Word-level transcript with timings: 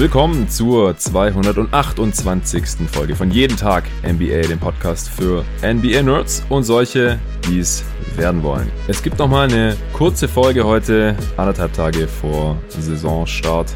willkommen 0.00 0.48
zur 0.48 0.96
228. 0.96 2.88
Folge 2.90 3.14
von 3.14 3.30
Jeden 3.30 3.58
Tag 3.58 3.84
NBA, 4.02 4.48
dem 4.48 4.58
Podcast 4.58 5.10
für 5.10 5.44
NBA-Nerds 5.62 6.46
und 6.48 6.64
solche, 6.64 7.18
die 7.46 7.58
es 7.58 7.84
werden 8.16 8.42
wollen. 8.42 8.72
Es 8.88 9.02
gibt 9.02 9.18
nochmal 9.18 9.50
eine 9.50 9.76
kurze 9.92 10.26
Folge 10.26 10.64
heute, 10.64 11.14
anderthalb 11.36 11.74
Tage 11.74 12.08
vor 12.08 12.56
Saisonstart. 12.68 13.74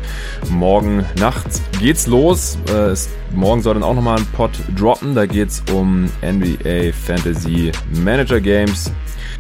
Morgen 0.49 1.05
Nacht 1.21 1.47
geht's 1.79 2.07
los. 2.07 2.57
Äh, 2.69 2.93
es, 2.93 3.11
morgen 3.35 3.61
soll 3.61 3.75
dann 3.75 3.83
auch 3.83 3.95
nochmal 3.95 4.17
ein 4.17 4.27
Pod 4.33 4.53
droppen. 4.75 5.15
Da 5.15 5.27
geht's 5.27 5.63
um 5.75 6.09
NBA 6.23 6.95
Fantasy 6.95 7.71
Manager 8.03 8.41
Games. 8.41 8.91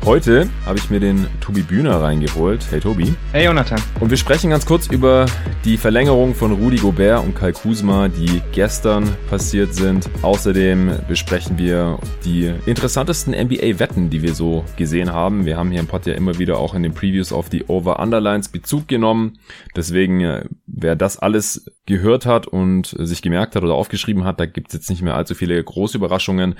Heute 0.04 0.50
habe 0.66 0.78
ich 0.78 0.90
mir 0.90 1.00
den 1.00 1.26
Tobi 1.40 1.62
Bühner 1.62 2.02
reingeholt. 2.02 2.66
Hey 2.70 2.78
Tobi. 2.78 3.14
Hey 3.32 3.46
Jonathan. 3.46 3.80
Und 4.00 4.10
wir 4.10 4.18
sprechen 4.18 4.50
ganz 4.50 4.66
kurz 4.66 4.86
über 4.88 5.24
die 5.64 5.78
Verlängerung 5.78 6.34
von 6.34 6.52
Rudi 6.52 6.76
Gobert 6.76 7.24
und 7.24 7.34
Kai 7.34 7.52
Kusma, 7.52 8.08
die 8.08 8.42
gestern 8.52 9.08
passiert 9.30 9.74
sind. 9.74 10.10
Außerdem 10.20 10.92
besprechen 11.08 11.56
wir 11.56 11.98
die 12.22 12.52
interessantesten 12.66 13.32
NBA-Wetten, 13.32 14.10
die 14.10 14.20
wir 14.20 14.34
so 14.34 14.66
gesehen 14.76 15.10
haben. 15.10 15.46
Wir 15.46 15.56
haben 15.56 15.70
hier 15.70 15.80
im 15.80 15.86
Pod 15.86 16.04
ja 16.04 16.12
immer 16.12 16.38
wieder 16.38 16.58
auch 16.58 16.74
in 16.74 16.82
den 16.82 16.92
Previews 16.92 17.32
auf 17.32 17.48
die 17.48 17.64
Over-Underlines 17.64 18.48
Bezug 18.50 18.88
genommen. 18.88 19.38
Deswegen, 19.74 20.20
äh, 20.20 20.44
wer 20.66 20.96
das 20.96 21.18
alles 21.18 21.64
gehört 21.86 22.26
hat 22.26 22.46
und 22.46 22.94
sich 22.98 23.22
gemerkt 23.22 23.56
hat 23.56 23.62
oder 23.62 23.72
aufgeschrieben 23.72 24.24
hat, 24.24 24.38
da 24.38 24.44
gibt 24.44 24.68
es 24.68 24.74
jetzt 24.74 24.90
nicht 24.90 25.00
mehr 25.00 25.14
allzu 25.16 25.34
viele 25.34 25.62
große 25.62 25.96
Überraschungen. 25.96 26.56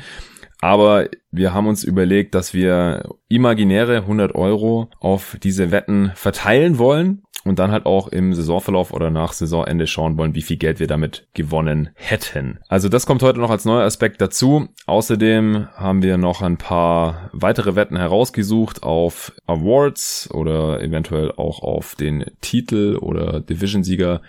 Aber 0.65 1.11
wir 1.31 1.53
haben 1.53 1.67
uns 1.67 1.85
überlegt, 1.85 2.35
dass 2.35 2.55
wir 2.55 3.11
imaginäre 3.29 3.99
100 3.99 4.35
Euro 4.35 4.89
auf 4.99 5.37
diese 5.43 5.71
Wetten 5.71 6.11
verteilen 6.15 6.79
wollen 6.79 7.23
und 7.45 7.59
dann 7.59 7.71
halt 7.71 7.85
auch 7.85 8.09
im 8.09 8.33
Saisonverlauf 8.33 8.93
oder 8.93 9.11
nach 9.11 9.35
Saisonende 9.35 9.87
schauen 9.87 10.17
wollen, 10.17 10.35
wie 10.35 10.41
viel 10.41 10.57
Geld 10.57 10.81
wir 10.81 10.87
damit 10.87 11.29
gewonnen 11.35 11.91
hätten. 11.95 12.61
Also 12.69 12.89
das 12.89 13.05
kommt 13.05 13.23
heute 13.23 13.41
noch 13.41 13.51
als 13.51 13.67
neuer 13.67 13.85
Aspekt 13.85 14.23
dazu. 14.23 14.69
Außerdem 14.87 15.69
haben 15.75 16.03
wir 16.03 16.17
noch 16.17 16.41
ein 16.41 16.57
paar 16.57 17.29
weitere 17.33 17.77
Wetten 17.77 17.99
herausgesucht 17.99 18.83
auf 18.83 19.33
Awards 19.47 20.31
oder 20.33 20.81
eventuell 20.81 21.31
auch 21.33 21.61
auf 21.61 21.95
den 21.95 22.25
Titel 22.41 22.97
oder 22.99 23.41
Division-Sieger. 23.41 24.23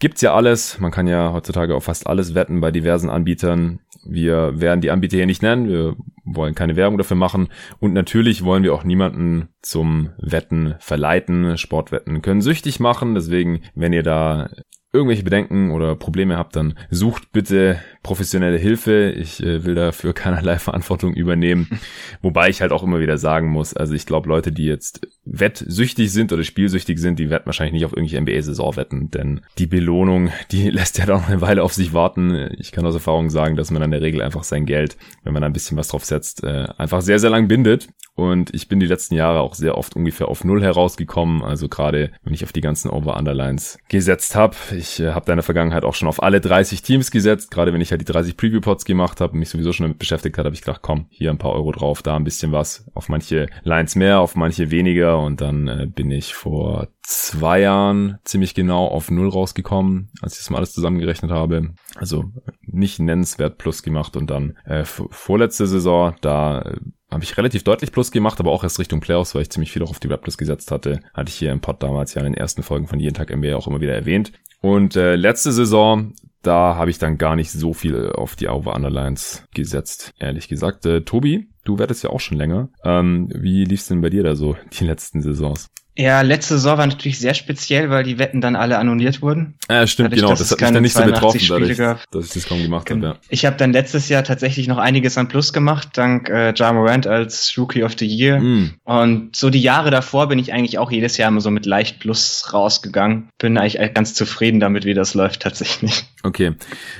Gibt's 0.00 0.20
ja 0.20 0.34
alles. 0.34 0.80
Man 0.80 0.90
kann 0.90 1.06
ja 1.06 1.32
heutzutage 1.32 1.76
auf 1.76 1.84
fast 1.84 2.08
alles 2.08 2.34
wetten 2.34 2.60
bei 2.60 2.72
diversen 2.72 3.08
Anbietern. 3.08 3.78
Wir 4.08 4.60
werden 4.60 4.80
die 4.80 4.90
Anbieter 4.90 5.16
hier 5.16 5.26
nicht 5.26 5.42
nennen. 5.42 5.68
Wir 5.68 5.75
wollen 6.24 6.54
keine 6.54 6.76
Werbung 6.76 6.98
dafür 6.98 7.16
machen. 7.16 7.48
Und 7.78 7.92
natürlich 7.92 8.44
wollen 8.44 8.62
wir 8.62 8.74
auch 8.74 8.84
niemanden 8.84 9.48
zum 9.62 10.10
Wetten 10.18 10.74
verleiten. 10.78 11.56
Sportwetten 11.56 12.22
können 12.22 12.40
süchtig 12.40 12.80
machen. 12.80 13.14
Deswegen, 13.14 13.62
wenn 13.74 13.92
ihr 13.92 14.02
da 14.02 14.48
irgendwelche 14.92 15.24
Bedenken 15.24 15.70
oder 15.70 15.94
Probleme 15.94 16.36
habt, 16.36 16.56
dann 16.56 16.74
sucht 16.90 17.32
bitte 17.32 17.78
professionelle 18.06 18.56
Hilfe. 18.56 19.10
Ich 19.10 19.42
äh, 19.42 19.64
will 19.64 19.74
dafür 19.74 20.12
keinerlei 20.14 20.60
Verantwortung 20.60 21.12
übernehmen. 21.12 21.80
Wobei 22.22 22.48
ich 22.48 22.62
halt 22.62 22.70
auch 22.70 22.84
immer 22.84 23.00
wieder 23.00 23.18
sagen 23.18 23.48
muss, 23.48 23.74
also 23.74 23.94
ich 23.94 24.06
glaube, 24.06 24.28
Leute, 24.28 24.52
die 24.52 24.64
jetzt 24.64 25.00
wettsüchtig 25.24 26.12
sind 26.12 26.32
oder 26.32 26.44
spielsüchtig 26.44 27.00
sind, 27.00 27.18
die 27.18 27.30
wetten 27.30 27.46
wahrscheinlich 27.46 27.72
nicht 27.72 27.84
auf 27.84 27.96
irgendwelche 27.96 28.20
NBA-Saison 28.20 28.76
wetten, 28.76 29.10
denn 29.10 29.40
die 29.58 29.66
Belohnung, 29.66 30.30
die 30.52 30.70
lässt 30.70 30.98
ja 30.98 31.06
doch 31.06 31.28
eine 31.28 31.40
Weile 31.40 31.64
auf 31.64 31.74
sich 31.74 31.92
warten. 31.92 32.48
Ich 32.58 32.70
kann 32.70 32.86
aus 32.86 32.94
Erfahrung 32.94 33.28
sagen, 33.28 33.56
dass 33.56 33.72
man 33.72 33.82
in 33.82 33.90
der 33.90 34.02
Regel 34.02 34.22
einfach 34.22 34.44
sein 34.44 34.66
Geld, 34.66 34.96
wenn 35.24 35.32
man 35.32 35.42
ein 35.42 35.52
bisschen 35.52 35.76
was 35.76 35.88
drauf 35.88 36.04
setzt, 36.04 36.44
äh, 36.44 36.68
einfach 36.78 37.02
sehr, 37.02 37.18
sehr 37.18 37.30
lang 37.30 37.48
bindet. 37.48 37.88
Und 38.16 38.54
ich 38.54 38.68
bin 38.68 38.80
die 38.80 38.86
letzten 38.86 39.14
Jahre 39.14 39.40
auch 39.40 39.54
sehr 39.54 39.76
oft 39.76 39.94
ungefähr 39.94 40.28
auf 40.28 40.42
Null 40.42 40.62
herausgekommen. 40.62 41.42
Also 41.42 41.68
gerade, 41.68 42.12
wenn 42.24 42.32
ich 42.32 42.44
auf 42.44 42.52
die 42.52 42.62
ganzen 42.62 42.90
Over-Underlines 42.90 43.78
gesetzt 43.88 44.34
habe. 44.34 44.56
Ich 44.74 45.00
äh, 45.00 45.12
habe 45.12 45.26
da 45.26 45.34
in 45.34 45.36
der 45.36 45.42
Vergangenheit 45.42 45.84
auch 45.84 45.94
schon 45.94 46.08
auf 46.08 46.22
alle 46.22 46.40
30 46.40 46.80
Teams 46.80 47.10
gesetzt. 47.10 47.50
Gerade 47.50 47.74
wenn 47.74 47.82
ich 47.82 47.90
halt 47.90 47.95
die 47.98 48.04
30 48.04 48.36
Preview-Pods 48.36 48.84
gemacht 48.84 49.20
habe 49.20 49.32
und 49.32 49.38
mich 49.38 49.48
sowieso 49.48 49.72
schon 49.72 49.84
damit 49.84 49.98
beschäftigt 49.98 50.36
hat, 50.38 50.44
habe 50.44 50.54
ich 50.54 50.62
gedacht, 50.62 50.82
komm, 50.82 51.06
hier 51.10 51.30
ein 51.30 51.38
paar 51.38 51.52
Euro 51.52 51.72
drauf, 51.72 52.02
da 52.02 52.16
ein 52.16 52.24
bisschen 52.24 52.52
was. 52.52 52.86
Auf 52.94 53.08
manche 53.08 53.48
Lines 53.62 53.94
mehr, 53.96 54.20
auf 54.20 54.36
manche 54.36 54.70
weniger. 54.70 55.18
Und 55.20 55.40
dann 55.40 55.68
äh, 55.68 55.86
bin 55.86 56.10
ich 56.10 56.34
vor 56.34 56.88
zwei 57.02 57.60
Jahren 57.60 58.18
ziemlich 58.24 58.54
genau 58.54 58.86
auf 58.86 59.10
Null 59.10 59.28
rausgekommen, 59.28 60.10
als 60.22 60.34
ich 60.34 60.40
das 60.40 60.50
mal 60.50 60.58
alles 60.58 60.72
zusammengerechnet 60.72 61.30
habe. 61.30 61.74
Also 61.94 62.24
nicht 62.62 62.98
nennenswert 62.98 63.58
Plus 63.58 63.82
gemacht 63.82 64.16
und 64.16 64.28
dann 64.28 64.56
äh, 64.64 64.84
vorletzte 64.84 65.66
Saison, 65.66 66.14
da 66.20 66.62
äh, 66.62 66.76
habe 67.10 67.22
ich 67.22 67.36
relativ 67.38 67.62
deutlich 67.62 67.92
Plus 67.92 68.10
gemacht, 68.10 68.40
aber 68.40 68.50
auch 68.50 68.64
erst 68.64 68.78
Richtung 68.78 69.00
Playoffs, 69.00 69.34
weil 69.34 69.42
ich 69.42 69.50
ziemlich 69.50 69.70
viel 69.70 69.82
auch 69.82 69.90
auf 69.90 70.00
die 70.00 70.08
Raptors 70.08 70.36
gesetzt 70.36 70.70
hatte. 70.70 71.00
Hatte 71.14 71.30
ich 71.30 71.36
hier 71.36 71.52
im 71.52 71.60
Pod 71.60 71.82
damals 71.82 72.14
ja 72.14 72.22
in 72.22 72.32
den 72.32 72.34
ersten 72.34 72.62
Folgen 72.62 72.88
von 72.88 72.98
Jeden 72.98 73.14
Tag 73.14 73.34
NBA 73.34 73.56
auch 73.56 73.68
immer 73.68 73.80
wieder 73.80 73.94
erwähnt. 73.94 74.32
Und 74.60 74.96
äh, 74.96 75.14
letzte 75.14 75.52
Saison, 75.52 76.14
da 76.46 76.76
habe 76.76 76.90
ich 76.90 76.98
dann 76.98 77.18
gar 77.18 77.36
nicht 77.36 77.50
so 77.50 77.72
viel 77.72 78.10
auf 78.10 78.36
die 78.36 78.48
Over-Underlines 78.48 79.44
gesetzt, 79.54 80.14
ehrlich 80.18 80.48
gesagt. 80.48 80.86
Äh, 80.86 81.02
Tobi, 81.02 81.48
du 81.64 81.78
wettest 81.78 82.04
ja 82.04 82.10
auch 82.10 82.20
schon 82.20 82.38
länger. 82.38 82.68
Ähm, 82.84 83.28
wie 83.34 83.64
lief's 83.64 83.88
denn 83.88 84.00
bei 84.00 84.10
dir 84.10 84.22
da 84.22 84.36
so 84.36 84.56
die 84.78 84.84
letzten 84.84 85.22
Saisons? 85.22 85.68
Ja, 85.98 86.20
letzte 86.20 86.54
Saison 86.54 86.78
war 86.78 86.86
natürlich 86.86 87.18
sehr 87.18 87.32
speziell, 87.32 87.88
weil 87.88 88.04
die 88.04 88.18
Wetten 88.18 88.42
dann 88.42 88.54
alle 88.54 88.78
annulliert 88.78 89.22
wurden. 89.22 89.54
Ja, 89.70 89.86
stimmt, 89.86 90.12
dadurch, 90.12 90.20
genau. 90.20 90.34
Das 90.34 90.50
hat 90.50 90.60
mich 90.60 90.70
dann 90.70 90.82
nicht 90.82 90.92
so 90.92 91.02
betroffen, 91.02 91.40
dadurch, 91.48 91.76
dass 92.10 92.26
ich 92.26 92.32
das 92.32 92.46
kaum 92.46 92.62
gemacht 92.62 92.90
habe. 92.90 93.00
Ja. 93.00 93.16
Ich 93.30 93.46
habe 93.46 93.56
dann 93.56 93.72
letztes 93.72 94.08
Jahr 94.10 94.22
tatsächlich 94.22 94.68
noch 94.68 94.76
einiges 94.76 95.16
an 95.16 95.28
Plus 95.28 95.54
gemacht, 95.54 95.88
dank 95.94 96.28
äh, 96.28 96.52
Ja 96.54 96.72
Morant 96.72 97.06
als 97.06 97.54
Rookie 97.56 97.82
of 97.82 97.94
the 97.98 98.06
Year. 98.06 98.40
Mm. 98.40 98.74
Und 98.84 99.34
so 99.34 99.48
die 99.48 99.62
Jahre 99.62 99.90
davor 99.90 100.28
bin 100.28 100.38
ich 100.38 100.52
eigentlich 100.52 100.78
auch 100.78 100.90
jedes 100.90 101.16
Jahr 101.16 101.30
immer 101.30 101.40
so 101.40 101.50
mit 101.50 101.64
leicht 101.64 101.98
Plus 101.98 102.52
rausgegangen. 102.52 103.30
Bin 103.38 103.56
eigentlich 103.56 103.94
ganz 103.94 104.12
zufrieden 104.12 104.60
damit, 104.60 104.84
wie 104.84 104.94
das 104.94 105.14
läuft 105.14 105.40
tatsächlich. 105.40 106.04
Okay, 106.22 106.54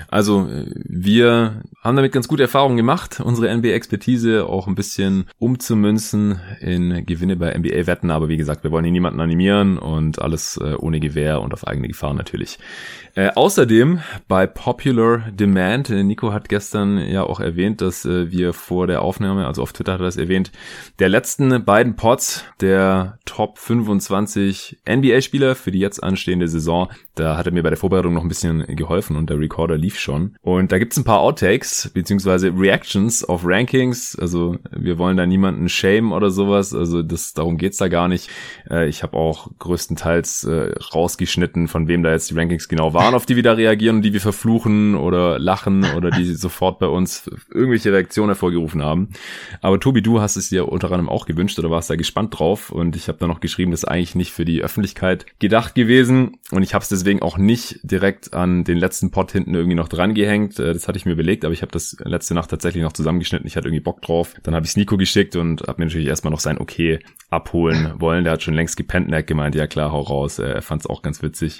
also 0.09 0.49
wir 0.73 1.63
haben 1.83 1.97
damit 1.97 2.13
ganz 2.13 2.29
gute 2.29 2.45
Erfahrungen 2.45 2.77
gemacht, 2.77 3.21
unsere 3.21 3.55
NBA-Expertise 3.55 4.47
auch 4.47 4.69
ein 4.69 4.75
bisschen 4.75 5.25
umzumünzen 5.39 6.41
in 6.61 7.05
Gewinne 7.05 7.37
bei 7.37 7.53
NBA-Wetten. 7.57 8.11
Aber 8.11 8.29
wie 8.29 8.37
gesagt, 8.37 8.65
wir 8.65 8.71
wollen 8.71 8.86
hier 8.87 8.93
niemanden 8.93 9.21
animieren 9.21 9.79
und 9.79 10.23
alles 10.23 10.57
äh, 10.57 10.75
ohne 10.75 11.01
Gewehr 11.01 11.41
und 11.41 11.53
auf 11.53 11.67
eigene 11.67 11.89
Gefahr 11.89 12.15
natürlich. 12.15 12.59
Äh, 13.17 13.31
außerdem 13.35 14.01
bei 14.29 14.47
Popular 14.47 15.31
Demand, 15.31 15.89
äh, 15.89 16.03
Nico 16.03 16.35
hat 16.35 16.51
gestern 16.51 16.99
ja 16.99 17.23
auch 17.23 17.41
erwähnt, 17.41 17.81
dass 17.81 18.05
äh, 18.05 18.31
wir 18.31 18.53
vor 18.53 18.87
der 18.87 19.01
Aufnahme, 19.01 19.47
also 19.47 19.63
auf 19.63 19.73
Twitter 19.73 19.95
hat 19.95 20.01
er 20.01 20.05
das 20.05 20.19
erwähnt, 20.19 20.53
der 20.99 21.09
letzten 21.09 21.65
beiden 21.65 21.97
Pots 21.97 22.45
der 22.61 23.19
Top 23.25 23.57
25 23.57 24.81
NBA-Spieler 24.87 25.55
für 25.55 25.71
die 25.71 25.79
jetzt 25.79 26.05
anstehende 26.05 26.47
Saison, 26.47 26.91
da 27.15 27.39
hat 27.39 27.47
er 27.47 27.53
mir 27.53 27.63
bei 27.63 27.71
der 27.71 27.79
Vorbereitung 27.79 28.13
noch 28.13 28.21
ein 28.21 28.29
bisschen 28.29 28.67
geholfen 28.77 29.17
und 29.17 29.31
der 29.31 29.41
Recorder 29.41 29.79
lief 29.79 29.99
schon. 29.99 30.37
Und 30.43 30.71
da 30.71 30.79
gibt's 30.79 30.99
ein 30.99 31.05
paar 31.05 31.21
Outtakes, 31.21 31.91
beziehungsweise 31.95 32.53
Reactions 32.55 33.25
auf 33.25 33.47
Rankings, 33.47 34.19
also 34.19 34.59
wir 34.71 34.99
wollen 34.99 35.17
da 35.17 35.25
niemanden 35.25 35.71
shame 35.71 36.13
oder 36.13 36.29
sowas, 36.29 36.75
also 36.75 37.03
das 37.03 37.33
darum 37.33 37.57
geht's 37.57 37.79
da 37.79 37.89
gar 37.89 38.09
nicht. 38.09 38.29
Äh, 38.71 38.89
ich 38.89 39.03
habe 39.03 39.17
auch 39.17 39.49
größtenteils 39.59 40.45
äh, 40.45 40.75
rausgeschnitten, 40.95 41.67
von 41.67 41.89
wem 41.89 42.03
da 42.03 42.11
jetzt 42.11 42.31
die 42.31 42.35
Rankings 42.35 42.69
genau 42.69 42.93
waren. 42.93 43.06
Gefahren, 43.07 43.17
auf 43.17 43.27
die 43.27 43.37
wir 43.37 43.43
da 43.43 43.53
reagieren 43.53 44.03
die 44.03 44.13
wir 44.13 44.21
verfluchen 44.21 44.95
oder 44.97 45.39
lachen 45.39 45.85
oder 45.97 46.11
die 46.11 46.25
sofort 46.35 46.79
bei 46.79 46.87
uns 46.87 47.31
irgendwelche 47.53 47.93
Reaktionen 47.93 48.31
hervorgerufen 48.31 48.83
haben. 48.83 49.11
Aber 49.61 49.79
Tobi, 49.79 50.03
du 50.03 50.21
hast 50.21 50.37
es 50.37 50.49
dir 50.49 50.69
unter 50.69 50.89
anderem 50.89 51.09
auch 51.09 51.27
gewünscht 51.27 51.59
oder 51.59 51.71
warst 51.71 51.89
da 51.89 51.97
gespannt 51.97 52.39
drauf 52.39 52.71
und 52.71 52.97
ich 52.97 53.09
habe 53.09 53.19
da 53.19 53.27
noch 53.27 53.41
geschrieben, 53.41 53.71
das 53.71 53.85
ist 53.85 53.89
eigentlich 53.89 54.15
nicht 54.15 54.33
für 54.33 54.45
die 54.45 54.63
Öffentlichkeit 54.63 55.27
gedacht 55.39 55.75
gewesen 55.75 56.39
und 56.51 56.63
ich 56.63 56.75
habe 56.75 56.83
es 56.83 56.89
deswegen 56.89 57.23
auch 57.23 57.39
nicht 57.39 57.81
direkt 57.83 58.35
an 58.35 58.65
den 58.65 58.79
letzten 58.79 59.11
Pod 59.11 59.33
hinten 59.33 59.55
irgendwie 59.55 59.77
noch 59.77 59.89
dran 59.89 60.15
gehängt. 60.15 60.59
Äh, 60.59 60.73
das 60.73 60.89
hatte 60.89 60.99
ich 60.99 61.07
mir 61.07 61.13
überlegt, 61.13 61.45
aber 61.45 61.55
ich 61.55 61.63
habe 61.63 61.73
das 61.73 61.97
letzte 62.05 62.35
Nacht 62.35 62.51
tatsächlich 62.51 62.83
noch 62.83 62.93
zusammengeschnitten. 62.93 63.47
Ich 63.47 63.57
hatte 63.57 63.69
irgendwie 63.69 63.83
Bock 63.83 64.03
drauf. 64.03 64.35
Dann 64.43 64.55
habe 64.55 64.67
ich 64.67 64.77
Nico 64.77 64.97
geschickt 64.97 65.37
und 65.37 65.63
habe 65.63 65.81
mir 65.81 65.87
natürlich 65.87 66.07
erstmal 66.07 66.31
noch 66.31 66.41
sein 66.41 66.59
Okay 66.59 67.01
abholen 67.31 67.95
wollen. 67.99 68.25
Der 68.25 68.35
hat 68.35 68.43
schon 68.43 68.55
längst 68.55 68.77
gepennt 68.77 69.13
und 69.13 69.27
gemeint, 69.27 69.55
ja 69.55 69.67
klar, 69.67 69.91
hau 69.91 70.01
raus. 70.01 70.39
Er 70.39 70.63
fand 70.63 70.83
es 70.83 70.87
auch 70.87 71.03
ganz 71.03 71.23
witzig. 71.23 71.59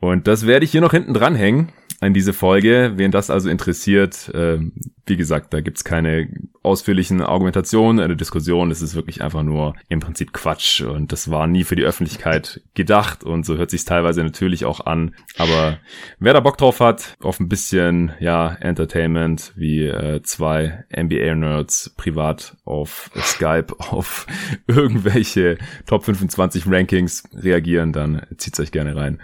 Und 0.00 0.26
das 0.26 0.46
werde 0.46 0.64
ich 0.64 0.72
hier 0.78 0.84
noch 0.84 0.92
hinten 0.92 1.12
dranhängen 1.12 1.70
an 1.98 2.14
diese 2.14 2.32
Folge. 2.32 2.92
Wen 2.94 3.10
das 3.10 3.30
also 3.30 3.48
interessiert, 3.48 4.28
äh, 4.32 4.60
wie 5.08 5.16
gesagt, 5.16 5.52
da 5.52 5.60
gibt's 5.60 5.84
keine 5.84 6.28
ausführlichen 6.62 7.22
Argumentationen, 7.22 8.00
eine 8.04 8.16
Diskussion. 8.16 8.70
Es 8.70 8.82
ist 8.82 8.94
wirklich 8.94 9.22
einfach 9.22 9.42
nur 9.42 9.74
im 9.88 10.00
Prinzip 10.00 10.32
Quatsch 10.32 10.82
und 10.82 11.12
das 11.12 11.30
war 11.30 11.46
nie 11.46 11.64
für 11.64 11.76
die 11.76 11.84
Öffentlichkeit 11.84 12.60
gedacht 12.74 13.24
und 13.24 13.46
so 13.46 13.56
hört 13.56 13.70
sich 13.70 13.84
teilweise 13.84 14.22
natürlich 14.22 14.64
auch 14.64 14.80
an. 14.80 15.14
Aber 15.38 15.78
wer 16.18 16.34
da 16.34 16.40
Bock 16.40 16.58
drauf 16.58 16.80
hat, 16.80 17.16
auf 17.20 17.40
ein 17.40 17.48
bisschen 17.48 18.12
ja 18.20 18.54
Entertainment 18.60 19.52
wie 19.56 19.86
äh, 19.86 20.22
zwei 20.22 20.84
NBA-Nerds 20.94 21.94
privat 21.96 22.56
auf 22.64 23.10
Skype 23.16 23.74
auf 23.78 24.26
irgendwelche 24.66 25.58
Top 25.86 26.04
25 26.04 26.64
Rankings 26.66 27.24
reagieren, 27.34 27.92
dann 27.92 28.26
zieht's 28.36 28.60
euch 28.60 28.72
gerne 28.72 28.96
rein. 28.96 29.20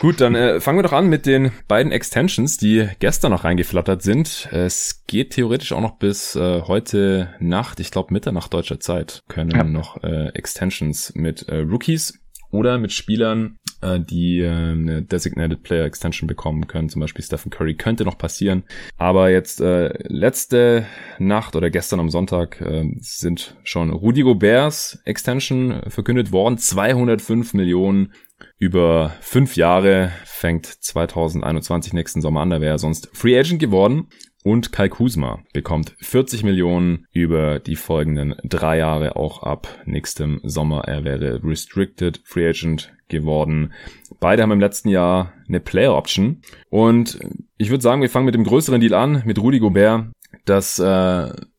Gut, 0.00 0.20
dann 0.20 0.34
äh, 0.34 0.60
fangen 0.60 0.78
wir 0.78 0.82
doch 0.82 0.92
an 0.92 1.08
mit 1.08 1.26
den 1.26 1.50
beiden 1.66 1.92
Extensions, 1.92 2.56
die 2.56 2.88
gestern 3.00 3.32
noch 3.32 3.44
reingeflattert 3.44 4.02
sind. 4.02 4.48
Es 4.52 5.04
geht 5.06 5.23
geht 5.24 5.32
theoretisch 5.32 5.72
auch 5.72 5.80
noch 5.80 5.96
bis 5.96 6.36
äh, 6.36 6.62
heute 6.62 7.34
Nacht, 7.40 7.80
ich 7.80 7.90
glaube 7.90 8.12
Mitternacht 8.12 8.52
deutscher 8.52 8.78
Zeit, 8.78 9.22
können 9.28 9.50
ja. 9.50 9.64
noch 9.64 10.02
äh, 10.02 10.28
Extensions 10.34 11.14
mit 11.14 11.48
äh, 11.48 11.60
Rookies 11.60 12.20
oder 12.50 12.76
mit 12.78 12.92
Spielern 12.92 13.58
äh, 13.80 14.00
die 14.00 14.40
äh, 14.40 14.50
eine 14.50 15.02
Designated 15.02 15.62
Player 15.62 15.86
Extension 15.86 16.26
bekommen 16.26 16.66
können. 16.66 16.90
Zum 16.90 17.00
Beispiel 17.00 17.24
Stephen 17.24 17.50
Curry 17.50 17.74
könnte 17.74 18.04
noch 18.04 18.18
passieren. 18.18 18.64
Aber 18.98 19.30
jetzt 19.30 19.62
äh, 19.62 19.94
letzte 20.08 20.84
Nacht 21.18 21.56
oder 21.56 21.70
gestern 21.70 22.00
am 22.00 22.10
Sonntag 22.10 22.60
äh, 22.60 22.84
sind 22.98 23.56
schon 23.64 23.90
Rudy 23.90 24.22
Goberts 24.22 24.98
Extension 25.06 25.82
verkündet 25.88 26.32
worden. 26.32 26.58
205 26.58 27.54
Millionen 27.54 28.12
über 28.58 29.14
fünf 29.20 29.56
Jahre 29.56 30.12
fängt 30.26 30.66
2021 30.66 31.94
nächsten 31.94 32.20
Sommer 32.20 32.42
an. 32.42 32.50
Da 32.50 32.60
wäre 32.60 32.74
er 32.74 32.78
sonst 32.78 33.08
Free 33.14 33.38
Agent 33.38 33.60
geworden. 33.60 34.08
Und 34.44 34.72
Kai 34.72 34.90
Kuzma 34.90 35.42
bekommt 35.54 35.94
40 36.00 36.42
Millionen 36.44 37.06
über 37.12 37.60
die 37.60 37.76
folgenden 37.76 38.34
drei 38.44 38.76
Jahre 38.76 39.16
auch 39.16 39.42
ab 39.42 39.66
nächstem 39.86 40.38
Sommer. 40.42 40.82
Er 40.84 41.02
wäre 41.02 41.40
Restricted 41.42 42.20
Free 42.24 42.50
Agent 42.50 42.92
geworden. 43.08 43.72
Beide 44.20 44.42
haben 44.42 44.52
im 44.52 44.60
letzten 44.60 44.90
Jahr 44.90 45.32
eine 45.48 45.60
Player 45.60 45.94
Option. 45.94 46.42
Und 46.68 47.18
ich 47.56 47.70
würde 47.70 47.82
sagen, 47.82 48.02
wir 48.02 48.10
fangen 48.10 48.26
mit 48.26 48.34
dem 48.34 48.44
größeren 48.44 48.82
Deal 48.82 48.92
an, 48.92 49.22
mit 49.24 49.38
Rudy 49.38 49.60
Gobert. 49.60 50.08
Das 50.44 50.78
äh, 50.78 50.82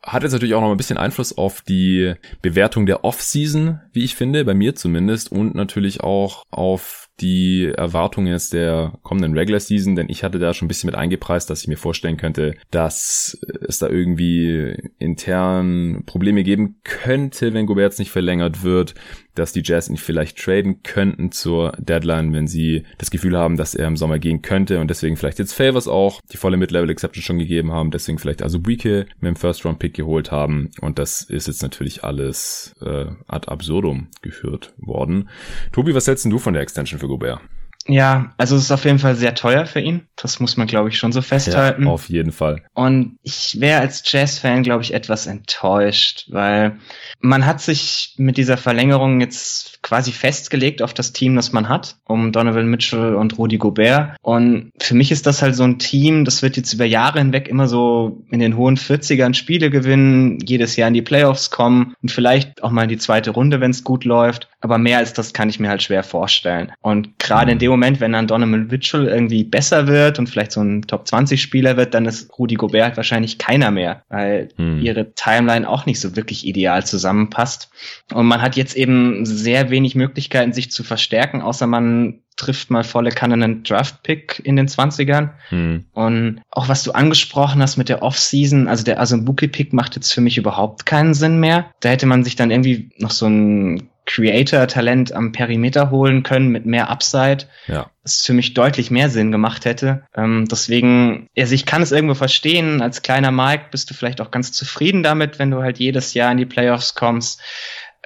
hat 0.04 0.22
jetzt 0.22 0.34
natürlich 0.34 0.54
auch 0.54 0.62
noch 0.62 0.70
ein 0.70 0.78
bisschen 0.78 1.00
Einfluss 1.00 1.36
auf 1.36 1.62
die 1.62 2.14
Bewertung 2.44 2.86
der 2.86 3.04
Off-Season, 3.04 3.80
wie 3.94 4.04
ich 4.04 4.16
finde, 4.16 4.46
bei 4.46 4.54
mir 4.54 4.76
zumindest, 4.76 5.32
und 5.32 5.56
natürlich 5.56 6.02
auch 6.02 6.44
auf 6.52 7.05
die 7.22 7.72
Erwartungen 7.76 8.28
jetzt 8.28 8.54
der 8.54 8.94
kommenden 9.04 9.38
Regular 9.38 9.60
Season, 9.60 9.96
denn 9.96 10.10
ich 10.10 10.24
hatte 10.24 10.40
da 10.40 10.54
schon 10.54 10.66
ein 10.66 10.68
bisschen 10.68 10.88
mit 10.88 10.96
eingepreist, 10.96 11.50
dass 11.50 11.62
ich 11.62 11.68
mir 11.68 11.78
vorstellen 11.78 12.18
könnte, 12.18 12.56
dass 12.72 13.38
es 13.68 13.80
da 13.80 13.88
irgendwie 13.88 14.76
intern 15.00 16.04
Probleme 16.06 16.44
geben 16.44 16.82
könnte, 16.84 17.54
wenn 17.54 17.68
Gobert 17.68 17.86
jetzt 17.86 18.00
nicht 18.00 18.12
verlängert 18.12 18.64
wird 18.64 18.96
dass 19.36 19.54
die 19.54 19.62
Jazz 19.64 19.90
ihn 19.90 19.98
vielleicht 19.98 20.38
traden 20.38 20.82
könnten 20.84 21.32
zur 21.32 21.74
Deadline, 21.78 22.34
wenn 22.34 22.48
sie 22.48 22.84
das 22.98 23.12
Gefühl 23.12 23.38
haben, 23.38 23.58
dass 23.58 23.76
er 23.76 23.88
im 23.88 23.98
Sommer 23.98 24.20
gehen 24.20 24.42
könnte 24.42 24.80
und 24.80 24.90
deswegen 24.90 25.18
vielleicht 25.18 25.40
jetzt 25.40 25.54
Favors 25.54 25.88
auch 25.88 26.22
die 26.32 26.38
volle 26.38 26.58
Mid-Level 26.58 26.90
Exception 26.90 27.24
schon 27.24 27.40
gegeben 27.40 27.72
haben, 27.72 27.92
deswegen 27.92 28.18
vielleicht 28.18 28.42
also 28.42 28.66
Weeke 28.66 29.06
mit 29.20 29.30
dem 29.30 29.36
First-Round-Pick 29.36 29.94
geholt 29.94 30.32
haben 30.32 30.72
und 30.82 31.00
das 31.00 31.22
ist 31.22 31.48
jetzt 31.48 31.62
natürlich 31.62 32.04
alles 32.04 32.74
äh, 32.82 33.06
ad 33.28 33.48
absurdum 33.48 34.08
geführt 34.22 34.74
worden. 34.78 35.30
Tobi, 35.72 35.94
was 35.94 36.08
hältst 36.08 36.26
du 36.26 36.40
von 36.40 36.54
der 36.54 36.64
Extension 36.64 37.00
für 37.00 37.08
Gobert? 37.08 37.42
Ja, 37.88 38.34
also 38.38 38.56
es 38.56 38.64
ist 38.64 38.72
auf 38.72 38.86
jeden 38.86 39.00
Fall 39.00 39.16
sehr 39.16 39.36
teuer 39.36 39.66
für 39.66 39.80
ihn. 39.80 40.08
Das 40.16 40.40
muss 40.40 40.58
man, 40.58 40.66
glaube 40.66 40.90
ich, 40.90 40.98
schon 40.98 41.12
so 41.12 41.22
festhalten. 41.22 41.84
Ja, 41.84 41.90
auf 41.90 42.10
jeden 42.10 42.32
Fall. 42.32 42.64
Und 42.74 43.18
ich 43.22 43.60
wäre 43.60 43.82
als 43.82 44.04
Jazz-Fan, 44.06 44.64
glaube 44.64 44.84
ich, 44.84 44.94
etwas 44.94 45.28
enttäuscht, 45.28 46.26
weil 46.30 46.78
man 47.20 47.46
hat 47.46 47.62
sich 47.62 48.16
mit 48.18 48.38
dieser 48.38 48.58
Verlängerung 48.58 49.22
jetzt 49.22 49.84
quasi 49.84 50.12
festgelegt 50.12 50.82
auf 50.82 50.96
das 50.96 51.14
Team, 51.14 51.36
das 51.36 51.52
man 51.52 51.70
hat, 51.70 51.98
um 52.06 52.32
Donovan 52.32 52.68
Mitchell 52.68 53.14
und 53.14 53.38
Rudy 53.38 53.58
Gobert. 53.58 54.18
Und 54.24 54.72
für 54.80 54.96
mich 54.96 55.12
ist 55.12 55.28
das 55.28 55.44
halt 55.44 55.56
so 55.56 55.64
ein 55.64 55.78
Team, 55.78 56.26
das 56.26 56.42
wird 56.42 56.58
jetzt 56.58 56.74
über 56.74 56.86
Jahre 56.86 57.20
hinweg 57.20 57.48
immer 57.48 57.68
so 57.68 58.24
in 58.32 58.40
den 58.40 58.58
hohen 58.58 58.78
40ern 58.78 59.36
Spiele 59.36 59.70
gewinnen, 59.70 60.40
jedes 60.44 60.76
Jahr 60.76 60.88
in 60.88 60.96
die 60.96 61.04
Playoffs 61.04 61.52
kommen 61.52 61.94
und 62.02 62.12
vielleicht 62.12 62.64
auch 62.64 62.72
mal 62.72 62.84
in 62.84 62.90
die 62.90 62.98
zweite 62.98 63.30
Runde, 63.30 63.62
wenn 63.62 63.72
es 63.72 63.84
gut 63.84 64.06
läuft. 64.06 64.50
Aber 64.60 64.80
mehr 64.80 64.98
als 64.98 65.14
das 65.14 65.34
kann 65.34 65.50
ich 65.50 65.60
mir 65.60 65.70
halt 65.70 65.84
schwer 65.84 66.04
vorstellen. 66.04 66.72
Und 66.82 67.20
gerade 67.20 67.52
in 67.52 67.60
dem 67.60 67.75
Moment, 67.76 68.00
wenn 68.00 68.14
dann 68.14 68.28
Donovan 68.28 68.68
Mitchell 68.68 69.08
irgendwie 69.08 69.44
besser 69.44 69.88
wird 69.88 70.20
und 70.20 70.28
vielleicht 70.28 70.52
so 70.52 70.62
ein 70.62 70.84
Top 70.84 71.08
20 71.08 71.42
Spieler 71.42 71.78
wird, 71.78 71.94
dann 71.94 72.06
ist 72.06 72.38
Rudi 72.38 72.56
Gobert 72.56 72.98
wahrscheinlich 72.98 73.38
keiner 73.38 73.72
mehr, 73.72 74.04
weil 74.10 74.50
hm. 74.56 74.82
ihre 74.82 75.14
Timeline 75.14 75.68
auch 75.68 75.86
nicht 75.86 76.00
so 76.00 76.16
wirklich 76.16 76.46
ideal 76.46 76.86
zusammenpasst. 76.86 77.70
Und 78.14 78.26
man 78.28 78.42
hat 78.42 78.56
jetzt 78.56 78.76
eben 78.76 79.26
sehr 79.26 79.70
wenig 79.70 79.96
Möglichkeiten, 79.96 80.54
sich 80.54 80.72
zu 80.72 80.84
verstärken, 80.84 81.42
außer 81.42 81.68
man 81.68 82.22
trifft 82.38 82.70
mal 82.70 82.84
volle 82.84 83.12
Kanne 83.12 83.36
einen 83.36 83.64
Draft-Pick 83.64 84.42
in 84.44 84.56
den 84.56 84.68
20ern. 84.68 85.30
Hm. 85.50 85.86
Und 85.94 86.42
auch 86.52 86.68
was 86.68 86.84
du 86.84 86.92
angesprochen 86.92 87.62
hast 87.62 87.78
mit 87.78 87.90
der 87.90 88.02
Off-Season, 88.02 88.68
also 88.68 88.84
der 88.84 88.98
Bookie-Pick 89.06 89.74
macht 89.74 89.96
jetzt 89.96 90.14
für 90.14 90.22
mich 90.22 90.38
überhaupt 90.38 90.86
keinen 90.86 91.14
Sinn 91.14 91.40
mehr. 91.40 91.72
Da 91.80 91.90
hätte 91.90 92.06
man 92.06 92.24
sich 92.24 92.36
dann 92.36 92.52
irgendwie 92.52 92.90
noch 92.98 93.12
so 93.12 93.28
ein 93.28 93.90
Creator-Talent 94.06 95.14
am 95.14 95.32
Perimeter 95.32 95.90
holen 95.90 96.24
können 96.24 96.50
mit 96.50 96.66
mehr 96.66 96.90
Upside. 96.90 97.46
Ja. 97.68 97.90
Das 98.04 98.24
für 98.24 98.34
mich 98.34 98.54
deutlich 98.54 98.92
mehr 98.92 99.10
Sinn 99.10 99.32
gemacht 99.32 99.66
hätte. 99.66 100.04
Ähm, 100.16 100.46
deswegen, 100.50 101.28
also 101.38 101.56
ich 101.56 101.66
kann 101.66 101.82
es 101.82 101.92
irgendwo 101.92 102.14
verstehen. 102.14 102.82
Als 102.82 103.02
kleiner 103.02 103.32
Mike 103.32 103.66
bist 103.72 103.90
du 103.90 103.96
vielleicht 103.96 104.22
auch 104.22 104.30
ganz 104.30 104.52
zufrieden 104.52 105.02
damit, 105.02 105.40
wenn 105.40 105.50
du 105.50 105.62
halt 105.62 105.80
jedes 105.80 106.14
Jahr 106.14 106.32
in 106.32 106.38
die 106.38 106.46
Playoffs 106.46 106.94
kommst. 106.94 107.42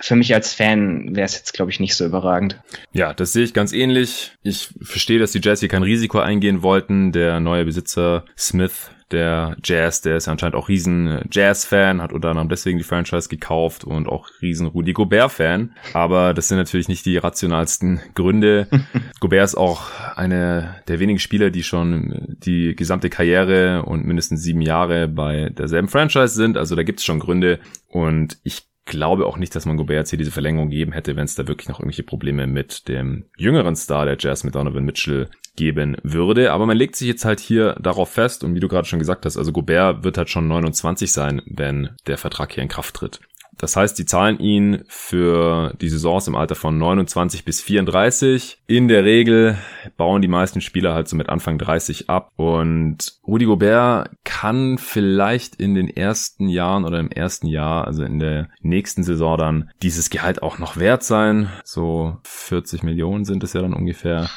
Für 0.01 0.15
mich 0.15 0.33
als 0.33 0.53
Fan 0.53 1.15
wäre 1.15 1.25
es 1.25 1.35
jetzt, 1.35 1.53
glaube 1.53 1.71
ich, 1.71 1.79
nicht 1.79 1.95
so 1.95 2.05
überragend. 2.05 2.59
Ja, 2.93 3.13
das 3.13 3.33
sehe 3.33 3.43
ich 3.43 3.53
ganz 3.53 3.73
ähnlich. 3.73 4.31
Ich 4.43 4.69
verstehe, 4.81 5.19
dass 5.19 5.31
die 5.31 5.41
Jazz 5.41 5.59
hier 5.59 5.69
kein 5.69 5.83
Risiko 5.83 6.19
eingehen 6.19 6.63
wollten. 6.63 7.11
Der 7.11 7.39
neue 7.39 7.65
Besitzer 7.65 8.25
Smith 8.37 8.91
der 9.11 9.57
Jazz, 9.63 10.01
der 10.01 10.17
ist 10.17 10.27
ja 10.27 10.31
anscheinend 10.31 10.55
auch 10.55 10.69
riesen 10.69 11.21
Jazz-Fan, 11.31 12.01
hat 12.01 12.13
unter 12.13 12.29
anderem 12.29 12.49
deswegen 12.49 12.77
die 12.77 12.83
Franchise 12.83 13.29
gekauft 13.29 13.83
und 13.83 14.07
auch 14.07 14.29
riesen 14.41 14.67
Rudy 14.67 14.93
Gobert-Fan. 14.93 15.73
Aber 15.93 16.33
das 16.33 16.47
sind 16.47 16.57
natürlich 16.57 16.87
nicht 16.87 17.05
die 17.05 17.17
rationalsten 17.17 18.01
Gründe. 18.13 18.67
Gobert 19.19 19.45
ist 19.45 19.55
auch 19.55 19.89
eine 20.15 20.75
der 20.87 20.99
wenigen 20.99 21.19
Spieler, 21.19 21.49
die 21.49 21.63
schon 21.63 22.37
die 22.43 22.75
gesamte 22.75 23.09
Karriere 23.09 23.83
und 23.83 24.05
mindestens 24.05 24.43
sieben 24.43 24.61
Jahre 24.61 25.07
bei 25.07 25.49
derselben 25.49 25.87
Franchise 25.87 26.35
sind. 26.35 26.57
Also 26.57 26.75
da 26.75 26.83
gibt 26.83 26.99
es 26.99 27.05
schon 27.05 27.19
Gründe. 27.19 27.59
Und 27.87 28.37
ich 28.43 28.68
glaube 28.89 29.25
auch 29.25 29.37
nicht, 29.37 29.55
dass 29.55 29.65
man 29.65 29.77
Gobert 29.77 29.99
jetzt 29.99 30.09
hier 30.09 30.19
diese 30.19 30.31
Verlängerung 30.31 30.69
geben 30.69 30.91
hätte, 30.91 31.15
wenn 31.15 31.23
es 31.23 31.35
da 31.35 31.47
wirklich 31.47 31.69
noch 31.69 31.79
irgendwelche 31.79 32.03
Probleme 32.03 32.45
mit 32.45 32.89
dem 32.89 33.25
jüngeren 33.37 33.75
Star 33.75 34.05
der 34.05 34.17
Jazz, 34.19 34.43
mit 34.43 34.55
Donovan 34.55 34.83
Mitchell, 34.83 35.29
geben 35.55 35.97
würde. 36.03 36.51
Aber 36.51 36.65
man 36.65 36.77
legt 36.77 36.95
sich 36.95 37.07
jetzt 37.07 37.25
halt 37.25 37.39
hier 37.39 37.75
darauf 37.79 38.09
fest 38.09 38.43
und 38.43 38.55
wie 38.55 38.59
du 38.59 38.67
gerade 38.67 38.87
schon 38.87 38.99
gesagt 38.99 39.25
hast, 39.25 39.37
also 39.37 39.51
Gobert 39.51 40.03
wird 40.03 40.17
halt 40.17 40.29
schon 40.29 40.47
29 40.47 41.11
sein, 41.11 41.41
wenn 41.45 41.89
der 42.07 42.17
Vertrag 42.17 42.53
hier 42.53 42.63
in 42.63 42.69
Kraft 42.69 42.95
tritt. 42.95 43.19
Das 43.59 43.75
heißt, 43.75 43.99
die 43.99 44.05
zahlen 44.05 44.39
ihn 44.39 44.83
für 44.87 45.73
die 45.81 45.89
Saisons 45.89 46.27
im 46.27 46.35
Alter 46.35 46.55
von 46.55 46.77
29 46.77 47.43
bis 47.43 47.61
34. 47.61 48.63
In 48.67 48.87
der 48.87 49.03
Regel 49.03 49.57
bauen 49.97 50.21
die 50.21 50.27
meisten 50.29 50.61
Spieler 50.61 50.93
halt 50.93 51.09
so 51.09 51.17
mit 51.17 51.29
Anfang 51.29 51.57
30 51.57 52.09
ab. 52.09 52.31
Und 52.37 53.19
Rudi 53.27 53.45
Gobert 53.45 54.11
kann 54.23 54.77
vielleicht 54.77 55.55
in 55.55 55.75
den 55.75 55.89
ersten 55.89 56.47
Jahren 56.47 56.85
oder 56.85 56.99
im 56.99 57.11
ersten 57.11 57.47
Jahr, 57.47 57.85
also 57.85 58.03
in 58.03 58.19
der 58.19 58.47
nächsten 58.61 59.03
Saison 59.03 59.37
dann, 59.37 59.69
dieses 59.83 60.09
Gehalt 60.09 60.41
auch 60.41 60.57
noch 60.57 60.77
wert 60.77 61.03
sein. 61.03 61.49
So 61.65 62.17
40 62.23 62.83
Millionen 62.83 63.25
sind 63.25 63.43
es 63.43 63.53
ja 63.53 63.61
dann 63.61 63.73
ungefähr 63.73 64.29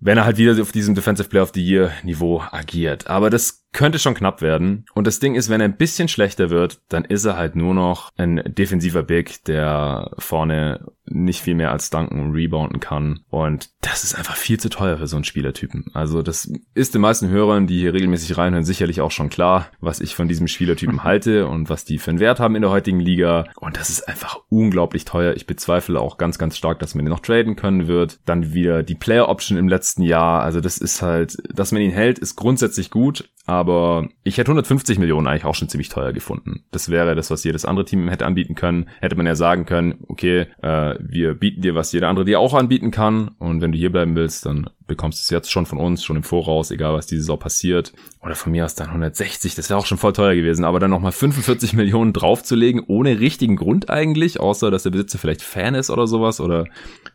wenn 0.00 0.18
er 0.18 0.24
halt 0.24 0.38
wieder 0.38 0.60
auf 0.60 0.72
diesem 0.72 0.94
Defensive 0.94 1.28
Player 1.28 1.42
of 1.42 1.52
the 1.54 1.64
Year 1.64 1.92
Niveau 2.02 2.42
agiert. 2.50 3.08
Aber 3.08 3.30
das 3.30 3.66
könnte 3.72 3.98
schon 3.98 4.14
knapp 4.14 4.42
werden. 4.42 4.86
Und 4.94 5.06
das 5.06 5.20
Ding 5.20 5.34
ist, 5.34 5.48
wenn 5.48 5.60
er 5.60 5.66
ein 5.66 5.76
bisschen 5.76 6.08
schlechter 6.08 6.50
wird, 6.50 6.80
dann 6.88 7.04
ist 7.04 7.24
er 7.24 7.36
halt 7.36 7.54
nur 7.54 7.74
noch 7.74 8.10
ein 8.16 8.42
defensiver 8.46 9.02
Big, 9.02 9.44
der 9.44 10.10
vorne 10.18 10.86
nicht 11.10 11.42
viel 11.42 11.54
mehr 11.54 11.72
als 11.72 11.90
danken 11.90 12.20
und 12.20 12.32
rebounden 12.32 12.80
kann. 12.80 13.20
Und 13.30 13.70
das 13.80 14.04
ist 14.04 14.14
einfach 14.14 14.36
viel 14.36 14.58
zu 14.58 14.68
teuer 14.68 14.98
für 14.98 15.06
so 15.06 15.16
einen 15.16 15.24
Spielertypen. 15.24 15.86
Also 15.92 16.22
das 16.22 16.50
ist 16.74 16.94
den 16.94 17.00
meisten 17.00 17.28
Hörern, 17.28 17.66
die 17.66 17.80
hier 17.80 17.94
regelmäßig 17.94 18.38
reinhören, 18.38 18.64
sicherlich 18.64 19.00
auch 19.00 19.10
schon 19.10 19.30
klar, 19.30 19.68
was 19.80 20.00
ich 20.00 20.14
von 20.14 20.28
diesem 20.28 20.48
Spielertypen 20.48 21.04
halte 21.04 21.46
und 21.46 21.68
was 21.68 21.84
die 21.84 21.98
für 21.98 22.10
einen 22.10 22.20
Wert 22.20 22.40
haben 22.40 22.54
in 22.54 22.62
der 22.62 22.70
heutigen 22.70 23.00
Liga. 23.00 23.46
Und 23.56 23.76
das 23.76 23.90
ist 23.90 24.08
einfach 24.08 24.40
unglaublich 24.48 25.04
teuer. 25.04 25.34
Ich 25.34 25.46
bezweifle 25.46 26.00
auch 26.00 26.18
ganz, 26.18 26.38
ganz 26.38 26.56
stark, 26.56 26.78
dass 26.78 26.94
man 26.94 27.04
ihn 27.04 27.10
noch 27.10 27.20
traden 27.20 27.56
können 27.56 27.88
wird. 27.88 28.20
Dann 28.24 28.54
wieder 28.54 28.82
die 28.82 28.94
Player 28.94 29.28
Option 29.28 29.58
im 29.58 29.68
letzten 29.68 30.02
Jahr. 30.02 30.42
Also 30.42 30.60
das 30.60 30.78
ist 30.78 31.02
halt, 31.02 31.36
dass 31.52 31.72
man 31.72 31.82
ihn 31.82 31.90
hält, 31.90 32.18
ist 32.18 32.36
grundsätzlich 32.36 32.90
gut. 32.90 33.28
Aber 33.46 34.08
ich 34.22 34.38
hätte 34.38 34.52
150 34.52 35.00
Millionen 35.00 35.26
eigentlich 35.26 35.44
auch 35.44 35.56
schon 35.56 35.68
ziemlich 35.68 35.88
teuer 35.88 36.12
gefunden. 36.12 36.62
Das 36.70 36.88
wäre 36.88 37.16
das, 37.16 37.32
was 37.32 37.42
jedes 37.42 37.64
andere 37.64 37.84
Team 37.84 38.08
hätte 38.08 38.24
anbieten 38.24 38.54
können. 38.54 38.88
Hätte 39.00 39.16
man 39.16 39.26
ja 39.26 39.34
sagen 39.34 39.66
können, 39.66 40.04
okay, 40.06 40.46
äh, 40.62 40.94
wir 41.08 41.34
bieten 41.34 41.62
dir, 41.62 41.74
was 41.74 41.92
jeder 41.92 42.08
andere 42.08 42.24
dir 42.24 42.40
auch 42.40 42.54
anbieten 42.54 42.90
kann. 42.90 43.32
Und 43.38 43.60
wenn 43.60 43.72
du 43.72 43.78
hier 43.78 43.92
bleiben 43.92 44.14
willst, 44.14 44.46
dann 44.46 44.70
bekommst 44.90 45.22
es 45.22 45.30
jetzt 45.30 45.50
schon 45.50 45.66
von 45.66 45.78
uns, 45.78 46.04
schon 46.04 46.16
im 46.16 46.22
Voraus, 46.22 46.70
egal 46.70 46.94
was 46.94 47.06
diese 47.06 47.22
Saison 47.22 47.38
passiert. 47.38 47.92
Oder 48.20 48.34
von 48.34 48.52
mir 48.52 48.64
aus 48.64 48.74
dann 48.74 48.88
160, 48.88 49.54
das 49.54 49.70
wäre 49.70 49.78
auch 49.78 49.86
schon 49.86 49.96
voll 49.96 50.12
teuer 50.12 50.34
gewesen. 50.34 50.64
Aber 50.64 50.80
dann 50.80 50.90
nochmal 50.90 51.12
45 51.12 51.72
Millionen 51.74 52.12
draufzulegen, 52.12 52.82
ohne 52.86 53.20
richtigen 53.20 53.56
Grund 53.56 53.88
eigentlich, 53.88 54.40
außer 54.40 54.70
dass 54.70 54.82
der 54.82 54.90
Besitzer 54.90 55.18
vielleicht 55.18 55.42
Fan 55.42 55.74
ist 55.74 55.90
oder 55.90 56.06
sowas. 56.06 56.40
Oder 56.40 56.66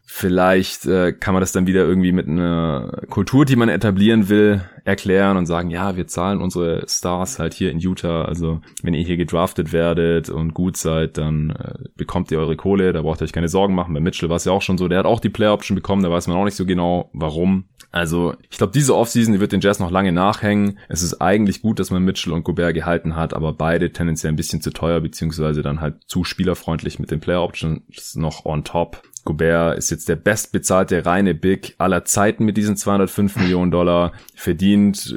vielleicht 0.05 0.86
äh, 0.86 1.13
kann 1.13 1.34
man 1.34 1.41
das 1.41 1.51
dann 1.51 1.67
wieder 1.67 1.84
irgendwie 1.84 2.12
mit 2.12 2.27
einer 2.27 3.01
Kultur, 3.10 3.44
die 3.44 3.55
man 3.55 3.70
etablieren 3.70 4.29
will, 4.29 4.63
erklären 4.86 5.36
und 5.36 5.48
sagen, 5.48 5.70
ja, 5.70 5.98
wir 5.98 6.08
zahlen 6.08 6.41
unsere 6.41 6.86
Stars 6.88 7.39
halt 7.39 7.53
hier 7.53 7.72
in 7.72 7.79
Utah. 7.79 8.24
Also 8.24 8.62
wenn 8.82 8.94
ihr 8.94 9.03
hier 9.03 9.17
gedraftet 9.17 9.74
werdet 9.74 10.29
und 10.29 10.53
gut 10.53 10.77
seid, 10.77 11.17
dann 11.17 11.50
äh, 11.50 11.89
bekommt 11.98 12.32
ihr 12.32 12.39
eure 12.39 12.55
Kohle, 12.55 12.94
da 12.94 13.01
braucht 13.01 13.22
ihr 13.22 13.25
euch 13.25 13.34
keine 13.34 13.50
Sorgen 13.50 13.75
machen. 13.75 13.94
Bei 13.94 14.00
Mitchell 14.00 14.29
war 14.29 14.38
es 14.38 14.46
ja 14.46 14.51
auch 14.51 14.62
schon 14.62 14.77
so, 14.77 14.88
der 14.88 15.00
hat 15.00 15.05
auch 15.05 15.20
die 15.20 15.29
Player 15.29 15.53
Option 15.53 15.75
bekommen, 15.75 16.03
da 16.03 16.12
weiß 16.12 16.27
man 16.27 16.38
auch 16.38 16.46
nicht 16.46 16.55
so 16.55 16.65
genau, 16.65 17.10
warum. 17.13 17.64
Also 17.91 18.36
ich 18.50 18.57
glaube, 18.57 18.74
diese 18.74 18.93
Offseason 18.93 19.34
die 19.34 19.39
wird 19.39 19.53
den 19.53 19.62
Jazz 19.62 19.79
noch 19.79 19.89
lange 19.89 20.12
nachhängen. 20.12 20.79
Es 20.89 21.01
ist 21.01 21.22
eigentlich 21.22 21.62
gut, 21.62 21.79
dass 21.79 21.91
man 21.91 22.03
Mitchell 22.03 22.34
und 22.34 22.43
Gobert 22.43 22.74
gehalten 22.74 23.15
hat, 23.15 23.34
aber 23.34 23.53
beide 23.53 23.93
tendenziell 23.93 24.34
ein 24.34 24.36
bisschen 24.36 24.62
zu 24.62 24.72
teuer, 24.72 25.00
beziehungsweise 25.00 25.62
dann 25.62 25.79
halt 25.79 25.95
zu 26.07 26.25
spielerfreundlich 26.25 27.00
mit 27.00 27.10
den 27.10 27.22
Player 27.22 27.41
Options 27.41 28.15
noch 28.15 28.43
on 28.43 28.65
top. 28.65 29.01
Gobert 29.25 29.77
ist 29.77 29.89
jetzt 29.89 30.08
der 30.08 30.15
bestbezahlte 30.15 31.05
reine 31.05 31.36
Big 31.36 31.75
aller 31.77 32.05
Zeiten 32.05 32.46
mit 32.46 32.55
diesen 32.58 32.77
205 32.77 33.36
Millionen 33.38 33.72
Dollar, 33.72 34.13
verdient 34.36 35.13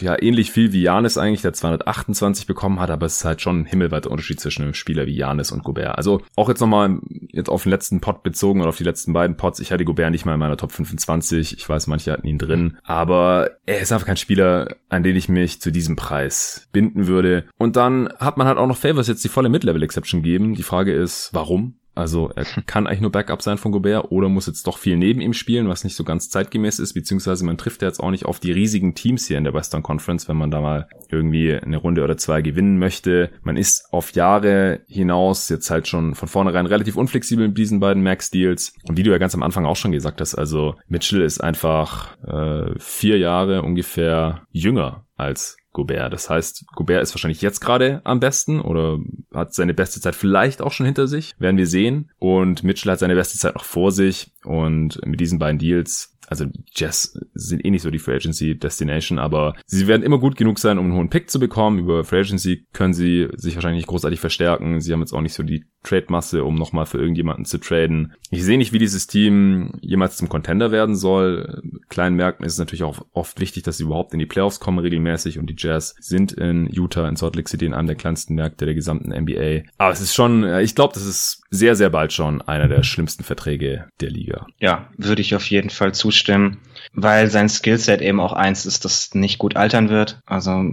ja 0.00 0.20
ähnlich 0.20 0.50
viel 0.52 0.72
wie 0.72 0.82
Janis 0.82 1.18
eigentlich, 1.18 1.42
der 1.42 1.52
228 1.52 2.46
bekommen 2.46 2.80
hat, 2.80 2.90
aber 2.90 3.06
es 3.06 3.16
ist 3.16 3.24
halt 3.24 3.40
schon 3.40 3.62
ein 3.62 3.64
himmelweiter 3.64 4.10
Unterschied 4.10 4.40
zwischen 4.40 4.62
einem 4.62 4.74
Spieler 4.74 5.06
wie 5.06 5.16
Janis 5.16 5.50
und 5.52 5.64
Gobert. 5.64 5.96
Also 5.96 6.22
auch 6.36 6.48
jetzt 6.48 6.60
nochmal 6.60 7.00
jetzt 7.30 7.48
auf 7.48 7.64
den 7.64 7.70
letzten 7.70 8.00
Pot 8.00 8.22
bezogen 8.22 8.60
oder 8.60 8.68
auf 8.68 8.76
die 8.76 8.84
letzten 8.84 9.12
beiden 9.12 9.36
Pots. 9.36 9.60
Ich 9.60 9.72
hatte 9.72 9.84
Gobert 9.84 10.10
nicht 10.10 10.24
mal 10.24 10.34
in 10.34 10.40
meiner 10.40 10.56
Top 10.56 10.72
25. 10.72 11.56
Ich 11.58 11.68
weiß, 11.68 11.86
manche 11.86 12.12
hatten 12.12 12.26
ihn 12.26 12.38
drin, 12.38 12.78
aber 12.84 13.50
er 13.66 13.80
ist 13.80 13.92
einfach 13.92 14.06
kein 14.06 14.16
Spieler, 14.16 14.76
an 14.88 15.02
den 15.02 15.16
ich 15.16 15.28
mich 15.28 15.60
zu 15.60 15.70
diesem 15.70 15.96
Preis 15.96 16.68
binden 16.72 17.06
würde. 17.06 17.44
Und 17.58 17.76
dann 17.76 18.08
hat 18.18 18.36
man 18.36 18.46
halt 18.46 18.58
auch 18.58 18.66
noch 18.66 18.76
Favors 18.76 19.08
jetzt 19.08 19.24
die 19.24 19.28
volle 19.28 19.48
Mid-Level-Exception 19.48 20.22
geben. 20.22 20.54
Die 20.54 20.62
Frage 20.62 20.92
ist, 20.92 21.30
warum? 21.32 21.74
Also 21.94 22.30
er 22.34 22.44
kann 22.66 22.86
eigentlich 22.86 23.00
nur 23.00 23.12
Backup 23.12 23.42
sein 23.42 23.58
von 23.58 23.72
Gobert 23.72 24.10
oder 24.10 24.28
muss 24.28 24.46
jetzt 24.46 24.66
doch 24.66 24.78
viel 24.78 24.96
neben 24.96 25.20
ihm 25.20 25.34
spielen, 25.34 25.68
was 25.68 25.84
nicht 25.84 25.96
so 25.96 26.04
ganz 26.04 26.30
zeitgemäß 26.30 26.78
ist, 26.78 26.94
beziehungsweise 26.94 27.44
man 27.44 27.58
trifft 27.58 27.82
ja 27.82 27.88
jetzt 27.88 28.00
auch 28.00 28.10
nicht 28.10 28.24
auf 28.24 28.40
die 28.40 28.52
riesigen 28.52 28.94
Teams 28.94 29.26
hier 29.26 29.38
in 29.38 29.44
der 29.44 29.52
Western 29.52 29.82
Conference, 29.82 30.28
wenn 30.28 30.36
man 30.36 30.50
da 30.50 30.60
mal 30.60 30.88
irgendwie 31.10 31.54
eine 31.54 31.76
Runde 31.76 32.02
oder 32.02 32.16
zwei 32.16 32.40
gewinnen 32.40 32.78
möchte. 32.78 33.30
Man 33.42 33.56
ist 33.56 33.92
auf 33.92 34.12
Jahre 34.12 34.80
hinaus 34.88 35.48
jetzt 35.50 35.70
halt 35.70 35.86
schon 35.86 36.14
von 36.14 36.28
vornherein 36.28 36.66
relativ 36.66 36.96
unflexibel 36.96 37.48
mit 37.48 37.58
diesen 37.58 37.80
beiden 37.80 38.02
Max-Deals. 38.02 38.74
Und 38.88 38.96
wie 38.96 39.02
du 39.02 39.10
ja 39.10 39.18
ganz 39.18 39.34
am 39.34 39.42
Anfang 39.42 39.66
auch 39.66 39.76
schon 39.76 39.92
gesagt 39.92 40.20
hast, 40.20 40.34
also 40.34 40.76
Mitchell 40.88 41.22
ist 41.22 41.42
einfach 41.42 42.16
äh, 42.24 42.78
vier 42.78 43.18
Jahre 43.18 43.62
ungefähr 43.62 44.42
jünger 44.50 45.04
als 45.16 45.56
Gobert. 45.72 46.12
Das 46.12 46.28
heißt, 46.28 46.66
Gobert 46.74 47.02
ist 47.02 47.14
wahrscheinlich 47.14 47.42
jetzt 47.42 47.60
gerade 47.60 48.00
am 48.04 48.20
besten 48.20 48.60
oder 48.60 48.98
hat 49.32 49.54
seine 49.54 49.74
beste 49.74 50.00
Zeit 50.00 50.14
vielleicht 50.14 50.62
auch 50.62 50.72
schon 50.72 50.86
hinter 50.86 51.08
sich. 51.08 51.34
Werden 51.38 51.56
wir 51.56 51.66
sehen. 51.66 52.10
Und 52.18 52.62
Mitchell 52.62 52.92
hat 52.92 52.98
seine 52.98 53.14
beste 53.14 53.38
Zeit 53.38 53.54
noch 53.54 53.64
vor 53.64 53.92
sich. 53.92 54.32
Und 54.44 55.04
mit 55.06 55.20
diesen 55.20 55.38
beiden 55.38 55.58
Deals 55.58 56.12
also 56.28 56.46
Jazz 56.74 57.18
sind 57.34 57.62
eh 57.62 57.70
nicht 57.70 57.82
so 57.82 57.90
die 57.90 57.98
Free 57.98 58.14
Agency 58.14 58.58
Destination, 58.58 59.18
aber 59.18 59.54
sie 59.66 59.86
werden 59.86 60.02
immer 60.02 60.18
gut 60.18 60.36
genug 60.36 60.58
sein, 60.58 60.78
um 60.78 60.86
einen 60.86 60.94
hohen 60.94 61.10
Pick 61.10 61.30
zu 61.30 61.38
bekommen. 61.38 61.78
Über 61.78 62.04
Free 62.04 62.20
Agency 62.20 62.66
können 62.72 62.94
sie 62.94 63.28
sich 63.36 63.54
wahrscheinlich 63.54 63.80
nicht 63.80 63.88
großartig 63.88 64.18
verstärken. 64.18 64.80
Sie 64.80 64.92
haben 64.92 65.00
jetzt 65.00 65.12
auch 65.12 65.20
nicht 65.20 65.34
so 65.34 65.42
die 65.42 65.66
Trade-Masse, 65.82 66.44
um 66.44 66.54
nochmal 66.54 66.86
für 66.86 66.98
irgendjemanden 66.98 67.44
zu 67.44 67.58
traden. 67.58 68.14
Ich 68.30 68.44
sehe 68.44 68.58
nicht, 68.58 68.72
wie 68.72 68.78
dieses 68.78 69.06
Team 69.06 69.72
jemals 69.80 70.16
zum 70.16 70.28
Contender 70.28 70.70
werden 70.70 70.96
soll. 70.96 71.62
Kleinen 71.88 72.16
Märkten 72.16 72.46
ist 72.46 72.54
es 72.54 72.58
natürlich 72.58 72.84
auch 72.84 73.04
oft 73.12 73.40
wichtig, 73.40 73.62
dass 73.62 73.78
sie 73.78 73.84
überhaupt 73.84 74.12
in 74.12 74.18
die 74.18 74.26
Playoffs 74.26 74.60
kommen 74.60 74.78
regelmäßig 74.78 75.38
und 75.38 75.46
die 75.46 75.56
Jazz 75.56 75.94
sind 75.98 76.32
in 76.32 76.68
Utah, 76.70 77.08
in 77.08 77.16
Salt 77.16 77.36
Lake 77.36 77.48
City, 77.48 77.66
in 77.66 77.74
einem 77.74 77.88
der 77.88 77.96
kleinsten 77.96 78.34
Märkte 78.34 78.64
der 78.64 78.74
gesamten 78.74 79.10
NBA. 79.10 79.62
Aber 79.78 79.92
es 79.92 80.00
ist 80.00 80.14
schon, 80.14 80.44
ich 80.60 80.74
glaube, 80.74 80.94
das 80.94 81.04
ist 81.04 81.42
sehr, 81.50 81.76
sehr 81.76 81.90
bald 81.90 82.12
schon 82.12 82.42
einer 82.42 82.68
der 82.68 82.82
schlimmsten 82.82 83.24
Verträge 83.24 83.88
der 84.00 84.10
Liga. 84.10 84.46
Ja, 84.58 84.90
würde 84.96 85.22
ich 85.22 85.34
auf 85.34 85.46
jeden 85.46 85.70
Fall 85.70 85.92
zustimmen 85.92 86.58
weil 86.94 87.28
sein 87.28 87.48
Skillset 87.48 88.00
eben 88.00 88.20
auch 88.20 88.32
eins 88.32 88.66
ist, 88.66 88.84
das 88.84 89.14
nicht 89.14 89.38
gut 89.38 89.56
altern 89.56 89.88
wird. 89.88 90.20
Also 90.26 90.64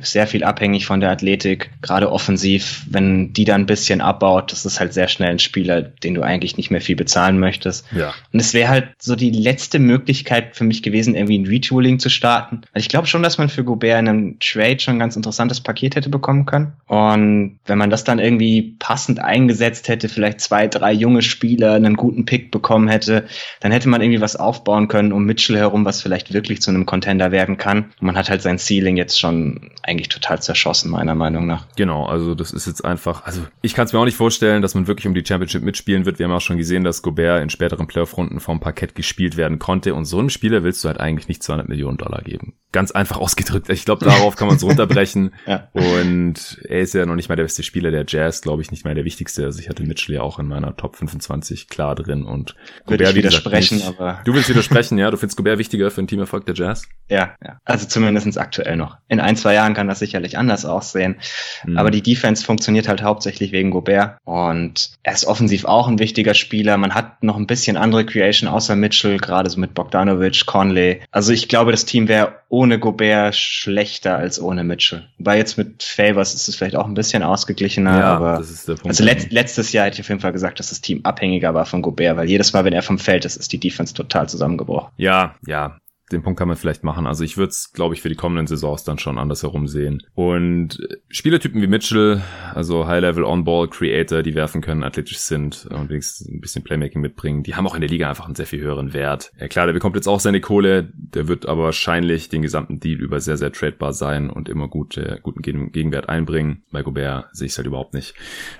sehr 0.00 0.26
viel 0.26 0.44
abhängig 0.44 0.86
von 0.86 1.00
der 1.00 1.10
Athletik, 1.10 1.70
gerade 1.82 2.10
offensiv. 2.10 2.84
Wenn 2.88 3.32
die 3.32 3.44
dann 3.44 3.62
ein 3.62 3.66
bisschen 3.66 4.00
abbaut, 4.00 4.52
das 4.52 4.64
ist 4.64 4.80
halt 4.80 4.92
sehr 4.92 5.08
schnell 5.08 5.30
ein 5.30 5.38
Spieler, 5.38 5.82
den 5.82 6.14
du 6.14 6.22
eigentlich 6.22 6.56
nicht 6.56 6.70
mehr 6.70 6.80
viel 6.80 6.96
bezahlen 6.96 7.38
möchtest. 7.38 7.86
Ja. 7.92 8.14
Und 8.32 8.40
es 8.40 8.54
wäre 8.54 8.68
halt 8.68 8.88
so 8.98 9.16
die 9.16 9.30
letzte 9.30 9.78
Möglichkeit 9.78 10.56
für 10.56 10.64
mich 10.64 10.82
gewesen, 10.82 11.14
irgendwie 11.14 11.38
ein 11.38 11.46
Retooling 11.46 11.98
zu 11.98 12.08
starten. 12.08 12.62
Also 12.72 12.84
ich 12.84 12.88
glaube 12.88 13.06
schon, 13.06 13.22
dass 13.22 13.38
man 13.38 13.48
für 13.48 13.64
Gobert 13.64 14.00
in 14.00 14.08
einem 14.08 14.36
Trade 14.40 14.80
schon 14.80 14.96
ein 14.96 15.00
ganz 15.00 15.16
interessantes 15.16 15.60
Paket 15.60 15.96
hätte 15.96 16.08
bekommen 16.08 16.46
können. 16.46 16.72
Und 16.86 17.58
wenn 17.66 17.78
man 17.78 17.90
das 17.90 18.04
dann 18.04 18.18
irgendwie 18.18 18.76
passend 18.78 19.20
eingesetzt 19.20 19.88
hätte, 19.88 20.08
vielleicht 20.08 20.40
zwei, 20.40 20.66
drei 20.66 20.92
junge 20.92 21.22
Spieler 21.22 21.74
einen 21.74 21.96
guten 21.96 22.24
Pick 22.24 22.50
bekommen 22.50 22.88
hätte, 22.88 23.26
dann 23.60 23.72
hätte 23.72 23.88
man 23.88 24.00
irgendwie 24.00 24.20
was 24.20 24.36
aufbauen 24.36 24.88
können, 24.88 25.12
um 25.12 25.24
Mitchell 25.24 25.56
herum, 25.56 25.84
was 25.84 26.02
vielleicht 26.02 26.32
wirklich 26.32 26.62
zu 26.62 26.70
einem 26.70 26.86
Contender 26.86 27.32
werden 27.32 27.56
kann. 27.56 27.90
Und 28.00 28.02
man 28.02 28.16
hat 28.16 28.30
halt 28.30 28.42
sein 28.42 28.58
Ceiling 28.58 28.96
jetzt 28.96 29.18
schon 29.18 29.47
eigentlich 29.82 30.08
total 30.08 30.40
zerschossen, 30.42 30.90
meiner 30.90 31.14
Meinung 31.14 31.46
nach. 31.46 31.66
Genau, 31.76 32.06
also 32.06 32.34
das 32.34 32.52
ist 32.52 32.66
jetzt 32.66 32.84
einfach, 32.84 33.24
also 33.24 33.42
ich 33.62 33.74
kann 33.74 33.86
es 33.86 33.92
mir 33.92 33.98
auch 33.98 34.04
nicht 34.04 34.16
vorstellen, 34.16 34.62
dass 34.62 34.74
man 34.74 34.86
wirklich 34.86 35.06
um 35.06 35.14
die 35.14 35.24
Championship 35.24 35.62
mitspielen 35.62 36.04
wird. 36.04 36.18
Wir 36.18 36.26
haben 36.26 36.32
auch 36.32 36.40
schon 36.40 36.58
gesehen, 36.58 36.84
dass 36.84 37.02
Gobert 37.02 37.42
in 37.42 37.50
späteren 37.50 37.86
Playoff-Runden 37.86 38.40
vom 38.40 38.60
Parkett 38.60 38.94
gespielt 38.94 39.36
werden 39.36 39.58
konnte. 39.58 39.94
Und 39.94 40.04
so 40.04 40.18
einem 40.18 40.30
Spieler 40.30 40.62
willst 40.64 40.84
du 40.84 40.88
halt 40.88 41.00
eigentlich 41.00 41.28
nicht 41.28 41.42
200 41.42 41.68
Millionen 41.68 41.96
Dollar 41.96 42.22
geben. 42.22 42.54
Ganz 42.72 42.90
einfach 42.90 43.16
ausgedrückt. 43.16 43.70
Ich 43.70 43.84
glaube, 43.84 44.04
darauf 44.04 44.36
kann 44.36 44.48
man 44.48 44.56
es 44.56 44.62
runterbrechen. 44.64 45.34
ja. 45.46 45.68
Und 45.72 46.60
er 46.68 46.80
ist 46.80 46.94
ja 46.94 47.06
noch 47.06 47.14
nicht 47.14 47.28
mal 47.28 47.36
der 47.36 47.44
beste 47.44 47.62
Spieler 47.62 47.90
der 47.90 48.04
Jazz, 48.06 48.42
glaube 48.42 48.62
ich, 48.62 48.70
nicht 48.70 48.84
mal 48.84 48.94
der 48.94 49.04
wichtigste. 49.04 49.44
Also 49.44 49.60
ich 49.60 49.68
hatte 49.68 49.82
Mitchell 49.82 50.16
ja 50.16 50.22
auch 50.22 50.38
in 50.38 50.46
meiner 50.46 50.76
Top 50.76 50.96
25 50.96 51.68
klar 51.68 51.94
drin 51.94 52.24
und 52.24 52.56
Gobert 52.86 53.14
widersprechen, 53.14 53.78
gesagt, 53.78 54.00
aber 54.00 54.20
du 54.24 54.34
willst 54.34 54.48
widersprechen, 54.48 54.98
ja? 54.98 55.10
Du 55.10 55.16
findest 55.16 55.36
Gobert 55.36 55.58
wichtiger 55.58 55.90
für 55.90 56.02
ein 56.02 56.06
Teamerfolg 56.06 56.46
der 56.46 56.54
Jazz? 56.54 56.88
Ja, 57.08 57.34
ja. 57.42 57.58
Also 57.64 57.86
zumindestens 57.86 58.36
aktuell 58.36 58.76
noch. 58.76 58.98
In 59.08 59.20
ein, 59.28 59.36
zwei 59.36 59.54
Jahren 59.54 59.74
kann 59.74 59.88
das 59.88 59.98
sicherlich 59.98 60.38
anders 60.38 60.64
aussehen. 60.64 61.16
Mhm. 61.64 61.76
Aber 61.76 61.90
die 61.90 62.02
Defense 62.02 62.44
funktioniert 62.44 62.88
halt 62.88 63.02
hauptsächlich 63.02 63.52
wegen 63.52 63.70
Gobert. 63.70 64.18
Und 64.24 64.90
er 65.02 65.12
ist 65.12 65.26
offensiv 65.26 65.64
auch 65.64 65.88
ein 65.88 65.98
wichtiger 65.98 66.34
Spieler. 66.34 66.76
Man 66.76 66.94
hat 66.94 67.22
noch 67.22 67.36
ein 67.36 67.46
bisschen 67.46 67.76
andere 67.76 68.06
Creation 68.06 68.48
außer 68.48 68.74
Mitchell, 68.76 69.18
gerade 69.18 69.50
so 69.50 69.60
mit 69.60 69.74
Bogdanovic, 69.74 70.46
Conley. 70.46 71.00
Also 71.10 71.32
ich 71.32 71.48
glaube, 71.48 71.70
das 71.70 71.84
Team 71.84 72.08
wäre 72.08 72.34
ohne 72.48 72.78
Gobert 72.78 73.36
schlechter 73.36 74.16
als 74.16 74.40
ohne 74.40 74.64
Mitchell. 74.64 75.06
Wobei 75.18 75.36
jetzt 75.36 75.58
mit 75.58 75.82
Favors 75.82 76.34
ist 76.34 76.48
es 76.48 76.56
vielleicht 76.56 76.76
auch 76.76 76.86
ein 76.86 76.94
bisschen 76.94 77.22
ausgeglichener. 77.22 77.98
Ja, 77.98 78.16
aber 78.16 78.38
das 78.38 78.50
ist 78.50 78.68
der 78.68 78.74
Punkt. 78.74 78.88
Also 78.88 79.04
let 79.04 79.30
letztes 79.30 79.72
Jahr 79.72 79.86
hätte 79.86 79.96
ich 79.96 80.00
auf 80.00 80.08
jeden 80.08 80.20
Fall 80.20 80.32
gesagt, 80.32 80.58
dass 80.58 80.70
das 80.70 80.80
Team 80.80 81.00
abhängiger 81.02 81.52
war 81.52 81.66
von 81.66 81.82
Gobert, 81.82 82.16
weil 82.16 82.28
jedes 82.28 82.52
Mal, 82.52 82.64
wenn 82.64 82.72
er 82.72 82.82
vom 82.82 82.98
Feld 82.98 83.24
ist, 83.24 83.36
ist 83.36 83.52
die 83.52 83.60
Defense 83.60 83.92
total 83.92 84.28
zusammengebrochen. 84.28 84.90
Ja, 84.96 85.34
ja 85.46 85.78
den 86.12 86.22
Punkt 86.22 86.38
kann 86.38 86.48
man 86.48 86.56
vielleicht 86.56 86.84
machen. 86.84 87.06
Also 87.06 87.24
ich 87.24 87.36
würde 87.36 87.50
es, 87.50 87.72
glaube 87.72 87.94
ich, 87.94 88.02
für 88.02 88.08
die 88.08 88.14
kommenden 88.14 88.46
Saisons 88.46 88.84
dann 88.84 88.98
schon 88.98 89.18
andersherum 89.18 89.66
sehen. 89.66 90.02
Und 90.14 90.78
Spielertypen 91.10 91.60
wie 91.60 91.66
Mitchell, 91.66 92.22
also 92.54 92.86
High-Level 92.86 93.24
On-Ball-Creator, 93.24 94.22
die 94.22 94.34
werfen 94.34 94.60
können, 94.60 94.84
athletisch 94.84 95.18
sind 95.18 95.66
und 95.70 95.90
wenigstens 95.90 96.28
ein 96.28 96.40
bisschen 96.40 96.64
Playmaking 96.64 97.00
mitbringen, 97.00 97.42
die 97.42 97.54
haben 97.54 97.66
auch 97.66 97.74
in 97.74 97.80
der 97.80 97.90
Liga 97.90 98.08
einfach 98.08 98.26
einen 98.26 98.34
sehr 98.34 98.46
viel 98.46 98.60
höheren 98.60 98.92
Wert. 98.92 99.32
Ja 99.38 99.48
klar, 99.48 99.66
der 99.66 99.72
bekommt 99.72 99.96
jetzt 99.96 100.08
auch 100.08 100.20
seine 100.20 100.40
Kohle, 100.40 100.88
der 100.94 101.28
wird 101.28 101.46
aber 101.46 101.64
wahrscheinlich 101.64 102.28
den 102.28 102.42
gesamten 102.42 102.80
Deal 102.80 103.00
über 103.00 103.20
sehr, 103.20 103.36
sehr 103.36 103.52
tradebar 103.52 103.92
sein 103.92 104.30
und 104.30 104.48
immer 104.48 104.68
gute, 104.68 105.20
guten 105.22 105.42
Gegenwert 105.42 106.08
einbringen. 106.08 106.62
Bei 106.70 106.82
Gobert 106.82 107.26
sehe 107.32 107.46
ich 107.46 107.52
es 107.52 107.58
halt 107.58 107.66
überhaupt 107.66 107.94
nicht. 107.94 108.14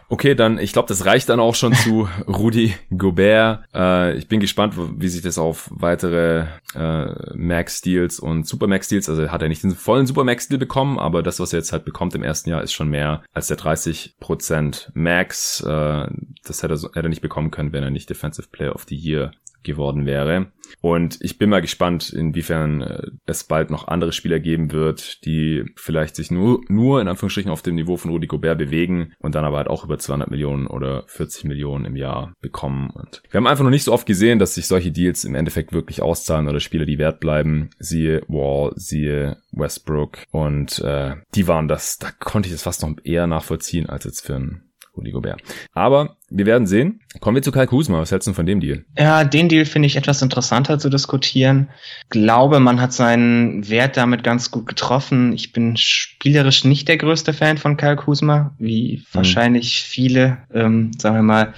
Okay, 0.08 0.34
dann, 0.34 0.58
ich 0.58 0.72
glaube, 0.72 0.88
das 0.88 1.04
reicht 1.04 1.28
dann 1.28 1.40
auch 1.40 1.54
schon 1.54 1.72
zu 1.74 2.08
Rudy 2.28 2.74
Gobert. 2.96 3.64
Äh, 3.74 4.16
ich 4.16 4.28
bin 4.28 4.40
gespannt, 4.40 4.74
wie 4.76 5.08
sich 5.08 5.22
das 5.22 5.38
auf 5.38 5.70
weitere 5.70 6.46
äh, 6.74 7.36
Max 7.38 7.80
Deals 7.80 8.18
und 8.18 8.46
Super 8.46 8.66
Max 8.66 8.88
Deals, 8.88 9.08
also 9.08 9.30
hat 9.30 9.42
er 9.42 9.48
nicht 9.48 9.62
den 9.62 9.70
vollen 9.70 10.06
Super 10.06 10.24
Max 10.24 10.48
Deal 10.48 10.58
bekommen, 10.58 10.98
aber 10.98 11.22
das, 11.22 11.38
was 11.38 11.52
er 11.52 11.60
jetzt 11.60 11.72
halt 11.72 11.84
bekommt 11.84 12.14
im 12.16 12.24
ersten 12.24 12.50
Jahr, 12.50 12.62
ist 12.62 12.72
schon 12.72 12.88
mehr 12.88 13.22
als 13.32 13.46
der 13.46 13.56
30% 13.56 14.88
Max. 14.94 15.60
Äh, 15.60 16.08
das 16.44 16.62
hätte 16.62 16.74
er, 16.74 16.80
hätte 16.80 17.06
er 17.06 17.08
nicht 17.08 17.22
bekommen 17.22 17.52
können, 17.52 17.72
wenn 17.72 17.84
er 17.84 17.90
nicht 17.90 18.10
Defensive 18.10 18.48
Player 18.50 18.74
of 18.74 18.86
the 18.88 18.96
Year 18.96 19.30
geworden 19.62 20.04
wäre. 20.04 20.50
Und 20.80 21.18
ich 21.20 21.38
bin 21.38 21.50
mal 21.50 21.60
gespannt, 21.60 22.10
inwiefern 22.10 22.80
äh, 22.80 23.10
es 23.26 23.44
bald 23.44 23.70
noch 23.70 23.88
andere 23.88 24.12
Spieler 24.12 24.40
geben 24.40 24.72
wird, 24.72 25.24
die 25.24 25.64
vielleicht 25.76 26.16
sich 26.16 26.30
nur, 26.30 26.60
nur 26.68 27.00
in 27.00 27.08
Anführungsstrichen 27.08 27.50
auf 27.50 27.62
dem 27.62 27.74
Niveau 27.74 27.96
von 27.96 28.10
Rudy 28.10 28.26
Gobert 28.26 28.58
bewegen 28.58 29.12
und 29.18 29.34
dann 29.34 29.44
aber 29.44 29.58
halt 29.58 29.68
auch 29.68 29.84
über 29.84 29.98
200 29.98 30.30
Millionen 30.30 30.66
oder 30.66 31.04
40 31.08 31.44
Millionen 31.44 31.84
im 31.84 31.96
Jahr 31.96 32.32
bekommen. 32.40 32.90
Und 32.90 33.22
wir 33.30 33.38
haben 33.38 33.46
einfach 33.46 33.64
noch 33.64 33.70
nicht 33.70 33.84
so 33.84 33.92
oft 33.92 34.06
gesehen, 34.06 34.38
dass 34.38 34.54
sich 34.54 34.66
solche 34.66 34.92
Deals 34.92 35.24
im 35.24 35.34
Endeffekt 35.34 35.72
wirklich 35.72 36.02
auszahlen 36.02 36.48
oder 36.48 36.60
Spieler, 36.60 36.86
die 36.86 36.98
wert 36.98 37.20
bleiben. 37.20 37.70
Siehe 37.78 38.22
Wall, 38.28 38.72
siehe 38.76 39.38
Westbrook 39.52 40.18
und 40.30 40.78
äh, 40.80 41.16
die 41.34 41.48
waren 41.48 41.68
das, 41.68 41.98
da 41.98 42.10
konnte 42.10 42.48
ich 42.48 42.54
das 42.54 42.62
fast 42.62 42.82
noch 42.82 42.94
eher 43.04 43.26
nachvollziehen 43.26 43.88
als 43.88 44.04
jetzt 44.04 44.26
für 44.26 44.36
einen 44.36 44.68
Rudy 44.96 45.12
Gobert. 45.12 45.42
Aber 45.72 46.16
wir 46.30 46.46
werden 46.46 46.66
sehen. 46.66 47.00
Kommen 47.20 47.36
wir 47.36 47.42
zu 47.42 47.52
Kai 47.52 47.66
Kuzma. 47.66 48.00
Was 48.00 48.10
hältst 48.10 48.28
du 48.28 48.34
von 48.34 48.44
dem 48.44 48.60
Deal? 48.60 48.84
Ja, 48.98 49.24
den 49.24 49.48
Deal 49.48 49.64
finde 49.64 49.86
ich 49.86 49.96
etwas 49.96 50.20
interessanter 50.20 50.78
zu 50.78 50.90
diskutieren. 50.90 51.70
Glaube, 52.10 52.60
man 52.60 52.80
hat 52.80 52.92
seinen 52.92 53.68
Wert 53.68 53.96
damit 53.96 54.24
ganz 54.24 54.50
gut 54.50 54.66
getroffen. 54.66 55.32
Ich 55.32 55.52
bin 55.52 55.76
spielerisch 55.76 56.64
nicht 56.64 56.88
der 56.88 56.98
größte 56.98 57.32
Fan 57.32 57.56
von 57.56 57.76
Kai 57.76 57.96
Kuzma, 57.96 58.54
wie 58.58 58.96
hm. 58.96 59.04
wahrscheinlich 59.12 59.82
viele, 59.82 60.38
ähm, 60.52 60.90
sagen 60.98 61.16
wir 61.16 61.22
mal, 61.22 61.54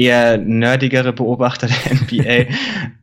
eher 0.00 0.38
nerdigere 0.38 1.12
Beobachter 1.12 1.68
der 1.68 1.94
NBA, 1.94 2.54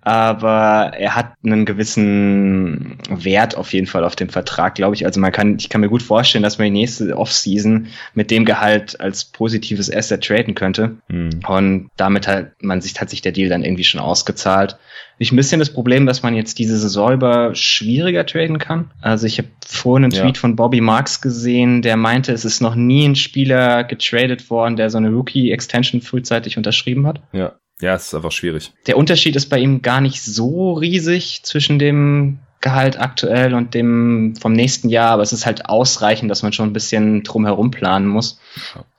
aber 0.01 0.93
er 0.97 1.15
hat 1.15 1.33
einen 1.43 1.65
gewissen 1.65 2.97
Wert 3.09 3.55
auf 3.55 3.71
jeden 3.71 3.85
Fall 3.85 4.03
auf 4.03 4.15
dem 4.15 4.29
Vertrag, 4.29 4.75
glaube 4.75 4.95
ich. 4.95 5.05
Also 5.05 5.19
man 5.19 5.31
kann, 5.31 5.57
ich 5.59 5.69
kann 5.69 5.81
mir 5.81 5.89
gut 5.89 6.01
vorstellen, 6.01 6.43
dass 6.43 6.57
man 6.57 6.65
die 6.65 6.79
nächste 6.79 7.15
Offseason 7.15 7.87
mit 8.15 8.31
dem 8.31 8.45
Gehalt 8.45 8.99
als 8.99 9.25
positives 9.25 9.93
Asset 9.93 10.23
traden 10.23 10.55
könnte. 10.55 10.96
Mhm. 11.07 11.39
Und 11.47 11.89
damit 11.97 12.27
hat 12.27 12.51
man 12.61 12.81
sich, 12.81 12.99
hat 12.99 13.09
sich 13.09 13.21
der 13.21 13.31
Deal 13.31 13.49
dann 13.49 13.63
irgendwie 13.63 13.83
schon 13.83 14.01
ausgezahlt 14.01 14.77
ich 15.19 15.31
ein 15.31 15.35
bisschen 15.35 15.59
das 15.59 15.71
Problem, 15.71 16.05
dass 16.05 16.21
man 16.21 16.35
jetzt 16.35 16.59
diese 16.59 16.77
Saison 16.77 17.13
über 17.13 17.55
schwieriger 17.55 18.25
traden 18.25 18.59
kann. 18.59 18.91
Also 19.01 19.25
ich 19.25 19.39
habe 19.39 19.47
vorhin 19.65 20.05
einen 20.05 20.13
Tweet 20.13 20.37
ja. 20.37 20.41
von 20.41 20.55
Bobby 20.55 20.81
Marks 20.81 21.21
gesehen, 21.21 21.81
der 21.81 21.97
meinte, 21.97 22.31
es 22.33 22.45
ist 22.45 22.61
noch 22.61 22.75
nie 22.75 23.07
ein 23.07 23.15
Spieler 23.15 23.83
getradet 23.83 24.49
worden, 24.49 24.75
der 24.75 24.89
so 24.89 24.97
eine 24.97 25.09
Rookie-Extension 25.09 26.01
frühzeitig 26.01 26.57
unterschrieben 26.57 27.07
hat. 27.07 27.21
Ja. 27.31 27.53
Ja, 27.79 27.93
es 27.93 28.07
ist 28.07 28.15
einfach 28.15 28.31
schwierig. 28.31 28.71
Der 28.87 28.97
Unterschied 28.97 29.35
ist 29.35 29.49
bei 29.49 29.59
ihm 29.59 29.83
gar 29.83 30.01
nicht 30.01 30.23
so 30.23 30.73
riesig 30.73 31.41
zwischen 31.43 31.77
dem 31.77 32.39
Gehalt 32.59 32.99
aktuell 32.99 33.53
und 33.53 33.75
dem 33.75 34.35
vom 34.35 34.53
nächsten 34.53 34.89
Jahr, 34.89 35.11
aber 35.11 35.21
es 35.21 35.31
ist 35.31 35.45
halt 35.45 35.69
ausreichend, 35.69 36.31
dass 36.31 36.41
man 36.41 36.53
schon 36.53 36.69
ein 36.69 36.73
bisschen 36.73 37.21
drumherum 37.21 37.69
planen 37.69 38.07
muss. 38.07 38.39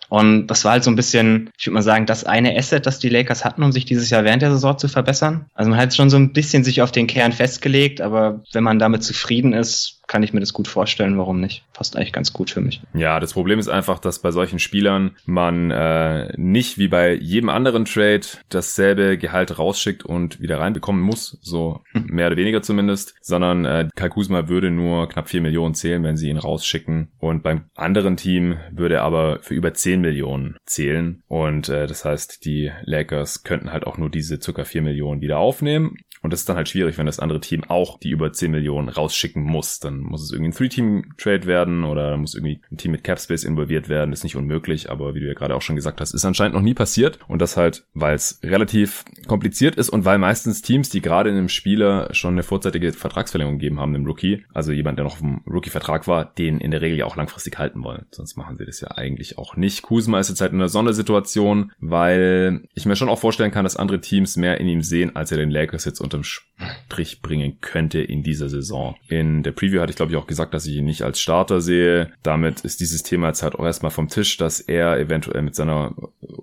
Und 0.09 0.47
das 0.47 0.65
war 0.65 0.73
halt 0.73 0.85
so 0.85 0.91
ein 0.91 0.97
bisschen, 0.97 1.51
ich 1.59 1.67
würde 1.67 1.75
mal 1.75 1.83
sagen, 1.83 2.07
das 2.07 2.25
eine 2.25 2.57
Asset, 2.57 2.87
das 2.87 2.99
die 2.99 3.09
Lakers 3.09 3.45
hatten, 3.45 3.63
um 3.63 3.73
sich 3.73 3.85
dieses 3.85 4.11
Jahr 4.11 4.25
während 4.25 4.43
der 4.43 4.51
Saison 4.51 4.79
zu 4.79 4.89
verbessern. 4.89 5.47
Also 5.55 5.71
man 5.71 5.79
hat 5.79 5.95
schon 5.95 6.11
so 6.11 6.17
ein 6.17 6.33
bisschen 6.33 6.65
sich 6.65 6.83
auf 6.83 6.93
den 6.93 7.07
Kern 7.07 7.33
festgelegt, 7.33 8.01
aber 8.01 8.43
wenn 8.53 8.65
man 8.65 8.79
damit 8.79 9.05
zufrieden 9.05 9.53
ist, 9.53 9.98
kann 10.09 10.23
ich 10.23 10.33
mir 10.33 10.41
das 10.41 10.53
gut 10.53 10.67
vorstellen, 10.67 11.19
warum 11.19 11.39
nicht. 11.41 11.65
Passt 11.73 11.97
eigentlich 11.97 12.13
ganz 12.13 12.33
gut 12.33 12.51
für 12.51 12.61
mich. 12.61 12.81
Ja, 12.95 13.21
das 13.21 13.35
Problem 13.35 13.59
ist 13.59 13.69
einfach, 13.69 13.99
dass 14.01 14.19
bei 14.19 14.33
solchen 14.33 14.59
Spielern 14.59 15.17
man 15.27 15.71
äh, 15.71 16.33
nicht 16.37 16.79
wie 16.79 16.89
bei 16.89 17.13
jedem 17.15 17.51
anderen 17.51 17.85
Trade 17.85 18.27
dasselbe 18.49 19.19
Gehalt 19.19 19.59
rausschickt 19.59 20.05
und 20.05 20.41
wieder 20.41 20.59
reinbekommen 20.59 21.03
muss, 21.03 21.39
so 21.43 21.83
hm. 21.93 22.07
mehr 22.07 22.29
oder 22.29 22.37
weniger 22.37 22.63
zumindest, 22.63 23.15
sondern 23.21 23.65
äh, 23.65 23.89
Kai 23.95 24.09
Kusma 24.09 24.49
würde 24.49 24.71
nur 24.71 25.09
knapp 25.09 25.29
vier 25.29 25.43
Millionen 25.43 25.75
zählen, 25.75 26.03
wenn 26.03 26.17
sie 26.17 26.31
ihn 26.31 26.39
rausschicken 26.39 27.13
und 27.19 27.43
beim 27.43 27.67
anderen 27.77 28.17
Team 28.17 28.57
würde 28.73 28.97
er 28.97 29.03
aber 29.03 29.41
für 29.43 29.55
über 29.55 29.75
zehn 29.75 30.01
Millionen 30.01 30.57
zählen 30.65 31.23
und 31.29 31.69
äh, 31.69 31.87
das 31.87 32.05
heißt, 32.05 32.45
die 32.47 32.73
Lakers 32.83 33.45
könnten 33.45 33.73
halt 33.73 33.87
auch 33.87 33.99
nur 33.99 34.11
diese 34.11 34.41
circa 34.41 34.65
vier 34.65 34.83
Millionen 34.83 35.21
wieder 35.21 35.39
aufnehmen 35.39 35.97
und 36.23 36.33
das 36.33 36.41
ist 36.41 36.49
dann 36.49 36.57
halt 36.57 36.69
schwierig, 36.69 36.99
wenn 36.99 37.07
das 37.07 37.21
andere 37.21 37.41
Team 37.41 37.65
auch 37.65 37.99
die 37.99 38.11
über 38.11 38.33
10 38.33 38.51
Millionen 38.51 38.89
rausschicken 38.89 39.43
muss. 39.43 39.79
Dann 39.79 39.98
muss 40.01 40.23
es 40.23 40.33
irgendwie 40.33 40.51
ein 40.51 40.55
Three-Team-Trade 40.55 41.47
werden 41.47 41.85
oder 41.85 42.17
muss 42.17 42.35
irgendwie 42.35 42.61
ein 42.71 42.77
Team 42.77 42.93
mit 42.93 43.05
Capspace 43.05 43.45
involviert 43.45 43.89
werden. 43.89 44.13
Ist 44.13 44.25
nicht 44.25 44.37
unmöglich, 44.37 44.91
aber 44.91 45.15
wie 45.15 45.21
du 45.21 45.27
ja 45.27 45.35
gerade 45.35 45.55
auch 45.55 45.63
schon 45.63 45.77
gesagt 45.77 46.01
hast, 46.01 46.15
ist 46.15 46.25
anscheinend 46.25 46.55
noch 46.55 46.63
nie 46.63 46.75
passiert. 46.75 47.19
Und 47.29 47.41
das 47.41 47.57
halt, 47.57 47.85
weil 47.95 48.15
es 48.15 48.41
relativ 48.43 49.05
kompliziert 49.27 49.77
ist 49.77 49.89
und 49.89 50.05
weil 50.05 50.19
meistens 50.19 50.63
Teams, 50.63 50.91
die 50.91 51.03
gerade 51.03 51.31
in 51.31 51.37
einem 51.37 51.49
Spieler 51.49 52.09
schon 52.13 52.35
eine 52.35 52.43
vorzeitige 52.43 52.93
Vertragsverlängerung 52.93 53.59
gegeben 53.59 53.81
haben, 53.81 53.95
einem 53.95 54.07
Rookie, 54.07 54.45
also 54.53 54.73
jemand, 54.73 54.99
der 54.99 55.05
noch 55.05 55.15
auf 55.15 55.21
dem 55.21 55.41
Rookie-Vertrag 55.47 56.07
war, 56.07 56.25
den 56.25 56.59
in 56.59 56.71
der 56.71 56.81
Regel 56.81 56.99
ja 56.99 57.05
auch 57.05 57.17
langfristig 57.17 57.59
halten 57.59 57.83
wollen. 57.85 58.07
Sonst 58.11 58.37
machen 58.37 58.57
sie 58.57 58.65
das 58.65 58.81
ja 58.81 58.93
eigentlich 58.93 59.39
auch 59.39 59.57
nicht. 59.57 59.83
Kuzma 59.83 60.21
ist 60.21 60.29
jetzt 60.29 60.41
halt 60.41 60.53
in 60.53 60.59
einer 60.59 60.69
Sondersituation, 60.69 61.73
weil 61.81 62.63
ich 62.75 62.87
mir 62.87 62.97
schon 62.97 63.09
auch 63.09 63.19
vorstellen 63.19 63.51
kann, 63.51 63.65
dass 63.65 63.77
andere 63.77 64.01
Teams 64.01 64.37
mehr 64.37 64.61
in 64.61 64.69
ihm 64.69 64.83
sehen, 64.83 65.17
als 65.17 65.33
er 65.33 65.39
den 65.39 65.51
Lakers 65.51 65.85
jetzt 65.85 66.01
unterm 66.01 66.23
Strich 66.25 67.23
bringen 67.23 67.59
könnte 67.61 68.01
in 68.01 68.23
dieser 68.23 68.49
Saison. 68.49 68.97
In 69.09 69.43
der 69.43 69.53
Preview 69.53 69.81
hatte 69.89 69.93
ich 69.93 69.97
glaube 69.97 70.13
ich 70.13 70.19
auch 70.19 70.27
gesagt, 70.27 70.55
dass 70.55 70.67
ich 70.67 70.77
ihn 70.77 70.85
nicht 70.85 71.03
als 71.03 71.21
Starter 71.21 71.61
sehe. 71.61 72.13
Damit 72.23 72.61
ist 72.61 72.81
dieses 72.81 73.03
Thema 73.03 73.29
jetzt 73.29 73.43
halt 73.43 73.55
auch 73.55 73.65
erstmal 73.65 73.91
vom 73.91 74.09
Tisch, 74.09 74.37
dass 74.37 74.61
er 74.61 74.99
eventuell 74.99 75.43
mit 75.43 75.55
seiner 75.55 75.95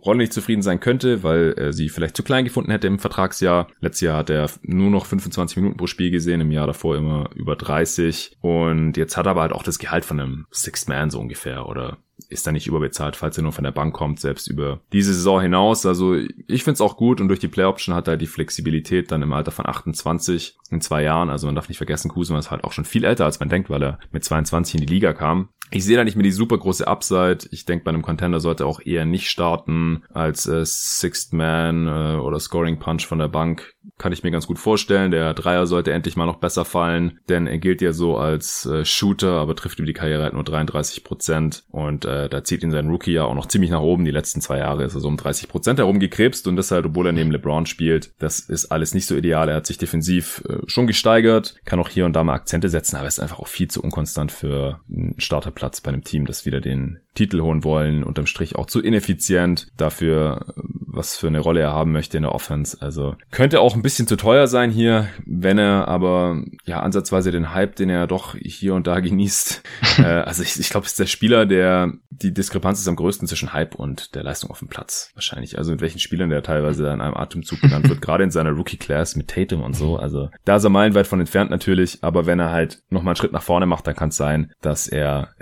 Rolle 0.03 0.19
nicht 0.19 0.33
zufrieden 0.33 0.61
sein 0.61 0.79
könnte, 0.79 1.23
weil 1.23 1.53
er 1.57 1.73
sie 1.73 1.89
vielleicht 1.89 2.17
zu 2.17 2.23
klein 2.23 2.45
gefunden 2.45 2.71
hätte 2.71 2.87
im 2.87 2.99
Vertragsjahr. 2.99 3.67
Letztes 3.79 4.01
Jahr 4.01 4.17
hat 4.17 4.29
er 4.29 4.49
nur 4.63 4.89
noch 4.89 5.05
25 5.05 5.57
Minuten 5.57 5.77
pro 5.77 5.87
Spiel 5.87 6.11
gesehen, 6.11 6.41
im 6.41 6.51
Jahr 6.51 6.67
davor 6.67 6.95
immer 6.95 7.29
über 7.35 7.55
30. 7.55 8.37
Und 8.41 8.97
jetzt 8.97 9.17
hat 9.17 9.27
er 9.27 9.31
aber 9.31 9.41
halt 9.41 9.53
auch 9.53 9.63
das 9.63 9.79
Gehalt 9.79 10.05
von 10.05 10.19
einem 10.19 10.45
Sixth 10.51 10.89
Man 10.89 11.09
so 11.09 11.19
ungefähr 11.19 11.67
oder 11.67 11.97
ist 12.29 12.47
da 12.47 12.51
nicht 12.51 12.67
überbezahlt, 12.67 13.15
falls 13.15 13.37
er 13.37 13.43
nur 13.43 13.51
von 13.51 13.63
der 13.63 13.71
Bank 13.71 13.93
kommt, 13.93 14.19
selbst 14.19 14.47
über 14.47 14.81
diese 14.93 15.13
Saison 15.13 15.41
hinaus. 15.41 15.85
Also 15.85 16.15
ich 16.15 16.63
finde 16.63 16.75
es 16.75 16.81
auch 16.81 16.97
gut 16.97 17.21
und 17.21 17.27
durch 17.27 17.39
die 17.39 17.47
Play 17.47 17.65
Option 17.65 17.95
hat 17.95 18.07
er 18.07 18.17
die 18.17 18.27
Flexibilität 18.27 19.11
dann 19.11 19.21
im 19.21 19.33
Alter 19.33 19.51
von 19.51 19.65
28 19.65 20.57
in 20.71 20.81
zwei 20.81 21.03
Jahren. 21.03 21.29
Also 21.29 21.47
man 21.47 21.55
darf 21.55 21.67
nicht 21.67 21.77
vergessen, 21.77 22.09
Kusuma 22.09 22.39
ist 22.39 22.51
halt 22.51 22.63
auch 22.63 22.71
schon 22.71 22.85
viel 22.85 23.03
älter, 23.03 23.25
als 23.25 23.39
man 23.39 23.49
denkt, 23.49 23.69
weil 23.69 23.83
er 23.83 23.99
mit 24.11 24.23
22 24.23 24.75
in 24.75 24.81
die 24.81 24.93
Liga 24.93 25.13
kam. 25.13 25.49
Ich 25.71 25.83
sehe 25.83 25.97
da 25.97 26.03
nicht 26.03 26.15
mehr 26.15 26.23
die 26.23 26.31
super 26.31 26.57
große 26.57 26.87
Upside. 26.87 27.39
Ich 27.49 27.65
denke, 27.65 27.85
bei 27.85 27.89
einem 27.89 28.03
Contender 28.03 28.39
sollte 28.39 28.63
er 28.63 28.67
auch 28.67 28.79
eher 28.79 29.05
nicht 29.05 29.29
starten 29.29 30.03
als 30.13 30.47
äh, 30.47 30.63
Sixth 30.63 31.33
Man 31.33 31.87
äh, 31.87 32.19
oder 32.19 32.39
Scoring 32.39 32.77
Punch 32.77 33.07
von 33.07 33.17
der 33.17 33.29
Bank. 33.29 33.73
Kann 33.97 34.11
ich 34.11 34.23
mir 34.23 34.29
ganz 34.29 34.45
gut 34.45 34.59
vorstellen. 34.59 35.09
Der 35.09 35.33
Dreier 35.33 35.65
sollte 35.65 35.91
endlich 35.91 36.15
mal 36.15 36.27
noch 36.27 36.37
besser 36.37 36.65
fallen, 36.65 37.19
denn 37.29 37.47
er 37.47 37.57
gilt 37.57 37.81
ja 37.81 37.93
so 37.93 38.17
als 38.17 38.65
äh, 38.67 38.85
Shooter, 38.85 39.39
aber 39.39 39.55
trifft 39.55 39.79
über 39.79 39.87
die 39.87 39.93
Karriere 39.93 40.23
halt 40.23 40.33
nur 40.33 40.43
33 40.43 41.03
Prozent. 41.03 41.63
Und 41.69 42.04
äh, 42.05 42.29
da 42.29 42.43
zieht 42.43 42.63
ihn 42.63 42.71
sein 42.71 42.89
Rookie 42.89 43.13
ja 43.13 43.25
auch 43.25 43.35
noch 43.35 43.47
ziemlich 43.47 43.71
nach 43.71 43.81
oben. 43.81 44.05
Die 44.05 44.11
letzten 44.11 44.41
zwei 44.41 44.59
Jahre 44.59 44.83
ist 44.83 44.95
er 44.95 45.01
so 45.01 45.07
um 45.07 45.17
30 45.17 45.47
Prozent 45.47 45.79
herumgekrebst 45.79 46.47
und 46.47 46.55
das 46.55 46.71
halt, 46.71 46.85
obwohl 46.85 47.07
er 47.07 47.11
neben 47.11 47.31
LeBron 47.31 47.65
spielt. 47.65 48.13
Das 48.19 48.39
ist 48.39 48.71
alles 48.71 48.93
nicht 48.93 49.07
so 49.07 49.15
ideal. 49.15 49.49
Er 49.49 49.55
hat 49.55 49.65
sich 49.65 49.77
defensiv 49.77 50.43
äh, 50.47 50.59
schon 50.67 50.87
gesteigert, 50.87 51.55
kann 51.65 51.79
auch 51.79 51.89
hier 51.89 52.05
und 52.05 52.13
da 52.13 52.23
mal 52.23 52.35
Akzente 52.35 52.69
setzen, 52.69 52.95
aber 52.95 53.07
ist 53.07 53.19
einfach 53.19 53.39
auch 53.39 53.47
viel 53.47 53.69
zu 53.69 53.81
unkonstant 53.81 54.31
für 54.31 54.79
einen 54.89 55.15
Starterplatz 55.17 55.81
bei 55.81 55.89
einem 55.89 56.03
Team, 56.03 56.25
das 56.25 56.45
wieder 56.45 56.61
den 56.61 56.99
Titel 57.15 57.41
holen 57.41 57.63
wollen, 57.63 58.03
unterm 58.03 58.27
Strich 58.27 58.55
auch 58.55 58.67
zu 58.67 58.81
ineffizient 58.81 59.71
dafür, 59.77 60.45
was 60.55 61.17
für 61.17 61.27
eine 61.27 61.39
Rolle 61.39 61.61
er 61.61 61.71
haben 61.71 61.91
möchte 61.91 62.17
in 62.17 62.23
der 62.23 62.35
Offense. 62.35 62.77
Also 62.81 63.15
könnte 63.31 63.61
auch 63.61 63.75
ein 63.75 63.81
bisschen 63.81 64.07
zu 64.07 64.17
teuer 64.17 64.47
sein 64.47 64.69
hier, 64.69 65.07
wenn 65.25 65.57
er 65.57 65.87
aber 65.87 66.43
ja 66.65 66.81
ansatzweise 66.81 67.31
den 67.31 67.53
Hype, 67.53 67.75
den 67.75 67.89
er 67.89 68.07
doch 68.07 68.35
hier 68.35 68.75
und 68.75 68.87
da 68.87 68.99
genießt. 68.99 69.63
äh, 69.99 70.03
also 70.03 70.43
ich, 70.43 70.59
ich 70.59 70.69
glaube, 70.69 70.85
es 70.85 70.93
ist 70.93 70.99
der 70.99 71.07
Spieler, 71.07 71.45
der 71.45 71.93
die 72.09 72.33
Diskrepanz 72.33 72.79
ist 72.79 72.87
am 72.87 72.95
größten 72.95 73.27
zwischen 73.27 73.53
Hype 73.53 73.75
und 73.75 74.15
der 74.15 74.23
Leistung 74.23 74.49
auf 74.49 74.59
dem 74.59 74.67
Platz. 74.67 75.11
Wahrscheinlich. 75.13 75.57
Also 75.57 75.71
mit 75.71 75.81
welchen 75.81 75.99
Spielern 75.99 76.29
der 76.29 76.43
teilweise 76.43 76.87
in 76.87 77.01
einem 77.01 77.15
Atemzug 77.15 77.61
genannt 77.61 77.89
wird, 77.89 78.01
gerade 78.03 78.23
in 78.23 78.31
seiner 78.31 78.51
Rookie-Class 78.51 79.15
mit 79.15 79.29
Tatum 79.29 79.61
und 79.61 79.75
so. 79.75 79.97
Also 79.97 80.29
da 80.45 80.57
ist 80.57 80.63
er 80.63 80.69
meilenweit 80.69 81.07
von 81.07 81.19
entfernt 81.19 81.51
natürlich, 81.51 81.99
aber 82.01 82.25
wenn 82.25 82.39
er 82.39 82.51
halt 82.51 82.81
nochmal 82.89 83.11
einen 83.11 83.17
Schritt 83.17 83.33
nach 83.33 83.43
vorne 83.43 83.65
macht, 83.65 83.87
dann 83.87 83.95
kann 83.95 84.09
es 84.09 84.17
sein, 84.17 84.51
dass 84.61 84.87
er 84.87 85.35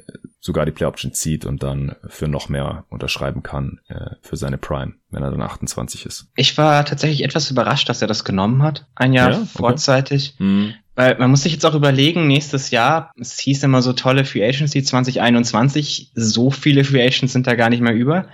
sogar 0.43 0.65
die 0.65 0.73
Play 0.73 0.85
Option 0.85 1.13
zieht 1.13 1.45
und 1.45 1.63
dann 1.63 1.95
für 2.07 2.27
noch 2.27 2.49
mehr 2.49 2.85
unterschreiben 2.89 3.43
kann 3.43 3.79
äh, 3.87 4.15
für 4.21 4.35
seine 4.35 4.57
Prime, 4.57 4.95
wenn 5.09 5.23
er 5.23 5.31
dann 5.31 5.41
28 5.41 6.05
ist. 6.05 6.27
Ich 6.35 6.57
war 6.57 6.83
tatsächlich 6.83 7.23
etwas 7.23 7.49
überrascht, 7.49 7.87
dass 7.87 8.01
er 8.01 8.09
das 8.09 8.25
genommen 8.25 8.61
hat, 8.61 8.85
ein 8.93 9.13
Jahr 9.13 9.31
ja? 9.31 9.37
okay. 9.37 9.47
vorzeitig. 9.47 10.35
Mhm. 10.39 10.73
Weil 10.95 11.17
man 11.17 11.31
muss 11.31 11.41
sich 11.41 11.53
jetzt 11.53 11.65
auch 11.65 11.73
überlegen, 11.73 12.27
nächstes 12.27 12.69
Jahr, 12.69 13.11
es 13.19 13.39
hieß 13.39 13.63
immer 13.63 13.81
so 13.81 13.93
tolle 13.93 14.25
Free 14.25 14.47
Agency 14.47 14.83
2021, 14.83 16.11
so 16.13 16.51
viele 16.51 16.83
Free 16.83 17.01
Agents 17.01 17.33
sind 17.33 17.47
da 17.47 17.55
gar 17.55 17.69
nicht 17.69 17.81
mehr 17.81 17.95
über. 17.95 18.27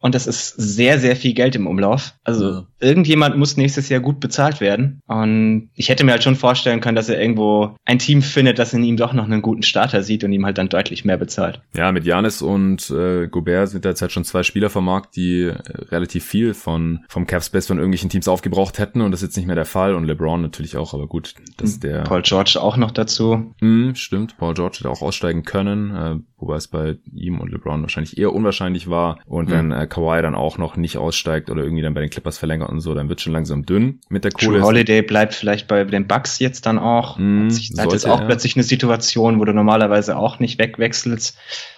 Und 0.00 0.14
das 0.14 0.26
ist 0.26 0.54
sehr, 0.56 0.98
sehr 0.98 1.16
viel 1.16 1.34
Geld 1.34 1.56
im 1.56 1.66
Umlauf. 1.66 2.14
Also 2.22 2.50
ja. 2.50 2.66
irgendjemand 2.78 3.36
muss 3.36 3.56
nächstes 3.56 3.88
Jahr 3.88 4.00
gut 4.00 4.20
bezahlt 4.20 4.60
werden. 4.60 5.00
Und 5.06 5.70
ich 5.74 5.88
hätte 5.88 6.04
mir 6.04 6.12
halt 6.12 6.22
schon 6.22 6.36
vorstellen 6.36 6.80
können, 6.80 6.94
dass 6.94 7.08
er 7.08 7.20
irgendwo 7.20 7.74
ein 7.84 7.98
Team 7.98 8.22
findet, 8.22 8.58
das 8.58 8.72
in 8.72 8.84
ihm 8.84 8.96
doch 8.96 9.12
noch 9.12 9.24
einen 9.24 9.42
guten 9.42 9.62
Starter 9.62 10.02
sieht 10.02 10.22
und 10.22 10.32
ihm 10.32 10.44
halt 10.44 10.58
dann 10.58 10.68
deutlich 10.68 11.04
mehr 11.04 11.16
bezahlt. 11.16 11.60
Ja, 11.74 11.90
mit 11.90 12.04
Janis 12.04 12.42
und 12.42 12.90
äh, 12.90 13.26
Gobert 13.26 13.70
sind 13.70 13.84
derzeit 13.84 14.12
schon 14.12 14.24
zwei 14.24 14.44
Spieler 14.44 14.70
vom 14.70 14.84
Markt, 14.84 15.16
die 15.16 15.44
äh, 15.44 15.54
relativ 15.90 16.24
viel 16.24 16.54
von 16.54 17.00
vom 17.08 17.26
Capspace 17.26 17.66
von 17.66 17.78
irgendwelchen 17.78 18.10
Teams 18.10 18.28
aufgebraucht 18.28 18.78
hätten 18.78 19.00
und 19.00 19.10
das 19.10 19.22
ist 19.22 19.30
jetzt 19.30 19.36
nicht 19.36 19.46
mehr 19.46 19.56
der 19.56 19.64
Fall. 19.64 19.94
Und 19.94 20.04
LeBron 20.04 20.40
natürlich 20.40 20.76
auch, 20.76 20.94
aber 20.94 21.08
gut, 21.08 21.34
das 21.56 21.70
ist 21.70 21.82
der. 21.82 22.02
Paul 22.02 22.22
George 22.22 22.58
auch 22.60 22.76
noch 22.76 22.92
dazu. 22.92 23.52
Mm, 23.60 23.94
stimmt, 23.94 24.36
Paul 24.38 24.54
George 24.54 24.78
hätte 24.78 24.90
auch 24.90 25.02
aussteigen 25.02 25.42
können, 25.42 25.94
äh, 25.94 26.16
wobei 26.36 26.56
es 26.56 26.68
bei 26.68 26.98
ihm 27.12 27.40
und 27.40 27.50
LeBron 27.50 27.82
wahrscheinlich 27.82 28.16
eher 28.16 28.32
unwahrscheinlich 28.32 28.88
war. 28.88 29.18
Und 29.26 29.48
mhm. 29.48 29.52
wenn 29.52 29.72
äh, 29.72 29.87
Kawhi 29.88 30.22
dann 30.22 30.34
auch 30.34 30.58
noch 30.58 30.76
nicht 30.76 30.96
aussteigt 30.96 31.50
oder 31.50 31.62
irgendwie 31.62 31.82
dann 31.82 31.94
bei 31.94 32.00
den 32.00 32.10
Clippers 32.10 32.38
verlängert 32.38 32.70
und 32.70 32.80
so, 32.80 32.94
dann 32.94 33.08
wird 33.08 33.20
schon 33.20 33.32
langsam 33.32 33.66
dünn 33.66 34.00
mit 34.08 34.24
der 34.24 34.32
Kohle. 34.32 34.62
Holiday 34.62 35.02
bleibt 35.02 35.34
vielleicht 35.34 35.68
bei 35.68 35.84
den 35.84 36.06
Bucks 36.06 36.38
jetzt 36.38 36.66
dann 36.66 36.78
auch. 36.78 37.18
Mm, 37.18 37.48
da 37.74 37.82
hat 37.82 37.92
jetzt 37.92 38.06
auch 38.06 38.20
er. 38.20 38.26
plötzlich 38.26 38.56
eine 38.56 38.62
Situation, 38.62 39.40
wo 39.40 39.44
du 39.44 39.52
normalerweise 39.52 40.16
auch 40.16 40.38
nicht 40.38 40.58
wegwechselst. 40.58 41.36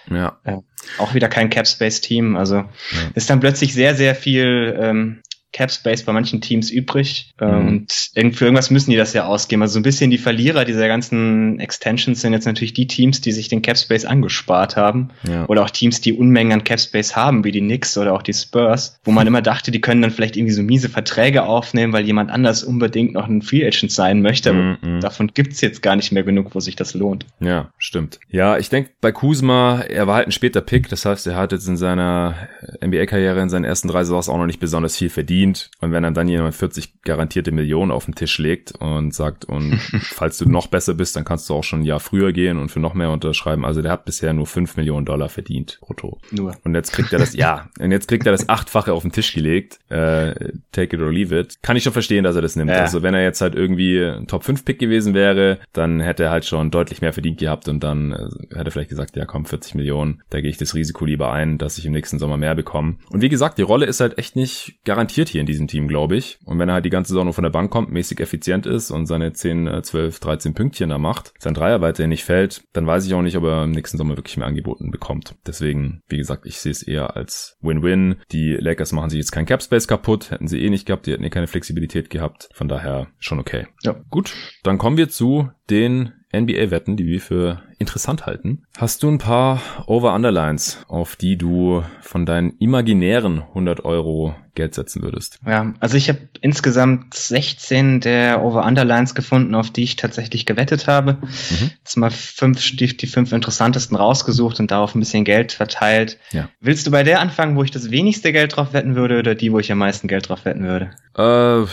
Ja. 0.09 0.37
Äh, 0.43 0.57
auch 0.97 1.13
wieder 1.13 1.29
kein 1.29 1.49
Cap 1.49 1.67
Space 1.67 2.01
Team. 2.01 2.35
Also 2.35 2.55
ja. 2.55 2.67
ist 3.15 3.29
dann 3.29 3.39
plötzlich 3.39 3.73
sehr, 3.73 3.95
sehr 3.95 4.15
viel 4.15 4.77
ähm, 4.79 5.21
Cap 5.51 5.71
Space 5.71 6.03
bei 6.03 6.13
manchen 6.13 6.41
Teams 6.41 6.71
übrig. 6.71 7.33
Mhm. 7.39 7.67
Und 7.67 8.35
für 8.35 8.45
irgendwas 8.45 8.71
müssen 8.71 8.91
die 8.91 8.97
das 8.97 9.13
ja 9.13 9.25
ausgeben. 9.25 9.61
Also 9.61 9.73
so 9.73 9.79
ein 9.79 9.83
bisschen 9.83 10.11
die 10.11 10.17
Verlierer 10.17 10.65
dieser 10.65 10.87
ganzen 10.87 11.59
Extensions 11.59 12.21
sind 12.21 12.33
jetzt 12.33 12.45
natürlich 12.45 12.73
die 12.73 12.87
Teams, 12.87 13.21
die 13.21 13.31
sich 13.31 13.49
den 13.49 13.61
Cap 13.61 13.77
Space 13.77 14.05
angespart 14.05 14.77
haben. 14.77 15.09
Ja. 15.27 15.45
Oder 15.47 15.63
auch 15.63 15.69
Teams, 15.69 16.01
die 16.01 16.13
Unmengen 16.13 16.53
an 16.53 16.63
Cap 16.63 16.79
Space 16.79 17.15
haben, 17.15 17.43
wie 17.43 17.51
die 17.51 17.59
Knicks 17.59 17.97
oder 17.97 18.13
auch 18.13 18.21
die 18.21 18.33
Spurs, 18.33 18.99
wo 19.03 19.11
man 19.11 19.27
immer 19.27 19.41
dachte, 19.41 19.71
die 19.71 19.81
können 19.81 20.01
dann 20.01 20.11
vielleicht 20.11 20.37
irgendwie 20.37 20.53
so 20.53 20.63
miese 20.63 20.89
Verträge 20.89 21.43
aufnehmen, 21.43 21.93
weil 21.93 22.05
jemand 22.05 22.31
anders 22.31 22.63
unbedingt 22.63 23.13
noch 23.13 23.27
ein 23.27 23.41
Free 23.41 23.65
Agent 23.65 23.91
sein 23.91 24.21
möchte. 24.21 24.51
Aber 24.51 24.77
mhm. 24.81 25.01
davon 25.01 25.31
gibt's 25.33 25.61
jetzt 25.61 25.81
gar 25.81 25.95
nicht 25.95 26.11
mehr 26.11 26.23
genug, 26.23 26.55
wo 26.55 26.59
sich 26.59 26.75
das 26.75 26.93
lohnt. 26.93 27.25
Ja, 27.39 27.71
stimmt. 27.77 28.19
Ja, 28.29 28.57
ich 28.57 28.69
denke 28.69 28.91
bei 29.01 29.11
Kuzma, 29.11 29.81
er 29.81 30.07
war 30.07 30.15
halt 30.15 30.27
ein 30.27 30.31
später 30.31 30.61
Pick. 30.61 30.87
Das 30.89 31.05
heißt, 31.05 31.27
er 31.27 31.35
hat 31.35 31.51
jetzt 31.51 31.67
in 31.67 31.77
seiner 31.77 32.35
NBA-Karriere 32.83 33.41
in 33.41 33.49
seinen 33.49 33.65
ersten 33.65 33.87
drei 33.87 34.03
Saisons 34.03 34.29
auch 34.29 34.37
noch 34.37 34.45
nicht 34.45 34.59
besonders 34.59 34.95
viel 34.97 35.09
verdient 35.09 35.40
verdient. 35.41 35.69
Und 35.79 35.91
wenn 35.91 36.13
dann 36.13 36.27
jemand 36.27 36.55
40 36.55 37.01
garantierte 37.03 37.51
Millionen 37.51 37.91
auf 37.91 38.05
den 38.05 38.15
Tisch 38.15 38.37
legt 38.37 38.73
und 38.79 39.13
sagt, 39.13 39.45
und 39.45 39.75
falls 40.01 40.37
du 40.37 40.49
noch 40.49 40.67
besser 40.67 40.93
bist, 40.93 41.15
dann 41.15 41.25
kannst 41.25 41.49
du 41.49 41.55
auch 41.55 41.63
schon 41.63 41.81
ein 41.81 41.85
Jahr 41.85 41.99
früher 41.99 42.31
gehen 42.31 42.57
und 42.57 42.69
für 42.69 42.79
noch 42.79 42.93
mehr 42.93 43.11
unterschreiben. 43.11 43.65
Also 43.65 43.81
der 43.81 43.91
hat 43.91 44.05
bisher 44.05 44.33
nur 44.33 44.47
5 44.47 44.77
Millionen 44.77 45.05
Dollar 45.05 45.29
verdient 45.29 45.79
brutto. 45.81 46.19
Nur. 46.31 46.55
Und 46.63 46.75
jetzt 46.75 46.91
kriegt 46.91 47.13
er 47.13 47.19
das, 47.19 47.33
ja, 47.33 47.69
und 47.79 47.91
jetzt 47.91 48.07
kriegt 48.07 48.25
er 48.25 48.31
das 48.31 48.49
achtfache 48.49 48.93
auf 48.93 49.03
den 49.03 49.11
Tisch 49.11 49.33
gelegt. 49.33 49.79
Äh, 49.89 50.53
take 50.71 50.95
it 50.95 51.01
or 51.01 51.11
leave 51.11 51.37
it. 51.37 51.57
Kann 51.61 51.75
ich 51.75 51.83
schon 51.83 51.93
verstehen, 51.93 52.23
dass 52.23 52.35
er 52.35 52.41
das 52.41 52.55
nimmt. 52.55 52.71
Ja. 52.71 52.77
Also 52.77 53.01
wenn 53.03 53.13
er 53.13 53.23
jetzt 53.23 53.41
halt 53.41 53.55
irgendwie 53.55 54.03
ein 54.03 54.27
Top 54.27 54.43
5 54.43 54.65
Pick 54.65 54.79
gewesen 54.79 55.13
wäre, 55.13 55.59
dann 55.73 55.99
hätte 55.99 56.23
er 56.23 56.31
halt 56.31 56.45
schon 56.45 56.71
deutlich 56.71 57.01
mehr 57.01 57.13
verdient 57.13 57.39
gehabt 57.39 57.67
und 57.67 57.81
dann 57.81 58.11
äh, 58.11 58.55
hätte 58.55 58.69
er 58.69 58.71
vielleicht 58.71 58.89
gesagt, 58.89 59.15
ja 59.15 59.25
komm, 59.25 59.45
40 59.45 59.75
Millionen, 59.75 60.21
da 60.29 60.41
gehe 60.41 60.49
ich 60.49 60.57
das 60.57 60.75
Risiko 60.75 61.05
lieber 61.05 61.31
ein, 61.31 61.57
dass 61.57 61.77
ich 61.77 61.85
im 61.85 61.93
nächsten 61.93 62.19
Sommer 62.19 62.37
mehr 62.37 62.55
bekomme. 62.55 62.97
Und 63.09 63.21
wie 63.21 63.29
gesagt, 63.29 63.57
die 63.57 63.63
Rolle 63.63 63.85
ist 63.85 63.99
halt 63.99 64.17
echt 64.17 64.35
nicht 64.35 64.79
garantiert 64.85 65.29
hier 65.31 65.41
in 65.41 65.47
diesem 65.47 65.67
Team, 65.67 65.87
glaube 65.87 66.15
ich. 66.15 66.39
Und 66.45 66.59
wenn 66.59 66.69
er 66.69 66.75
halt 66.75 66.85
die 66.85 66.89
ganze 66.89 67.09
Saison 67.09 67.25
nur 67.25 67.33
von 67.33 67.43
der 67.43 67.49
Bank 67.49 67.71
kommt, 67.71 67.91
mäßig 67.91 68.19
effizient 68.19 68.65
ist 68.65 68.91
und 68.91 69.05
seine 69.05 69.33
10, 69.33 69.83
12, 69.83 70.19
13 70.19 70.53
Pünktchen 70.53 70.89
da 70.89 70.97
macht, 70.97 71.33
sein 71.39 71.53
Dreier 71.53 71.81
weiterhin 71.81 72.09
nicht 72.09 72.23
fällt, 72.23 72.63
dann 72.73 72.87
weiß 72.87 73.05
ich 73.05 73.13
auch 73.13 73.21
nicht, 73.21 73.37
ob 73.37 73.43
er 73.43 73.63
im 73.63 73.71
nächsten 73.71 73.97
Sommer 73.97 74.17
wirklich 74.17 74.37
mehr 74.37 74.47
angeboten 74.47 74.91
bekommt. 74.91 75.35
Deswegen, 75.45 76.01
wie 76.07 76.17
gesagt, 76.17 76.45
ich 76.45 76.59
sehe 76.59 76.71
es 76.71 76.83
eher 76.83 77.15
als 77.15 77.57
Win-Win. 77.61 78.17
Die 78.31 78.53
Lakers 78.53 78.91
machen 78.91 79.09
sich 79.09 79.19
jetzt 79.19 79.31
kein 79.31 79.45
Cap-Space 79.45 79.87
kaputt, 79.87 80.31
hätten 80.31 80.47
sie 80.47 80.61
eh 80.61 80.69
nicht 80.69 80.85
gehabt, 80.85 81.05
die 81.05 81.11
hätten 81.11 81.23
eh 81.23 81.29
keine 81.29 81.47
Flexibilität 81.47 82.09
gehabt. 82.09 82.49
Von 82.53 82.67
daher 82.67 83.07
schon 83.19 83.39
okay. 83.39 83.67
Ja. 83.83 83.95
Gut, 84.09 84.33
dann 84.63 84.77
kommen 84.77 84.97
wir 84.97 85.09
zu 85.09 85.49
den 85.69 86.13
NBA-Wetten, 86.33 86.97
die 86.97 87.05
wir 87.05 87.21
für 87.21 87.61
interessant 87.77 88.25
halten. 88.25 88.63
Hast 88.77 89.03
du 89.03 89.09
ein 89.09 89.17
paar 89.17 89.61
Over-Underlines, 89.87 90.85
auf 90.87 91.15
die 91.15 91.37
du 91.37 91.83
von 92.01 92.25
deinen 92.25 92.51
imaginären 92.59 93.41
100 93.41 93.83
Euro 93.83 94.35
Geld 94.53 94.75
setzen 94.75 95.01
würdest? 95.01 95.39
Ja, 95.45 95.73
also 95.79 95.97
ich 95.97 96.09
habe 96.09 96.19
insgesamt 96.41 97.13
16 97.13 98.01
der 98.01 98.43
Over-Underlines 98.43 99.15
gefunden, 99.15 99.55
auf 99.55 99.71
die 99.71 99.83
ich 99.83 99.95
tatsächlich 99.95 100.45
gewettet 100.45 100.87
habe. 100.87 101.13
Mhm. 101.21 101.71
Jetzt 101.79 101.97
mal 101.97 102.11
fünf, 102.11 102.75
die, 102.75 102.95
die 102.95 103.07
fünf 103.07 103.31
interessantesten 103.31 103.97
rausgesucht 103.97 104.59
und 104.59 104.71
darauf 104.71 104.93
ein 104.93 104.99
bisschen 104.99 105.25
Geld 105.25 105.51
verteilt. 105.51 106.17
Ja. 106.31 106.49
Willst 106.59 106.85
du 106.85 106.91
bei 106.91 107.03
der 107.03 107.19
anfangen, 107.19 107.55
wo 107.55 107.63
ich 107.63 107.71
das 107.71 107.91
wenigste 107.91 108.31
Geld 108.31 108.55
drauf 108.55 108.73
wetten 108.73 108.95
würde 108.95 109.19
oder 109.19 109.35
die, 109.35 109.51
wo 109.51 109.59
ich 109.59 109.71
am 109.71 109.79
meisten 109.79 110.07
Geld 110.07 110.29
drauf 110.29 110.45
wetten 110.45 110.63
würde? 110.63 110.91
Äh 111.17 111.67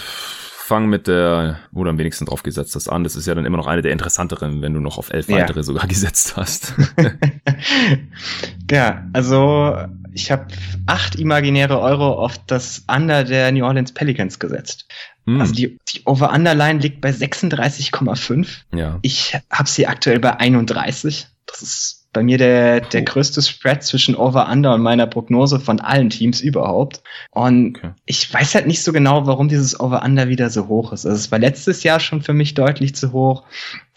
fang 0.69 0.87
mit 0.89 1.07
der, 1.07 1.59
wo 1.73 1.83
du 1.83 1.91
am 1.91 1.99
wenigsten 1.99 2.27
drauf 2.27 2.43
gesetzt 2.43 2.75
hast, 2.75 2.89
an. 2.89 3.03
Das 3.03 3.17
ist 3.17 3.27
ja 3.27 3.35
dann 3.35 3.47
immer 3.47 3.57
noch 3.57 3.67
eine 3.67 3.81
der 3.81 3.91
interessanteren, 3.91 4.61
wenn 4.61 4.75
du 4.75 4.81
noch 4.81 4.99
auf 4.99 5.11
elf 5.11 5.29
ja. 5.29 5.39
weitere 5.39 5.63
sogar 5.63 5.87
gesetzt 5.89 6.37
hast. 6.37 6.75
ja, 8.71 9.07
also 9.15 9.77
ich 10.13 10.31
habe 10.31 10.49
acht 10.87 11.17
imaginäre 11.17 11.81
Euro 11.81 12.13
auf 12.23 12.39
das 12.47 12.85
Under 12.87 13.25
der 13.25 13.51
New 13.51 13.65
Orleans 13.65 13.93
Pelicans 13.93 14.39
gesetzt. 14.39 14.87
Mm. 15.25 15.41
Also 15.41 15.55
die, 15.55 15.79
die 15.89 16.03
Over-Under-Line 16.05 16.81
liegt 16.81 17.01
bei 17.01 17.11
36,5. 17.11 18.49
Ja. 18.75 18.99
Ich 19.01 19.39
habe 19.51 19.69
sie 19.69 19.87
aktuell 19.87 20.21
bei 20.21 20.37
31. 20.37 21.27
Das 21.47 21.63
ist 21.63 21.98
bei 22.19 22.25
mir 22.25 22.37
der, 22.37 22.81
der 22.81 23.03
größte 23.03 23.41
Spread 23.43 23.85
zwischen 23.85 24.17
Over-Under 24.17 24.75
und 24.75 24.83
meiner 24.83 25.07
Prognose 25.07 25.61
von 25.61 25.79
allen 25.79 26.11
Teams 26.11 26.41
überhaupt. 26.41 27.01
Und 27.31 27.77
okay. 27.77 27.91
ich 28.07 28.35
weiß 28.35 28.57
halt 28.57 28.67
nicht 28.67 28.83
so 28.83 28.93
genau, 28.93 29.29
warum 29.29 29.47
dieses 29.47 29.79
Over-Under 29.79 30.27
wieder 30.27 30.51
so 30.51 30.67
hoch 30.67 30.93
ist. 30.93 31.07
Also 31.07 31.17
es 31.17 31.31
war 31.31 31.39
letztes 31.39 31.85
Jahr 31.85 32.01
schon 32.01 32.21
für 32.21 32.33
mich 32.33 32.55
deutlich 32.55 32.97
zu 32.97 33.13
hoch. 33.13 33.45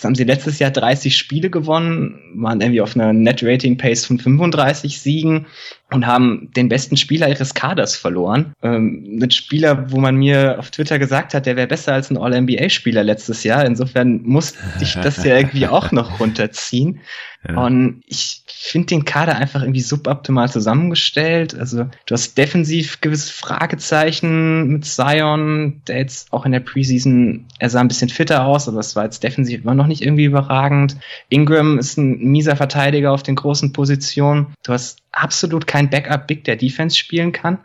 Jetzt 0.02 0.06
haben 0.08 0.16
sie 0.16 0.24
letztes 0.24 0.58
Jahr 0.58 0.72
30 0.72 1.16
Spiele 1.16 1.52
gewonnen, 1.52 2.20
waren 2.34 2.60
irgendwie 2.60 2.82
auf 2.82 2.96
einer 2.96 3.14
Net-Rating-Pace 3.14 4.08
von 4.08 4.18
35 4.18 5.00
Siegen 5.00 5.46
und 5.92 6.08
haben 6.08 6.50
den 6.56 6.70
besten 6.70 6.98
Spieler 6.98 7.30
ihres 7.30 7.54
Kaders 7.54 7.96
verloren. 7.96 8.54
Ähm, 8.64 9.20
ein 9.22 9.30
Spieler, 9.30 9.92
wo 9.92 10.00
man 10.00 10.16
mir 10.16 10.58
auf 10.58 10.72
Twitter 10.72 10.98
gesagt 10.98 11.36
hat, 11.36 11.46
der 11.46 11.56
wäre 11.56 11.68
besser 11.68 11.94
als 11.94 12.10
ein 12.10 12.18
All-NBA-Spieler 12.18 13.04
letztes 13.04 13.44
Jahr. 13.44 13.64
Insofern 13.64 14.24
musste 14.24 14.58
ich 14.82 14.96
das 14.96 15.24
ja 15.24 15.38
irgendwie 15.38 15.68
auch 15.68 15.92
noch 15.92 16.20
runterziehen. 16.20 17.02
Ja. 17.48 17.64
Und 17.64 18.02
ich 18.06 18.44
finde 18.48 18.88
den 18.88 19.06
Kader 19.06 19.36
einfach 19.36 19.64
irgendwie 19.64 19.82
suboptimal 19.82 20.50
zusammengestellt. 20.50 21.58
Also 21.58 21.86
du 22.06 22.14
hast 22.14 22.38
defensiv 22.38 23.02
gewisse 23.02 23.34
Fragezeichen 23.34 24.68
mit 24.68 24.86
Zion, 24.86 25.82
der 25.88 25.98
jetzt 25.98 26.32
auch 26.32 26.46
in 26.46 26.52
der 26.52 26.60
Preseason, 26.60 27.48
er 27.58 27.72
sah 27.72 27.82
ein 27.82 27.88
bisschen 27.88 28.10
fitter 28.10 28.46
aus, 28.46 28.70
aber 28.70 28.80
es 28.80 28.96
war 28.96 29.06
jetzt 29.06 29.24
defensiv 29.24 29.64
immer 29.64 29.74
noch 29.74 29.88
nicht 29.92 30.02
irgendwie 30.02 30.26
überragend. 30.26 30.98
Ingram 31.30 31.78
ist 31.78 31.98
ein 31.98 32.18
mieser 32.20 32.56
Verteidiger 32.56 33.12
auf 33.12 33.24
den 33.24 33.36
großen 33.36 33.74
Positionen. 33.74 34.54
Du 34.64 34.74
hast 34.74 35.00
absolut 35.12 35.68
kein 35.68 35.90
Backup-Big, 35.90 36.44
der 36.46 36.56
Defense 36.56 36.98
spielen 36.98 37.32
kann. 37.32 37.60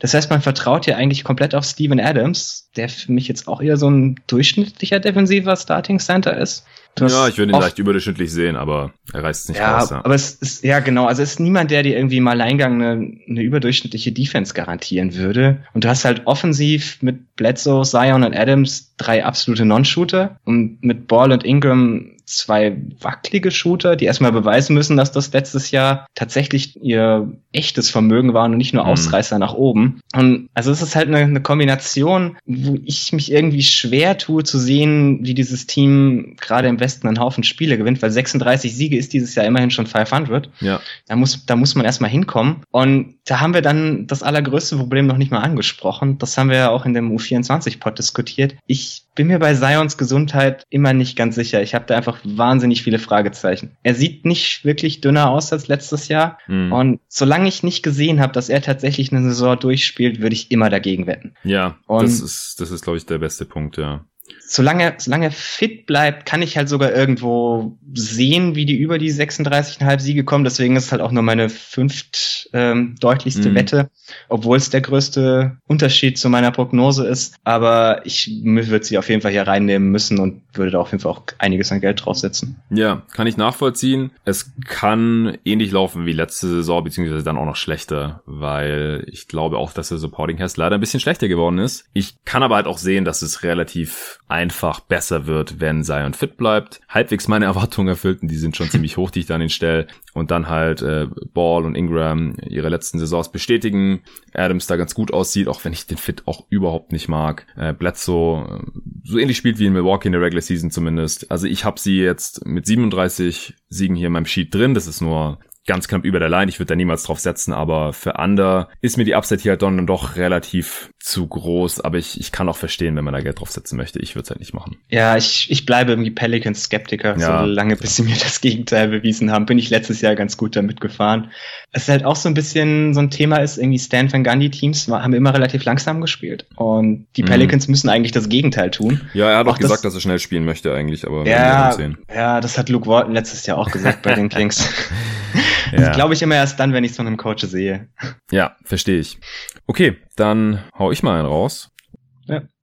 Das 0.00 0.14
heißt, 0.14 0.30
man 0.30 0.40
vertraut 0.40 0.86
ja 0.86 0.96
eigentlich 0.96 1.24
komplett 1.24 1.54
auf 1.54 1.64
Steven 1.64 2.00
Adams, 2.00 2.70
der 2.76 2.88
für 2.88 3.12
mich 3.12 3.28
jetzt 3.28 3.46
auch 3.46 3.60
eher 3.60 3.76
so 3.76 3.88
ein 3.88 4.16
durchschnittlicher 4.26 4.98
defensiver 4.98 5.54
Starting 5.56 6.00
Center 6.00 6.36
ist. 6.36 6.64
Ja, 6.98 7.28
ich 7.28 7.38
würde 7.38 7.52
ihn 7.52 7.60
leicht 7.60 7.78
überdurchschnittlich 7.78 8.32
sehen, 8.32 8.56
aber 8.56 8.92
er 9.12 9.22
reißt 9.22 9.44
es 9.44 9.48
nicht 9.50 9.58
ja, 9.58 9.78
raus. 9.78 9.90
Ja, 9.90 10.04
aber 10.04 10.14
es 10.14 10.34
ist, 10.34 10.64
ja 10.64 10.80
genau, 10.80 11.06
also 11.06 11.22
es 11.22 11.32
ist 11.32 11.40
niemand, 11.40 11.70
der 11.70 11.82
dir 11.82 11.96
irgendwie 11.96 12.16
im 12.16 12.26
Alleingang 12.26 12.82
eine, 12.82 13.12
eine 13.28 13.42
überdurchschnittliche 13.42 14.12
Defense 14.12 14.54
garantieren 14.54 15.14
würde. 15.14 15.62
Und 15.72 15.84
du 15.84 15.88
hast 15.88 16.04
halt 16.04 16.26
offensiv 16.26 17.00
mit 17.00 17.36
Bledsoe, 17.36 17.84
Zion 17.84 18.24
und 18.24 18.36
Adams 18.36 18.94
drei 18.96 19.24
absolute 19.24 19.64
Non-Shooter 19.64 20.38
und 20.44 20.82
mit 20.82 21.06
Ball 21.06 21.30
und 21.32 21.44
Ingram 21.44 22.16
zwei 22.30 22.76
wackelige 23.00 23.50
Shooter, 23.50 23.96
die 23.96 24.04
erstmal 24.04 24.32
beweisen 24.32 24.74
müssen, 24.74 24.96
dass 24.96 25.10
das 25.12 25.32
letztes 25.32 25.70
Jahr 25.70 26.06
tatsächlich 26.14 26.80
ihr 26.82 27.32
echtes 27.52 27.90
Vermögen 27.90 28.34
war 28.34 28.44
und 28.44 28.56
nicht 28.56 28.72
nur 28.72 28.84
mhm. 28.84 28.90
Ausreißer 28.90 29.36
mhm. 29.36 29.40
nach 29.40 29.54
oben. 29.54 29.89
Und 30.14 30.48
also 30.54 30.70
es 30.70 30.82
ist 30.82 30.96
halt 30.96 31.08
eine, 31.08 31.18
eine, 31.18 31.40
Kombination, 31.40 32.36
wo 32.44 32.78
ich 32.84 33.12
mich 33.12 33.30
irgendwie 33.30 33.62
schwer 33.62 34.18
tue 34.18 34.44
zu 34.44 34.58
sehen, 34.58 35.20
wie 35.22 35.34
dieses 35.34 35.66
Team 35.66 36.36
gerade 36.40 36.68
im 36.68 36.80
Westen 36.80 37.06
einen 37.06 37.20
Haufen 37.20 37.44
Spiele 37.44 37.78
gewinnt, 37.78 38.02
weil 38.02 38.10
36 38.10 38.74
Siege 38.74 38.96
ist 38.96 39.12
dieses 39.12 39.34
Jahr 39.34 39.46
immerhin 39.46 39.70
schon 39.70 39.86
500. 39.86 40.50
Ja. 40.60 40.80
Da 41.06 41.16
muss, 41.16 41.46
da 41.46 41.56
muss 41.56 41.74
man 41.74 41.84
erstmal 41.84 42.10
hinkommen. 42.10 42.62
Und 42.70 43.14
da 43.24 43.40
haben 43.40 43.54
wir 43.54 43.62
dann 43.62 44.06
das 44.06 44.22
allergrößte 44.22 44.76
Problem 44.76 45.06
noch 45.06 45.16
nicht 45.16 45.30
mal 45.30 45.40
angesprochen. 45.40 46.18
Das 46.18 46.36
haben 46.36 46.50
wir 46.50 46.56
ja 46.56 46.70
auch 46.70 46.84
in 46.84 46.94
dem 46.94 47.16
U24-Pod 47.16 47.98
diskutiert. 47.98 48.56
Ich 48.66 49.04
bin 49.14 49.26
mir 49.26 49.38
bei 49.38 49.54
Zions 49.54 49.98
Gesundheit 49.98 50.64
immer 50.70 50.92
nicht 50.92 51.16
ganz 51.16 51.34
sicher. 51.34 51.62
Ich 51.62 51.74
habe 51.74 51.84
da 51.86 51.96
einfach 51.96 52.18
wahnsinnig 52.24 52.82
viele 52.82 52.98
Fragezeichen. 52.98 53.76
Er 53.82 53.94
sieht 53.94 54.24
nicht 54.24 54.64
wirklich 54.64 55.00
dünner 55.00 55.30
aus 55.30 55.52
als 55.52 55.68
letztes 55.68 56.08
Jahr. 56.08 56.38
Mhm. 56.46 56.72
Und 56.72 57.00
solange 57.08 57.48
ich 57.48 57.62
nicht 57.62 57.82
gesehen 57.82 58.20
habe, 58.20 58.32
dass 58.32 58.48
er 58.48 58.62
tatsächlich 58.62 59.12
eine 59.12 59.22
Saison 59.22 59.58
durchspielt, 59.80 60.20
würde 60.20 60.34
ich 60.34 60.50
immer 60.50 60.68
dagegen 60.70 61.06
wetten. 61.06 61.34
Ja, 61.42 61.78
und 61.86 62.02
das 62.02 62.20
ist, 62.20 62.60
das 62.60 62.70
ist, 62.70 62.82
glaube 62.82 62.98
ich, 62.98 63.06
der 63.06 63.18
beste 63.18 63.44
Punkt, 63.44 63.76
ja 63.76 64.04
solange, 64.40 64.94
solange 64.98 65.26
er 65.26 65.30
fit 65.30 65.86
bleibt, 65.86 66.26
kann 66.26 66.42
ich 66.42 66.56
halt 66.56 66.68
sogar 66.68 66.92
irgendwo 66.92 67.78
sehen, 67.94 68.54
wie 68.54 68.66
die 68.66 68.76
über 68.76 68.98
die 68.98 69.12
36,5 69.12 70.00
Siege 70.00 70.24
kommen. 70.24 70.44
Deswegen 70.44 70.76
ist 70.76 70.86
es 70.86 70.92
halt 70.92 71.02
auch 71.02 71.12
nur 71.12 71.22
meine 71.22 71.48
fünft 71.48 72.48
ähm, 72.52 72.96
deutlichste 73.00 73.50
mhm. 73.50 73.54
Wette, 73.54 73.90
obwohl 74.28 74.56
es 74.56 74.70
der 74.70 74.80
größte 74.80 75.58
Unterschied 75.66 76.18
zu 76.18 76.28
meiner 76.28 76.50
Prognose 76.50 77.06
ist. 77.06 77.34
Aber 77.44 78.02
ich 78.04 78.30
würde 78.44 78.84
sie 78.84 78.98
auf 78.98 79.08
jeden 79.08 79.22
Fall 79.22 79.32
hier 79.32 79.46
reinnehmen 79.46 79.90
müssen 79.90 80.18
und 80.18 80.42
würde 80.52 80.72
da 80.72 80.80
auf 80.80 80.90
jeden 80.92 81.02
Fall 81.02 81.12
auch 81.12 81.22
einiges 81.38 81.72
an 81.72 81.80
Geld 81.80 82.04
draufsetzen. 82.04 82.56
Ja, 82.70 83.02
kann 83.12 83.26
ich 83.26 83.36
nachvollziehen. 83.36 84.10
Es 84.24 84.52
kann 84.64 85.38
ähnlich 85.44 85.70
laufen 85.70 86.06
wie 86.06 86.12
letzte 86.12 86.48
Saison, 86.48 86.84
beziehungsweise 86.84 87.24
dann 87.24 87.38
auch 87.38 87.46
noch 87.46 87.56
schlechter, 87.56 88.22
weil 88.26 89.04
ich 89.06 89.28
glaube 89.28 89.58
auch, 89.58 89.72
dass 89.72 89.88
der 89.88 89.98
Supporting 89.98 90.38
Cast 90.38 90.56
leider 90.56 90.76
ein 90.76 90.80
bisschen 90.80 91.00
schlechter 91.00 91.28
geworden 91.28 91.58
ist. 91.58 91.84
Ich 91.92 92.14
kann 92.24 92.42
aber 92.42 92.56
halt 92.56 92.66
auch 92.66 92.78
sehen, 92.78 93.04
dass 93.04 93.22
es 93.22 93.42
relativ 93.42 94.19
einfach 94.30 94.80
besser 94.80 95.26
wird, 95.26 95.60
wenn 95.60 95.82
Zion 95.82 96.14
fit 96.14 96.36
bleibt. 96.36 96.80
Halbwegs 96.88 97.28
meine 97.28 97.44
Erwartungen 97.50 97.88
erfüllt 97.88 98.22
und 98.22 98.30
die 98.30 98.36
sind 98.36 98.56
schon 98.56 98.70
ziemlich 98.70 98.96
hoch, 98.96 99.10
die 99.10 99.20
ich 99.20 99.26
da 99.26 99.34
an 99.34 99.40
den 99.40 99.50
stelle. 99.50 99.86
Und 100.14 100.30
dann 100.30 100.48
halt 100.48 100.82
äh, 100.82 101.06
Ball 101.34 101.64
und 101.64 101.74
Ingram 101.74 102.34
ihre 102.46 102.68
letzten 102.68 102.98
Saisons 102.98 103.30
bestätigen. 103.30 104.00
Adams 104.34 104.66
da 104.66 104.76
ganz 104.76 104.94
gut 104.94 105.12
aussieht, 105.12 105.48
auch 105.48 105.64
wenn 105.64 105.72
ich 105.72 105.86
den 105.86 105.98
Fit 105.98 106.22
auch 106.26 106.46
überhaupt 106.48 106.92
nicht 106.92 107.08
mag. 107.08 107.46
Äh, 107.56 107.72
Bledsoe 107.72 108.62
äh, 108.62 108.80
so 109.04 109.18
ähnlich 109.18 109.36
spielt 109.36 109.58
wie 109.58 109.66
in 109.66 109.72
Milwaukee 109.72 110.08
in 110.08 110.12
der 110.12 110.20
Regular 110.20 110.42
Season 110.42 110.70
zumindest. 110.70 111.30
Also 111.30 111.46
ich 111.46 111.64
habe 111.64 111.80
sie 111.80 111.98
jetzt 111.98 112.46
mit 112.46 112.66
37 112.66 113.54
Siegen 113.68 113.96
hier 113.96 114.08
in 114.08 114.12
meinem 114.12 114.26
Sheet 114.26 114.54
drin. 114.54 114.74
Das 114.74 114.86
ist 114.86 115.00
nur 115.00 115.38
ganz 115.70 115.86
knapp 115.86 116.04
über 116.04 116.18
der 116.18 116.28
Line. 116.28 116.48
Ich 116.48 116.58
würde 116.58 116.70
da 116.70 116.74
niemals 116.74 117.04
drauf 117.04 117.20
setzen, 117.20 117.52
aber 117.52 117.92
für 117.92 118.14
Under 118.14 118.68
ist 118.80 118.96
mir 118.96 119.04
die 119.04 119.14
Upside 119.14 119.40
hier 119.40 119.52
halt 119.52 119.62
dann 119.62 119.86
doch 119.86 120.16
relativ 120.16 120.90
zu 120.98 121.28
groß. 121.28 121.80
Aber 121.80 121.96
ich, 121.96 122.18
ich 122.18 122.32
kann 122.32 122.48
auch 122.48 122.56
verstehen, 122.56 122.96
wenn 122.96 123.04
man 123.04 123.14
da 123.14 123.20
Geld 123.20 123.38
drauf 123.38 123.52
setzen 123.52 123.76
möchte. 123.76 124.00
Ich 124.00 124.16
würde 124.16 124.24
es 124.24 124.30
halt 124.30 124.40
nicht 124.40 124.52
machen. 124.52 124.78
Ja, 124.88 125.16
ich, 125.16 125.48
ich 125.48 125.66
bleibe 125.66 125.92
irgendwie 125.92 126.10
Pelicans-Skeptiker. 126.10 127.16
Ja, 127.18 127.40
so 127.40 127.46
lange, 127.46 127.76
bis 127.76 127.94
sie 127.94 128.02
mir 128.02 128.16
das 128.16 128.40
Gegenteil 128.40 128.88
bewiesen 128.88 129.30
haben, 129.30 129.46
bin 129.46 129.58
ich 129.58 129.70
letztes 129.70 130.00
Jahr 130.00 130.16
ganz 130.16 130.36
gut 130.36 130.56
damit 130.56 130.80
gefahren. 130.80 131.30
Es 131.70 131.82
ist 131.82 131.88
halt 131.88 132.04
auch 132.04 132.16
so 132.16 132.28
ein 132.28 132.34
bisschen 132.34 132.92
so 132.92 133.00
ein 133.00 133.10
Thema 133.10 133.36
ist, 133.36 133.56
irgendwie 133.56 133.78
Stan 133.78 134.12
Van 134.12 134.24
Gundy 134.24 134.50
Teams 134.50 134.88
haben 134.88 135.14
immer 135.14 135.32
relativ 135.32 135.64
langsam 135.64 136.00
gespielt. 136.00 136.46
Und 136.56 137.06
die 137.16 137.22
mhm. 137.22 137.26
Pelicans 137.26 137.68
mhm. 137.68 137.72
müssen 137.72 137.88
eigentlich 137.88 138.12
das 138.12 138.28
Gegenteil 138.28 138.72
tun. 138.72 139.02
Ja, 139.14 139.30
er 139.30 139.38
hat 139.38 139.46
auch, 139.46 139.52
auch 139.52 139.58
gesagt, 139.58 139.84
das, 139.84 139.92
dass 139.92 139.94
er 139.94 140.00
schnell 140.00 140.18
spielen 140.18 140.44
möchte 140.44 140.74
eigentlich, 140.74 141.06
aber 141.06 141.24
ja, 141.26 141.76
ja, 142.12 142.40
das 142.40 142.58
hat 142.58 142.68
Luke 142.68 142.88
Walton 142.88 143.14
letztes 143.14 143.46
Jahr 143.46 143.58
auch 143.58 143.70
gesagt 143.70 144.02
bei 144.02 144.14
den 144.14 144.28
Kings. 144.28 144.68
Das 145.80 145.86
ja. 145.86 145.92
glaube 145.92 146.14
ich 146.14 146.22
immer 146.22 146.34
erst 146.34 146.58
dann, 146.58 146.72
wenn 146.72 146.84
ich 146.84 146.94
so 146.94 147.02
einen 147.02 147.16
Coach 147.16 147.44
sehe. 147.44 147.88
Ja, 148.30 148.56
verstehe 148.64 148.98
ich. 148.98 149.18
Okay, 149.66 149.96
dann 150.16 150.62
hau 150.78 150.90
ich 150.90 151.02
mal 151.02 151.18
einen 151.18 151.28
raus. 151.28 151.69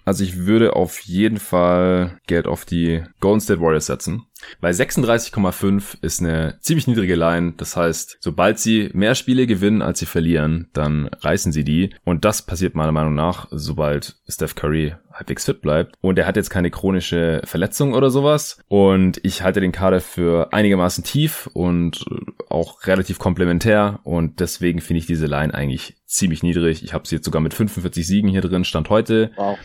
Also 0.07 0.23
ich 0.23 0.45
würde 0.45 0.77
auf 0.77 1.01
jeden 1.01 1.35
Fall 1.35 2.17
Geld 2.27 2.47
auf 2.47 2.63
die 2.63 3.03
Golden 3.19 3.41
State 3.41 3.59
Warriors 3.59 3.87
setzen. 3.87 4.23
Weil 4.61 4.71
36,5 4.71 5.97
ist 6.01 6.21
eine 6.21 6.57
ziemlich 6.61 6.87
niedrige 6.87 7.15
Line. 7.15 7.55
Das 7.57 7.75
heißt, 7.75 8.15
sobald 8.21 8.57
sie 8.57 8.89
mehr 8.93 9.15
Spiele 9.15 9.47
gewinnen, 9.47 9.81
als 9.81 9.99
sie 9.99 10.05
verlieren, 10.05 10.69
dann 10.71 11.09
reißen 11.19 11.51
sie 11.51 11.65
die. 11.65 11.89
Und 12.05 12.23
das 12.23 12.41
passiert 12.41 12.73
meiner 12.73 12.93
Meinung 12.93 13.15
nach, 13.15 13.49
sobald 13.51 14.15
Steph 14.29 14.55
Curry 14.55 14.95
halbwegs 15.11 15.43
fit 15.43 15.59
bleibt. 15.61 15.95
Und 15.99 16.17
er 16.17 16.25
hat 16.25 16.37
jetzt 16.37 16.51
keine 16.51 16.71
chronische 16.71 17.41
Verletzung 17.43 17.93
oder 17.93 18.09
sowas. 18.09 18.59
Und 18.69 19.19
ich 19.23 19.41
halte 19.41 19.59
den 19.59 19.73
Kader 19.73 19.99
für 19.99 20.53
einigermaßen 20.53 21.03
tief 21.03 21.49
und 21.51 22.05
auch 22.47 22.87
relativ 22.87 23.19
komplementär. 23.19 23.99
Und 24.05 24.39
deswegen 24.39 24.79
finde 24.79 24.99
ich 24.99 25.05
diese 25.05 25.25
Line 25.25 25.53
eigentlich 25.53 25.97
ziemlich 26.05 26.43
niedrig. 26.43 26.81
Ich 26.81 26.93
habe 26.93 27.05
sie 27.05 27.15
jetzt 27.15 27.25
sogar 27.25 27.41
mit 27.41 27.53
45 27.53 28.07
Siegen 28.07 28.29
hier 28.29 28.39
drin, 28.39 28.63
Stand 28.63 28.89
heute. 28.89 29.31
Wow. 29.35 29.57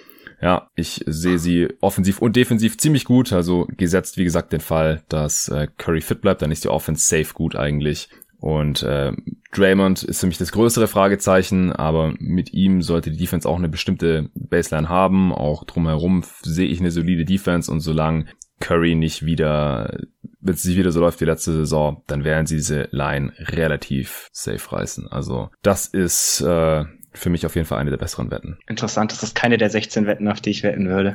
Ja, 0.42 0.68
ich 0.74 1.04
sehe 1.06 1.38
sie 1.38 1.68
offensiv 1.80 2.20
und 2.20 2.34
defensiv 2.34 2.76
ziemlich 2.76 3.04
gut. 3.04 3.32
Also 3.32 3.68
gesetzt, 3.76 4.16
wie 4.16 4.24
gesagt, 4.24 4.52
den 4.52 4.60
Fall, 4.60 5.02
dass 5.08 5.48
äh, 5.48 5.68
Curry 5.78 6.00
fit 6.00 6.20
bleibt, 6.20 6.42
dann 6.42 6.50
ist 6.50 6.64
die 6.64 6.68
Offense 6.68 7.06
safe 7.06 7.32
gut 7.32 7.54
eigentlich. 7.54 8.08
Und 8.40 8.82
äh, 8.82 9.12
Draymond 9.52 10.02
ist 10.02 10.18
für 10.18 10.26
mich 10.26 10.38
das 10.38 10.50
größere 10.50 10.88
Fragezeichen, 10.88 11.70
aber 11.70 12.12
mit 12.18 12.52
ihm 12.52 12.82
sollte 12.82 13.12
die 13.12 13.18
Defense 13.18 13.48
auch 13.48 13.56
eine 13.56 13.68
bestimmte 13.68 14.30
Baseline 14.34 14.88
haben. 14.88 15.32
Auch 15.32 15.62
drumherum 15.62 16.24
sehe 16.42 16.66
ich 16.66 16.80
eine 16.80 16.90
solide 16.90 17.24
Defense 17.24 17.70
und 17.70 17.78
solange 17.78 18.26
Curry 18.58 18.96
nicht 18.96 19.24
wieder, 19.24 19.96
wenn 20.40 20.54
es 20.54 20.64
nicht 20.64 20.76
wieder 20.76 20.90
so 20.90 20.98
läuft 20.98 21.20
wie 21.20 21.26
letzte 21.26 21.52
Saison, 21.52 22.02
dann 22.08 22.24
werden 22.24 22.46
sie 22.46 22.56
diese 22.56 22.88
Line 22.90 23.32
relativ 23.38 24.28
safe 24.32 24.72
reißen. 24.72 25.06
Also 25.06 25.50
das 25.62 25.86
ist 25.86 26.40
äh, 26.40 26.84
für 27.14 27.30
mich 27.30 27.46
auf 27.46 27.54
jeden 27.54 27.66
Fall 27.66 27.78
eine 27.78 27.90
der 27.90 27.98
besseren 27.98 28.30
Wetten. 28.30 28.58
Interessant, 28.66 29.12
das 29.12 29.22
ist 29.22 29.34
keine 29.34 29.58
der 29.58 29.70
16 29.70 30.06
Wetten, 30.06 30.28
auf 30.28 30.40
die 30.40 30.50
ich 30.50 30.62
wetten 30.62 30.88
würde. 30.88 31.14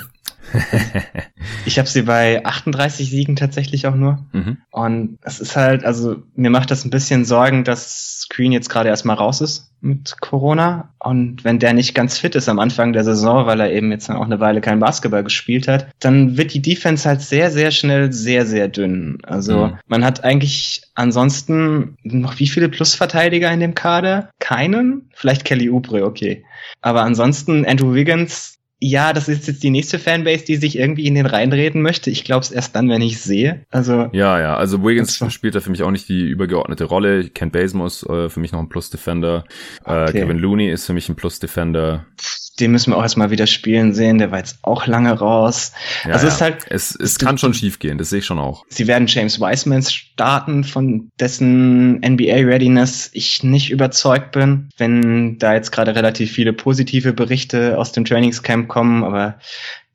ich 1.66 1.78
habe 1.78 1.88
sie 1.88 2.04
bei 2.04 2.46
38 2.46 3.10
Siegen 3.10 3.36
tatsächlich 3.36 3.88
auch 3.88 3.96
nur. 3.96 4.26
Mhm. 4.32 4.58
Und 4.72 5.18
es 5.22 5.40
ist 5.40 5.56
halt, 5.56 5.84
also 5.84 6.24
mir 6.36 6.50
macht 6.50 6.72
das 6.72 6.86
ein 6.86 6.90
bisschen 6.90 7.26
Sorgen, 7.26 7.64
dass 7.64 8.22
Screen 8.22 8.52
jetzt 8.52 8.70
gerade 8.70 8.90
erstmal 8.90 9.16
raus 9.16 9.42
ist 9.42 9.72
mit 9.80 10.20
Corona. 10.22 10.90
Und 11.00 11.44
wenn 11.44 11.60
der 11.60 11.74
nicht 11.74 11.94
ganz 11.94 12.18
fit 12.18 12.36
ist 12.36 12.50
am 12.50 12.60
Anfang 12.60 12.94
der 12.94 13.04
Saison, 13.04 13.46
weil 13.46 13.60
er 13.60 13.72
eben 13.72 13.92
jetzt 13.92 14.10
auch 14.10 14.26
eine 14.26 14.40
Weile 14.40 14.62
kein 14.62 14.80
Basketball 14.80 15.24
gespielt 15.24 15.68
hat, 15.68 15.88
dann 16.00 16.38
wird 16.38 16.54
die 16.54 16.62
Defense 16.62 17.08
halt 17.08 17.22
sehr, 17.22 17.52
sehr 17.52 17.72
schnell 17.72 18.12
sehr, 18.12 18.46
sehr 18.46 18.68
dünn. 18.68 19.20
Also 19.24 19.68
mhm. 19.68 19.78
man 19.88 20.04
hat 20.04 20.24
eigentlich 20.24 20.82
ansonsten 20.96 21.98
noch 22.04 22.40
wie 22.40 22.48
viele 22.48 22.70
Plusverteidiger 22.70 23.52
in 23.52 23.60
dem 23.60 23.76
Kader? 23.76 24.30
Keinen? 24.40 25.10
Vielleicht 25.14 25.46
Kelly 25.46 25.70
Oubre, 25.70 25.87
okay. 25.92 26.44
Aber 26.82 27.04
ansonsten 27.04 27.66
Andrew 27.66 27.94
Wiggins 27.94 28.58
ja, 28.80 29.12
das 29.12 29.28
ist 29.28 29.48
jetzt 29.48 29.64
die 29.64 29.72
nächste 29.72 29.98
Fanbase, 29.98 30.46
die 30.46 30.56
sich 30.56 30.78
irgendwie 30.78 31.08
in 31.08 31.16
den 31.16 31.26
reinreden 31.26 31.82
möchte. 31.82 32.12
Ich 32.12 32.24
glaube 32.24 32.42
es 32.42 32.52
erst 32.52 32.76
dann, 32.76 32.90
wenn 32.90 33.02
ich 33.02 33.20
sehe. 33.20 33.66
Also 33.72 34.10
ja, 34.12 34.40
ja. 34.40 34.56
Also 34.56 34.84
Wiggins 34.84 35.18
spielt 35.34 35.56
da 35.56 35.62
für 35.62 35.72
mich 35.72 35.82
auch 35.82 35.90
nicht 35.90 36.08
die 36.08 36.22
übergeordnete 36.22 36.84
Rolle. 36.84 37.30
Ken 37.30 37.50
Basemore 37.50 38.26
äh, 38.26 38.30
für 38.30 38.40
mich 38.40 38.52
noch 38.52 38.60
ein 38.60 38.70
Plus 38.70 38.92
Defender. 38.92 39.46
Äh, 39.84 40.04
okay. 40.04 40.20
Kevin 40.20 40.38
Looney 40.38 40.70
ist 40.70 40.86
für 40.86 40.94
mich 40.94 41.10
ein 41.10 41.16
Plus 41.16 41.40
Defender 41.40 42.06
den 42.60 42.72
müssen 42.72 42.92
wir 42.92 42.98
auch 42.98 43.04
erstmal 43.04 43.32
wieder 43.32 43.48
spielen 43.48 43.94
sehen. 43.94 44.18
Der 44.18 44.32
war 44.32 44.40
jetzt 44.40 44.60
auch 44.64 44.88
lange 44.88 45.12
raus. 45.12 45.72
Ja, 46.06 46.14
also 46.14 46.26
ja. 46.26 46.30
es 46.30 46.36
ist 46.36 46.42
halt. 46.42 46.66
Es, 46.70 46.96
es 46.96 47.20
kann 47.20 47.38
schon 47.38 47.54
schief 47.54 47.80
gehen, 47.80 47.98
das 47.98 48.10
sehe 48.10 48.20
ich 48.20 48.26
schon 48.26 48.40
auch. 48.40 48.66
Sie 48.70 48.88
werden 48.88 49.08
James 49.08 49.40
Wiseman 49.40 49.84
starten, 49.84 50.64
von 50.64 51.10
dessen 51.20 52.00
NBA-Readiness 52.00 53.10
ich 53.14 53.44
nicht 53.44 53.70
überzeugt 53.70 54.32
bin, 54.32 54.70
wenn 54.78 55.38
da 55.38 55.54
jetzt 55.54 55.72
gerade 55.72 55.96
relativ 55.96 56.32
viele 56.32 56.54
positive 56.54 57.14
Berichte 57.14 57.78
aus 57.78 57.92
dem 57.92 58.06
Trainingscamp 58.06 58.68
kommen, 58.68 59.04
aber 59.04 59.40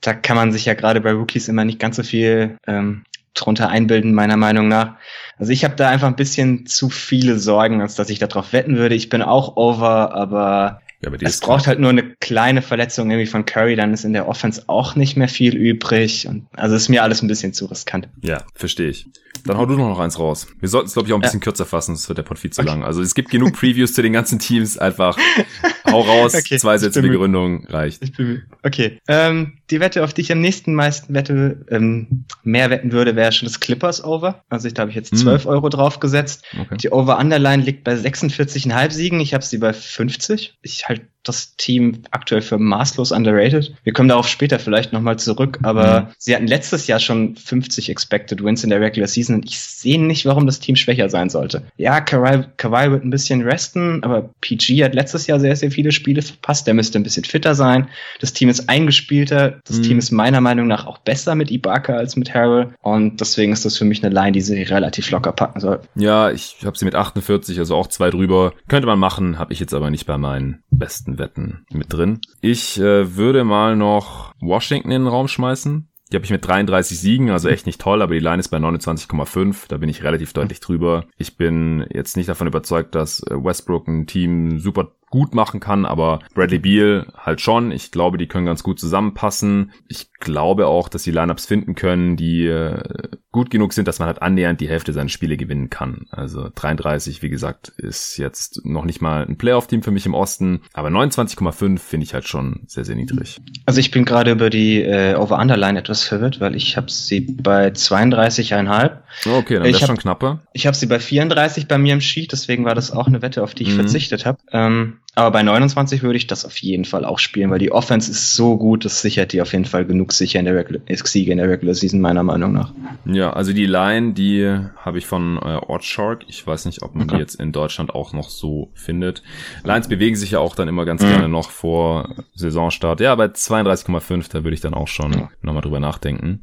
da 0.01 0.15
kann 0.15 0.37
man 0.37 0.53
sich 0.53 0.65
ja 0.65 0.75
gerade 0.75 1.01
bei 1.01 1.13
Rookies 1.13 1.49
immer 1.49 1.65
nicht 1.65 1.79
ganz 1.79 1.97
so 1.97 2.03
viel 2.03 2.57
ähm, 2.67 3.05
drunter 3.35 3.69
einbilden, 3.69 4.15
meiner 4.15 4.37
Meinung 4.37 4.69
nach. 4.69 4.97
Also 5.39 5.53
ich 5.53 5.65
habe 5.65 5.77
da 5.77 5.89
einfach 5.89 6.09
ein 6.09 6.17
bisschen 6.17 6.67
zu 6.67 6.91
viele 6.91 7.39
Sorgen, 7.39 7.81
als 7.81 7.95
dass 7.95 8.11
ich 8.11 8.19
darauf 8.19 8.53
wetten 8.53 8.77
würde. 8.77 8.95
Ich 8.95 9.09
bin 9.09 9.23
auch 9.23 9.57
over, 9.57 10.15
aber 10.15 10.81
ja, 11.03 11.09
aber 11.09 11.21
es 11.21 11.41
braucht 11.41 11.67
halt 11.67 11.81
nur 11.81 11.91
eine 11.91 12.15
kleine 12.21 12.63
Verletzung 12.63 13.11
irgendwie 13.11 13.27
von 13.27 13.45
Curry, 13.45 13.75
dann 13.75 13.93
ist 13.93 14.05
in 14.05 14.13
der 14.13 14.29
Offense 14.29 14.63
auch 14.69 14.95
nicht 14.95 15.17
mehr 15.17 15.29
viel 15.29 15.57
übrig. 15.57 16.29
Und 16.29 16.47
also 16.53 16.77
ist 16.77 16.89
mir 16.89 17.03
alles 17.03 17.23
ein 17.23 17.29
bisschen 17.29 17.53
zu 17.53 17.67
riskant. 17.67 18.09
Ja, 18.23 18.45
verstehe 18.55 18.89
ich. 18.89 19.09
Dann 19.45 19.59
hau 19.59 19.67
du 19.67 19.75
noch 19.75 19.99
eins 19.99 20.19
raus. 20.21 20.47
Wir 20.61 20.69
sollten 20.69 20.87
es, 20.87 20.93
glaube 20.93 21.09
ich, 21.09 21.13
auch 21.13 21.19
ein 21.19 21.23
bisschen 21.23 21.41
ja. 21.41 21.45
kürzer 21.45 21.67
fassen, 21.67 21.97
sonst 21.97 22.09
wird 22.09 22.19
der 22.19 22.23
Pod 22.23 22.39
viel 22.39 22.53
zu 22.53 22.63
okay. 22.63 22.71
lang. 22.71 22.85
Also 22.85 23.03
es 23.03 23.15
gibt 23.15 23.31
genug 23.31 23.55
Previews 23.55 23.93
zu 23.93 24.03
den 24.03 24.13
ganzen 24.13 24.39
Teams. 24.39 24.79
Einfach 24.79 25.19
hau 25.93 26.01
raus, 26.01 26.35
okay. 26.35 26.59
zwei 26.59 26.79
Sätze 26.79 27.03
Begründung 27.03 27.67
reicht. 27.67 28.03
Ich 28.03 28.13
bin 28.13 28.43
okay. 28.63 28.99
Ähm, 29.09 29.59
die 29.71 29.81
Wette, 29.81 30.05
auf 30.05 30.13
die 30.13 30.23
ich 30.23 30.33
am 30.33 30.41
nächsten 30.41 30.75
meisten 30.75 31.15
wette, 31.15 31.65
ähm, 31.71 32.25
mehr 32.43 32.71
wetten 32.71 32.93
würde, 32.93 33.17
wäre 33.17 33.33
schon 33.33 33.47
das 33.47 33.61
Clippers 33.61 34.03
Over. 34.05 34.43
Also 34.49 34.69
ich 34.69 34.75
da 34.75 34.83
habe 34.83 34.91
ich 34.91 34.97
jetzt 34.97 35.17
12 35.17 35.45
hm. 35.45 35.51
Euro 35.51 35.69
draufgesetzt. 35.69 36.45
Okay. 36.59 36.77
Die 36.77 36.91
Over-Underline 36.91 37.63
liegt 37.63 37.85
bei 37.85 37.95
46,5 37.95 38.91
Siegen. 38.91 39.21
Ich 39.21 39.35
habe 39.35 39.45
sie 39.45 39.59
bei 39.59 39.73
50. 39.73 40.59
Ich 40.63 40.89
halt 40.89 41.03
das 41.23 41.57
Team 41.57 42.03
aktuell 42.11 42.43
für 42.43 42.59
maßlos 42.59 43.13
underrated. 43.13 43.75
Wir 43.85 43.93
kommen 43.93 44.09
darauf 44.09 44.29
später 44.29 44.59
vielleicht 44.59 44.93
nochmal 44.93 45.19
zurück, 45.19 45.59
aber 45.63 46.01
mhm. 46.01 46.07
sie 46.19 46.35
hatten 46.35 46.47
letztes 46.47 46.87
Jahr 46.87 46.99
schon 46.99 47.37
50 47.37 47.91
Expected 47.91 48.43
Wins 48.43 48.65
in 48.65 48.71
der 48.71 48.81
Regular 48.81 49.09
Season 49.09 49.37
und 49.37 49.45
ich 49.45 49.61
sehe 49.61 50.03
nicht, 50.03 50.27
warum 50.27 50.47
das 50.47 50.61
Team 50.61 50.77
schwächer 50.77 51.09
sein 51.09 51.31
sollte. 51.31 51.63
Ja, 51.77 52.01
Kawhi, 52.01 52.45
Kawhi 52.57 52.91
wird 52.91 53.05
ein 53.05 53.11
bisschen 53.11 53.43
resten, 53.43 54.03
aber 54.03 54.31
PG 54.41 54.85
hat 54.85 54.95
letztes 54.95 55.27
Jahr 55.27 55.41
sehr, 55.41 55.57
sehr 55.57 55.71
viele 55.71 55.93
Spiele 55.93 56.23
verpasst. 56.23 56.67
Der 56.67 56.75
müsste 56.75 56.99
ein 56.99 57.03
bisschen 57.03 57.25
fitter 57.25 57.55
sein. 57.55 57.89
Das 58.21 58.33
Team 58.33 58.49
ist 58.49 58.69
eingespielter. 58.69 59.61
Das 59.65 59.79
mhm. 59.79 59.83
Team 59.83 59.99
ist 59.99 60.11
meiner 60.11 60.41
Meinung 60.41 60.67
nach 60.67 60.87
auch 60.87 60.99
besser 60.99 61.35
mit 61.35 61.51
Ibaka 61.51 61.95
als 61.95 62.17
mit 62.17 62.35
Harrell 62.35 62.75
und 62.81 63.21
deswegen 63.21 63.53
ist 63.53 63.65
das 63.65 63.77
für 63.77 63.85
mich 63.85 64.05
eine 64.05 64.15
Line, 64.15 64.33
die 64.33 64.41
sie 64.41 64.63
relativ 64.63 65.11
locker 65.11 65.33
packen 65.33 65.61
soll. 65.61 65.81
Ja, 65.95 66.31
ich 66.31 66.57
habe 66.65 66.77
sie 66.77 66.85
mit 66.85 66.95
48, 66.95 67.59
also 67.59 67.77
auch 67.77 67.87
zwei 67.87 68.11
drüber. 68.11 68.53
Könnte 68.69 68.87
man 68.87 68.99
machen, 68.99 69.39
habe 69.39 69.53
ich 69.53 69.61
jetzt 69.61 69.75
aber 69.75 69.91
nicht 69.91 70.07
bei 70.07 70.19
meinen 70.19 70.63
besten 70.71 71.12
meisten 71.13 71.19
Wetten 71.19 71.67
mit 71.71 71.93
drin. 71.93 72.21
Ich 72.41 72.79
äh, 72.79 73.17
würde 73.17 73.45
mal 73.45 73.77
noch 73.77 74.33
Washington 74.41 74.91
in 74.91 75.03
den 75.03 75.09
Raum 75.09 75.29
schmeißen. 75.29 75.89
Die 76.11 76.17
habe 76.17 76.27
ich 76.27 76.31
mit 76.31 76.47
33 76.47 77.01
Siegen, 77.01 77.31
also 77.31 77.49
echt 77.49 77.65
nicht 77.65 77.81
toll, 77.81 78.03
aber 78.03 78.13
die 78.13 78.21
Line 78.21 78.39
ist 78.39 78.49
bei 78.49 78.59
29,5. 78.59 79.65
Da 79.69 79.79
bin 79.79 79.89
ich 79.89 80.03
relativ 80.03 80.35
deutlich 80.35 80.61
drüber. 80.61 81.07
Ich 81.17 81.39
bin 81.39 81.87
jetzt 81.91 82.19
nicht 82.19 82.29
davon 82.29 82.47
überzeugt, 82.47 82.95
dass 82.95 83.23
äh, 83.23 83.33
Westbrook 83.33 83.89
ein 83.89 84.07
Team 84.07 84.59
super 84.59 84.93
gut 85.13 85.35
machen 85.35 85.61
kann, 85.61 85.85
aber 85.85 86.21
Bradley 86.35 86.59
Beal 86.59 87.07
halt 87.15 87.43
schon. 87.43 87.71
Ich 87.71 87.93
glaube, 87.93 88.17
die 88.17 88.27
können 88.27 88.47
ganz 88.47 88.63
gut 88.63 88.81
zusammenpassen. 88.81 89.73
Ich 89.87 90.11
glaube 90.21 90.67
auch, 90.67 90.89
dass 90.89 91.03
die 91.03 91.11
Lineups 91.11 91.45
finden 91.45 91.75
können, 91.75 92.17
die 92.17 92.47
äh, 92.47 92.83
gut 93.31 93.51
genug 93.51 93.75
sind, 93.75 93.89
dass 93.89 93.99
man 93.99 94.07
halt 94.07 94.23
annähernd 94.23 94.63
die 94.63 94.71
Hälfte 94.71 94.95
seiner 94.95 95.11
Spiele 95.11 95.37
gewinnen 95.37 95.69
kann. 95.69 96.07
Also 96.11 96.49
33, 96.55 97.21
wie 97.23 97.29
gesagt, 97.29 97.69
ist 97.77 98.17
jetzt 98.17 98.65
noch 98.65 98.87
nicht 98.87 99.03
mal 99.03 99.27
ein 99.27 99.37
Playoff-Team 99.37 99.83
für 99.83 99.91
mich 99.91 100.07
im 100.07 100.15
Osten, 100.15 100.63
aber 100.73 100.89
29,5 100.89 101.79
finde 101.79 102.05
ich 102.05 102.15
halt 102.15 102.27
schon 102.27 102.63
sehr, 102.67 102.87
sehr 102.87 102.97
niedrig. 102.97 103.39
Also 103.67 103.81
ich 103.81 103.91
bin 103.91 104.07
gerade 104.07 104.31
über 104.31 104.49
die 104.49 104.81
äh, 104.81 105.15
Over-Under-Line 105.15 105.79
etwas 105.79 106.05
verwirrt, 106.05 106.41
weil 106.41 106.57
ich 106.57 106.79
habe 106.79 106.91
sie 106.91 107.21
bei 107.21 107.69
32,5. 107.69 108.97
Oh, 109.27 109.37
okay, 109.37 109.55
dann 109.57 109.65
wäre 109.65 109.79
schon 109.79 109.99
knapper. 109.99 110.41
Ich 110.55 110.67
habe 110.67 110.77
sie 110.77 110.87
bei 110.87 111.01
34 111.01 111.69
bei 111.69 111.77
mir 111.77 111.93
im 111.93 112.01
Sheet, 112.01 112.33
deswegen 112.33 112.65
war 112.65 112.75
das 112.75 112.93
auch 112.93 113.09
eine 113.09 113.21
Wette, 113.21 113.43
auf 113.43 113.55
die 113.55 113.65
ich 113.65 113.71
mhm. 113.71 113.81
verzichtet 113.81 114.25
habe. 114.25 114.39
Ähm, 114.53 115.01
aber 115.15 115.31
bei 115.31 115.43
29 115.43 116.03
würde 116.03 116.17
ich 116.17 116.27
das 116.27 116.47
auf 116.47 116.57
jeden 116.57 116.87
Fall 116.87 117.05
auch 117.05 117.19
spielen, 117.19 117.51
weil 117.51 117.59
die 117.59 117.71
Offense 117.71 118.11
ist 118.11 118.35
so 118.35 118.57
gut, 118.57 118.87
das 118.87 119.03
sichert 119.03 119.35
die 119.35 119.43
auf 119.43 119.53
jeden 119.53 119.67
Fall 119.67 119.85
genug 119.85 120.11
sicher 120.13 120.39
in 120.39 120.47
der 120.47 120.57
Regular, 120.57 120.81
Siege 120.89 121.33
in 121.33 121.37
der 121.37 121.51
Regular 121.51 121.75
Season, 121.75 122.01
meiner 122.01 122.23
Meinung 122.23 122.53
nach. 122.53 122.73
Ja, 123.05 123.31
also 123.31 123.53
die 123.53 123.67
Line, 123.67 124.15
die 124.15 124.59
habe 124.77 124.97
ich 124.97 125.07
von 125.07 125.37
äh, 125.37 125.59
Ortshark. 125.67 126.25
Ich 126.29 126.47
weiß 126.47 126.65
nicht, 126.65 126.83
ob 126.83 126.95
man 126.95 127.09
okay. 127.09 127.17
die 127.17 127.21
jetzt 127.21 127.35
in 127.35 127.53
Deutschland 127.53 127.95
auch 127.95 128.15
noch 128.15 128.31
so 128.31 128.71
findet. 128.73 129.23
Lines 129.65 129.89
bewegen 129.89 130.17
sich 130.17 130.31
ja 130.31 130.39
auch 130.39 130.55
dann 130.55 130.69
immer 130.69 130.87
ganz 130.87 131.03
mhm. 131.03 131.09
gerne 131.09 131.29
noch 131.29 131.51
vor 131.51 132.15
Saisonstart. 132.35 133.01
Ja, 133.01 133.15
bei 133.15 133.27
32,5, 133.27 134.33
da 134.33 134.45
würde 134.45 134.55
ich 134.55 134.63
dann 134.63 134.73
auch 134.73 134.89
schon 134.89 135.13
ja. 135.13 135.31
nochmal 135.43 135.63
drüber 135.63 135.81
nachdenken. 135.81 136.43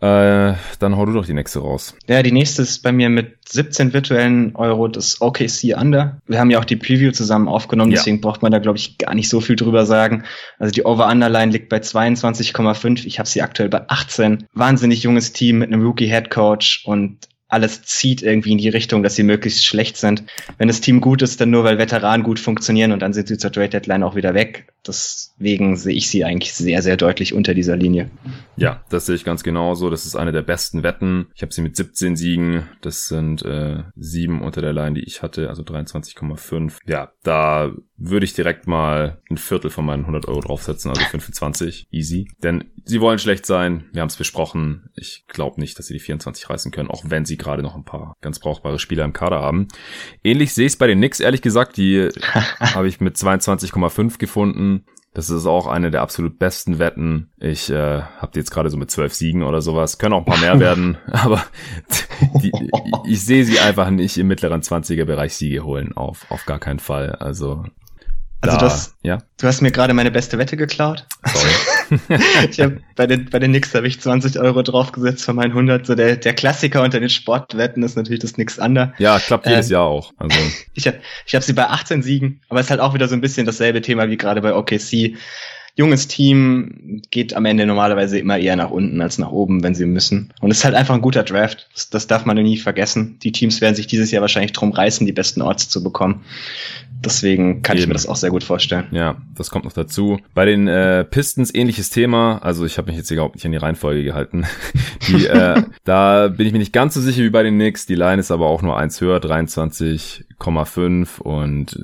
Äh, 0.00 0.54
dann 0.78 0.96
hau 0.96 1.06
du 1.06 1.12
doch 1.12 1.24
die 1.24 1.32
nächste 1.32 1.60
raus. 1.60 1.94
Ja, 2.08 2.22
die 2.22 2.32
nächste 2.32 2.62
ist 2.62 2.82
bei 2.82 2.92
mir 2.92 3.08
mit 3.08 3.36
17 3.48 3.92
virtuellen 3.92 4.54
Euro 4.56 4.88
das 4.88 5.20
OKC 5.20 5.74
Under. 5.76 6.20
Wir 6.26 6.40
haben 6.40 6.50
ja 6.50 6.58
auch 6.58 6.64
die 6.64 6.76
Preview 6.76 7.12
zusammen 7.12 7.48
aufgenommen, 7.48 7.92
ja. 7.92 7.96
deswegen 7.96 8.20
braucht 8.20 8.42
man 8.42 8.52
da, 8.52 8.58
glaube 8.58 8.78
ich, 8.78 8.98
gar 8.98 9.14
nicht 9.14 9.28
so 9.28 9.40
viel 9.40 9.56
drüber 9.56 9.86
sagen. 9.86 10.24
Also 10.58 10.72
die 10.72 10.84
Over-Under-Line 10.84 11.52
liegt 11.52 11.68
bei 11.68 11.78
22,5. 11.78 13.06
Ich 13.06 13.18
habe 13.18 13.28
sie 13.28 13.42
aktuell 13.42 13.68
bei 13.68 13.88
18. 13.88 14.46
Wahnsinnig 14.52 15.02
junges 15.02 15.32
Team 15.32 15.58
mit 15.58 15.72
einem 15.72 15.82
Rookie-Head-Coach 15.82 16.84
und 16.84 17.28
alles 17.48 17.82
zieht 17.82 18.22
irgendwie 18.22 18.52
in 18.52 18.58
die 18.58 18.68
Richtung, 18.68 19.02
dass 19.02 19.14
sie 19.14 19.22
möglichst 19.22 19.64
schlecht 19.64 19.96
sind. 19.96 20.24
Wenn 20.58 20.68
das 20.68 20.80
Team 20.80 21.00
gut 21.00 21.22
ist, 21.22 21.40
dann 21.40 21.50
nur, 21.50 21.64
weil 21.64 21.78
Veteranen 21.78 22.24
gut 22.24 22.40
funktionieren 22.40 22.92
und 22.92 23.00
dann 23.00 23.12
sind 23.12 23.28
sie 23.28 23.38
zur 23.38 23.52
Trade 23.52 23.68
Deadline 23.68 24.02
auch 24.02 24.16
wieder 24.16 24.34
weg. 24.34 24.66
Deswegen 24.86 25.76
sehe 25.76 25.94
ich 25.94 26.08
sie 26.08 26.24
eigentlich 26.24 26.52
sehr, 26.52 26.82
sehr 26.82 26.96
deutlich 26.96 27.32
unter 27.32 27.54
dieser 27.54 27.76
Linie. 27.76 28.10
Ja, 28.56 28.82
das 28.90 29.06
sehe 29.06 29.14
ich 29.14 29.24
ganz 29.24 29.42
genauso. 29.42 29.88
Das 29.88 30.04
ist 30.04 30.16
eine 30.16 30.32
der 30.32 30.42
besten 30.42 30.82
Wetten. 30.82 31.26
Ich 31.34 31.42
habe 31.42 31.52
sie 31.52 31.62
mit 31.62 31.76
17 31.76 32.16
Siegen. 32.16 32.68
Das 32.82 33.08
sind 33.08 33.42
äh, 33.42 33.82
sieben 33.96 34.42
unter 34.42 34.60
der 34.60 34.72
Line, 34.72 34.94
die 34.94 35.04
ich 35.04 35.22
hatte, 35.22 35.48
also 35.48 35.62
23,5. 35.62 36.78
Ja, 36.86 37.12
da 37.22 37.72
würde 37.96 38.24
ich 38.24 38.34
direkt 38.34 38.66
mal 38.66 39.22
ein 39.30 39.38
Viertel 39.38 39.70
von 39.70 39.86
meinen 39.86 40.00
100 40.00 40.26
Euro 40.28 40.40
draufsetzen, 40.40 40.90
also 40.90 41.02
25, 41.02 41.88
easy. 41.90 42.28
Denn 42.42 42.64
sie 42.84 43.00
wollen 43.00 43.18
schlecht 43.18 43.46
sein, 43.46 43.84
wir 43.92 44.02
haben 44.02 44.08
es 44.08 44.16
besprochen. 44.16 44.90
Ich 44.96 45.24
glaube 45.28 45.60
nicht, 45.60 45.78
dass 45.78 45.86
sie 45.86 45.94
die 45.94 46.00
24 46.00 46.50
reißen 46.50 46.72
können, 46.72 46.90
auch 46.90 47.04
wenn 47.06 47.24
sie 47.24 47.33
gerade 47.38 47.62
noch 47.62 47.74
ein 47.74 47.84
paar 47.84 48.16
ganz 48.20 48.38
brauchbare 48.38 48.78
Spieler 48.78 49.04
im 49.04 49.12
Kader 49.12 49.40
haben. 49.40 49.68
Ähnlich 50.22 50.54
sehe 50.54 50.66
ich 50.66 50.72
es 50.72 50.78
bei 50.78 50.86
den 50.86 50.98
Knicks, 50.98 51.20
ehrlich 51.20 51.42
gesagt, 51.42 51.76
die 51.76 52.08
habe 52.60 52.88
ich 52.88 53.00
mit 53.00 53.16
22,5 53.16 54.18
gefunden. 54.18 54.84
Das 55.12 55.30
ist 55.30 55.46
auch 55.46 55.68
eine 55.68 55.92
der 55.92 56.02
absolut 56.02 56.40
besten 56.40 56.80
Wetten. 56.80 57.30
Ich 57.38 57.70
äh, 57.70 58.02
habe 58.02 58.32
die 58.34 58.40
jetzt 58.40 58.50
gerade 58.50 58.68
so 58.68 58.76
mit 58.76 58.90
zwölf 58.90 59.14
Siegen 59.14 59.44
oder 59.44 59.62
sowas. 59.62 59.98
Können 59.98 60.12
auch 60.12 60.18
ein 60.18 60.24
paar 60.24 60.40
mehr 60.40 60.58
werden, 60.60 60.98
aber 61.12 61.44
die, 62.42 62.50
ich 63.06 63.24
sehe 63.24 63.44
sie 63.44 63.60
einfach 63.60 63.90
nicht 63.90 64.18
im 64.18 64.26
mittleren 64.26 64.62
20er-Bereich 64.62 65.36
Siege 65.36 65.64
holen. 65.64 65.96
Auf, 65.96 66.26
auf 66.30 66.44
gar 66.46 66.58
keinen 66.58 66.80
Fall. 66.80 67.12
Also 67.12 67.64
also 68.44 68.58
da, 68.58 68.64
das, 68.64 68.94
ja. 69.02 69.18
du 69.38 69.46
hast 69.46 69.62
mir 69.62 69.70
gerade 69.70 69.94
meine 69.94 70.10
beste 70.10 70.36
Wette 70.36 70.56
geklaut. 70.56 71.06
Sorry. 71.24 71.48
ich 72.50 72.60
hab, 72.60 72.72
bei 72.96 73.06
den 73.06 73.28
bei 73.30 73.38
den 73.38 73.50
Knicks 73.50 73.74
habe 73.74 73.86
ich 73.86 74.00
20 74.00 74.38
Euro 74.38 74.62
draufgesetzt 74.62 75.24
von 75.24 75.36
meinen 75.36 75.50
100. 75.50 75.86
So 75.86 75.94
der 75.94 76.16
der 76.16 76.34
Klassiker 76.34 76.82
unter 76.82 77.00
den 77.00 77.10
Sportwetten 77.10 77.82
ist 77.82 77.96
natürlich 77.96 78.20
das 78.20 78.36
Nix 78.36 78.58
Under. 78.58 78.92
Ja, 78.98 79.18
klappt 79.18 79.46
jedes 79.46 79.68
ähm, 79.68 79.72
Jahr 79.74 79.84
auch. 79.84 80.12
Also 80.16 80.38
ich 80.74 80.86
habe 80.86 80.98
ich 81.26 81.34
hab 81.34 81.42
sie 81.42 81.52
bei 81.52 81.66
18 81.66 82.02
Siegen, 82.02 82.40
aber 82.48 82.60
es 82.60 82.66
ist 82.66 82.70
halt 82.70 82.80
auch 82.80 82.94
wieder 82.94 83.08
so 83.08 83.14
ein 83.14 83.20
bisschen 83.20 83.46
dasselbe 83.46 83.80
Thema 83.82 84.08
wie 84.08 84.16
gerade 84.16 84.40
bei 84.40 84.54
OKC 84.54 85.16
junges 85.76 86.06
Team 86.06 87.02
geht 87.10 87.34
am 87.34 87.46
Ende 87.46 87.66
normalerweise 87.66 88.18
immer 88.18 88.38
eher 88.38 88.54
nach 88.54 88.70
unten 88.70 89.00
als 89.00 89.18
nach 89.18 89.30
oben, 89.30 89.64
wenn 89.64 89.74
sie 89.74 89.86
müssen. 89.86 90.32
Und 90.40 90.50
es 90.50 90.58
ist 90.58 90.64
halt 90.64 90.74
einfach 90.74 90.94
ein 90.94 91.00
guter 91.00 91.24
Draft. 91.24 91.68
Das, 91.74 91.90
das 91.90 92.06
darf 92.06 92.24
man 92.24 92.36
nie 92.36 92.58
vergessen. 92.58 93.18
Die 93.22 93.32
Teams 93.32 93.60
werden 93.60 93.74
sich 93.74 93.88
dieses 93.88 94.10
Jahr 94.10 94.20
wahrscheinlich 94.20 94.52
drum 94.52 94.72
reißen, 94.72 95.06
die 95.06 95.12
besten 95.12 95.42
Orts 95.42 95.68
zu 95.68 95.82
bekommen. 95.82 96.24
Deswegen 97.04 97.62
kann 97.62 97.76
Eben. 97.76 97.82
ich 97.82 97.88
mir 97.88 97.94
das 97.94 98.06
auch 98.06 98.16
sehr 98.16 98.30
gut 98.30 98.44
vorstellen. 98.44 98.86
Ja, 98.92 99.16
das 99.36 99.50
kommt 99.50 99.64
noch 99.64 99.72
dazu. 99.72 100.20
Bei 100.32 100.44
den 100.44 100.68
äh, 100.68 101.04
Pistons 101.04 101.52
ähnliches 101.54 101.90
Thema. 101.90 102.38
Also 102.38 102.64
ich 102.64 102.78
habe 102.78 102.88
mich 102.88 102.96
jetzt 102.96 103.10
überhaupt 103.10 103.34
nicht 103.34 103.44
an 103.44 103.52
die 103.52 103.58
Reihenfolge 103.58 104.04
gehalten. 104.04 104.46
Die, 105.08 105.26
äh, 105.26 105.62
da 105.84 106.28
bin 106.28 106.46
ich 106.46 106.52
mir 106.52 106.60
nicht 106.60 106.72
ganz 106.72 106.94
so 106.94 107.00
sicher 107.00 107.22
wie 107.22 107.30
bei 107.30 107.42
den 107.42 107.56
Knicks. 107.56 107.86
Die 107.86 107.96
Line 107.96 108.20
ist 108.20 108.30
aber 108.30 108.46
auch 108.46 108.62
nur 108.62 108.78
eins 108.78 109.00
höher, 109.00 109.18
23,5 109.18 111.20
und 111.20 111.76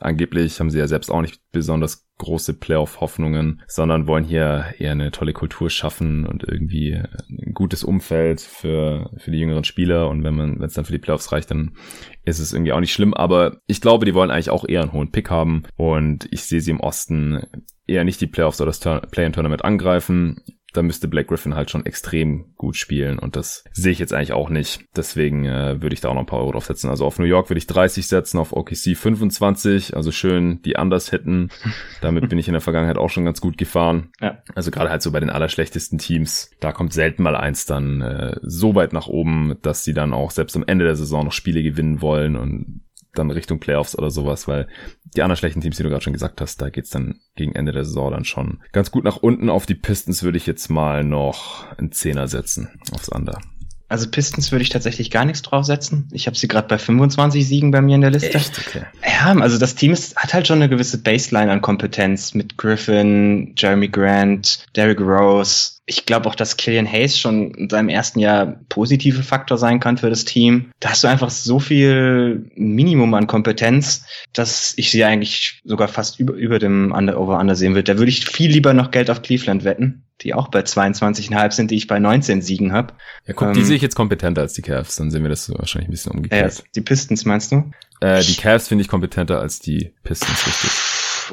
angeblich 0.00 0.60
haben 0.60 0.70
sie 0.70 0.78
ja 0.78 0.88
selbst 0.88 1.10
auch 1.10 1.22
nicht 1.22 1.40
besonders 1.52 2.06
große 2.18 2.54
Playoff-Hoffnungen, 2.54 3.62
sondern 3.66 4.06
wollen 4.06 4.24
hier 4.24 4.74
eher 4.78 4.92
eine 4.92 5.10
tolle 5.10 5.32
Kultur 5.32 5.68
schaffen 5.68 6.26
und 6.26 6.44
irgendwie 6.44 6.94
ein 6.94 7.52
gutes 7.52 7.84
Umfeld 7.84 8.40
für, 8.40 9.10
für 9.18 9.30
die 9.30 9.38
jüngeren 9.38 9.64
Spieler. 9.64 10.08
Und 10.08 10.24
wenn 10.24 10.34
man, 10.34 10.58
wenn 10.58 10.66
es 10.66 10.74
dann 10.74 10.86
für 10.86 10.92
die 10.92 10.98
Playoffs 10.98 11.32
reicht, 11.32 11.50
dann 11.50 11.76
ist 12.24 12.38
es 12.38 12.52
irgendwie 12.52 12.72
auch 12.72 12.80
nicht 12.80 12.92
schlimm. 12.92 13.12
Aber 13.12 13.58
ich 13.66 13.80
glaube, 13.80 14.06
die 14.06 14.14
wollen 14.14 14.30
eigentlich 14.30 14.50
auch 14.50 14.66
eher 14.66 14.82
einen 14.82 14.92
hohen 14.92 15.12
Pick 15.12 15.30
haben. 15.30 15.64
Und 15.76 16.26
ich 16.30 16.44
sehe 16.44 16.60
sie 16.60 16.70
im 16.70 16.80
Osten 16.80 17.42
eher 17.86 18.04
nicht 18.04 18.20
die 18.20 18.26
Playoffs 18.26 18.60
oder 18.60 18.70
das 18.70 18.80
Play-in-Tournament 18.80 19.64
angreifen 19.64 20.40
da 20.76 20.82
müsste 20.82 21.08
Black 21.08 21.28
Griffin 21.28 21.54
halt 21.54 21.70
schon 21.70 21.86
extrem 21.86 22.46
gut 22.56 22.76
spielen 22.76 23.18
und 23.18 23.36
das 23.36 23.64
sehe 23.72 23.92
ich 23.92 23.98
jetzt 23.98 24.12
eigentlich 24.12 24.32
auch 24.32 24.50
nicht. 24.50 24.84
Deswegen 24.94 25.44
äh, 25.46 25.80
würde 25.80 25.94
ich 25.94 26.00
da 26.00 26.08
auch 26.08 26.14
noch 26.14 26.20
ein 26.20 26.26
paar 26.26 26.40
Euro 26.40 26.52
drauf 26.52 26.66
setzen. 26.66 26.90
Also 26.90 27.04
auf 27.06 27.18
New 27.18 27.24
York 27.24 27.50
würde 27.50 27.58
ich 27.58 27.66
30 27.66 28.06
setzen, 28.06 28.38
auf 28.38 28.52
OKC 28.52 28.96
25, 28.96 29.96
also 29.96 30.12
schön 30.12 30.60
die 30.62 30.76
anders 30.76 31.10
hitten. 31.10 31.50
Damit 32.00 32.28
bin 32.28 32.38
ich 32.38 32.48
in 32.48 32.52
der 32.52 32.60
Vergangenheit 32.60 32.98
auch 32.98 33.10
schon 33.10 33.24
ganz 33.24 33.40
gut 33.40 33.58
gefahren. 33.58 34.10
Ja. 34.20 34.38
Also 34.54 34.70
gerade 34.70 34.90
halt 34.90 35.02
so 35.02 35.12
bei 35.12 35.20
den 35.20 35.30
allerschlechtesten 35.30 35.98
Teams, 35.98 36.50
da 36.60 36.72
kommt 36.72 36.92
selten 36.92 37.22
mal 37.22 37.36
eins 37.36 37.66
dann 37.66 38.00
äh, 38.00 38.36
so 38.42 38.74
weit 38.74 38.92
nach 38.92 39.06
oben, 39.06 39.56
dass 39.62 39.84
sie 39.84 39.94
dann 39.94 40.12
auch 40.12 40.30
selbst 40.30 40.56
am 40.56 40.64
Ende 40.66 40.84
der 40.84 40.96
Saison 40.96 41.24
noch 41.24 41.32
Spiele 41.32 41.62
gewinnen 41.62 42.00
wollen 42.00 42.36
und 42.36 42.82
dann 43.18 43.30
Richtung 43.30 43.58
Playoffs 43.58 43.96
oder 43.96 44.10
sowas, 44.10 44.48
weil 44.48 44.68
die 45.16 45.22
anderen 45.22 45.38
schlechten 45.38 45.60
Teams, 45.60 45.76
die 45.76 45.82
du 45.82 45.88
gerade 45.88 46.02
schon 46.02 46.12
gesagt 46.12 46.40
hast, 46.40 46.60
da 46.60 46.70
geht's 46.70 46.90
dann 46.90 47.20
gegen 47.34 47.54
Ende 47.54 47.72
der 47.72 47.84
Saison 47.84 48.10
dann 48.10 48.24
schon 48.24 48.60
ganz 48.72 48.90
gut 48.90 49.04
nach 49.04 49.16
unten. 49.16 49.50
Auf 49.50 49.66
die 49.66 49.74
Pistons 49.74 50.22
würde 50.22 50.38
ich 50.38 50.46
jetzt 50.46 50.68
mal 50.68 51.04
noch 51.04 51.70
einen 51.76 51.92
Zehner 51.92 52.28
setzen 52.28 52.80
aufs 52.92 53.08
Under. 53.08 53.40
Also 53.88 54.08
Pistons 54.08 54.50
würde 54.50 54.62
ich 54.62 54.68
tatsächlich 54.68 55.10
gar 55.10 55.24
nichts 55.24 55.42
draufsetzen. 55.42 56.08
Ich 56.12 56.26
habe 56.26 56.36
sie 56.36 56.48
gerade 56.48 56.68
bei 56.68 56.78
25 56.78 57.46
Siegen 57.46 57.70
bei 57.70 57.80
mir 57.80 57.94
in 57.94 58.00
der 58.00 58.10
Liste. 58.10 58.34
Echt? 58.34 58.58
Okay. 58.58 58.82
Ja, 59.04 59.32
also 59.40 59.58
das 59.58 59.76
Team 59.76 59.92
ist, 59.92 60.16
hat 60.16 60.34
halt 60.34 60.46
schon 60.46 60.56
eine 60.56 60.68
gewisse 60.68 60.98
Baseline 60.98 61.52
an 61.52 61.62
Kompetenz 61.62 62.34
mit 62.34 62.56
Griffin, 62.56 63.54
Jeremy 63.56 63.88
Grant, 63.88 64.64
Derrick 64.74 65.00
Rose, 65.00 65.76
ich 65.86 66.04
glaube 66.04 66.28
auch, 66.28 66.34
dass 66.34 66.56
Killian 66.56 66.90
Hayes 66.90 67.18
schon 67.18 67.52
in 67.52 67.70
seinem 67.70 67.88
ersten 67.88 68.18
Jahr 68.18 68.58
positive 68.68 69.22
Faktor 69.22 69.56
sein 69.56 69.78
kann 69.78 69.98
für 69.98 70.10
das 70.10 70.24
Team. 70.24 70.72
Da 70.80 70.90
hast 70.90 71.04
du 71.04 71.08
einfach 71.08 71.30
so 71.30 71.60
viel 71.60 72.50
Minimum 72.56 73.14
an 73.14 73.28
Kompetenz, 73.28 74.04
dass 74.32 74.74
ich 74.76 74.90
sie 74.90 75.04
eigentlich 75.04 75.60
sogar 75.64 75.86
fast 75.86 76.18
über, 76.18 76.34
über 76.34 76.58
dem 76.58 76.90
Under 76.90 77.20
Over 77.20 77.38
Under 77.38 77.54
sehen 77.54 77.74
würde. 77.74 77.92
Da 77.94 77.98
würde 77.98 78.10
ich 78.10 78.26
viel 78.26 78.50
lieber 78.50 78.74
noch 78.74 78.90
Geld 78.90 79.10
auf 79.10 79.22
Cleveland 79.22 79.62
wetten, 79.62 80.02
die 80.26 80.34
auch 80.34 80.48
bei 80.48 80.60
22,5 80.60 81.52
sind, 81.52 81.70
die 81.70 81.76
ich 81.76 81.86
bei 81.86 81.98
19 81.98 82.42
Siegen 82.42 82.72
habe. 82.72 82.94
Ja, 83.26 83.34
guck, 83.34 83.48
ähm, 83.48 83.54
die 83.54 83.64
sehe 83.64 83.76
ich 83.76 83.82
jetzt 83.82 83.96
kompetenter 83.96 84.42
als 84.42 84.52
die 84.52 84.62
Cavs, 84.62 84.96
dann 84.96 85.10
sehen 85.10 85.22
wir 85.22 85.30
das 85.30 85.48
wahrscheinlich 85.48 85.88
ein 85.88 85.92
bisschen 85.92 86.12
umgekehrt. 86.12 86.58
Äh, 86.58 86.62
die 86.74 86.80
Pistons 86.80 87.24
meinst 87.24 87.52
du? 87.52 87.70
Äh, 88.00 88.22
die 88.22 88.34
Cavs 88.34 88.68
finde 88.68 88.82
ich 88.82 88.88
kompetenter 88.88 89.40
als 89.40 89.60
die 89.60 89.92
Pistons, 90.02 90.46
richtig 90.46 90.70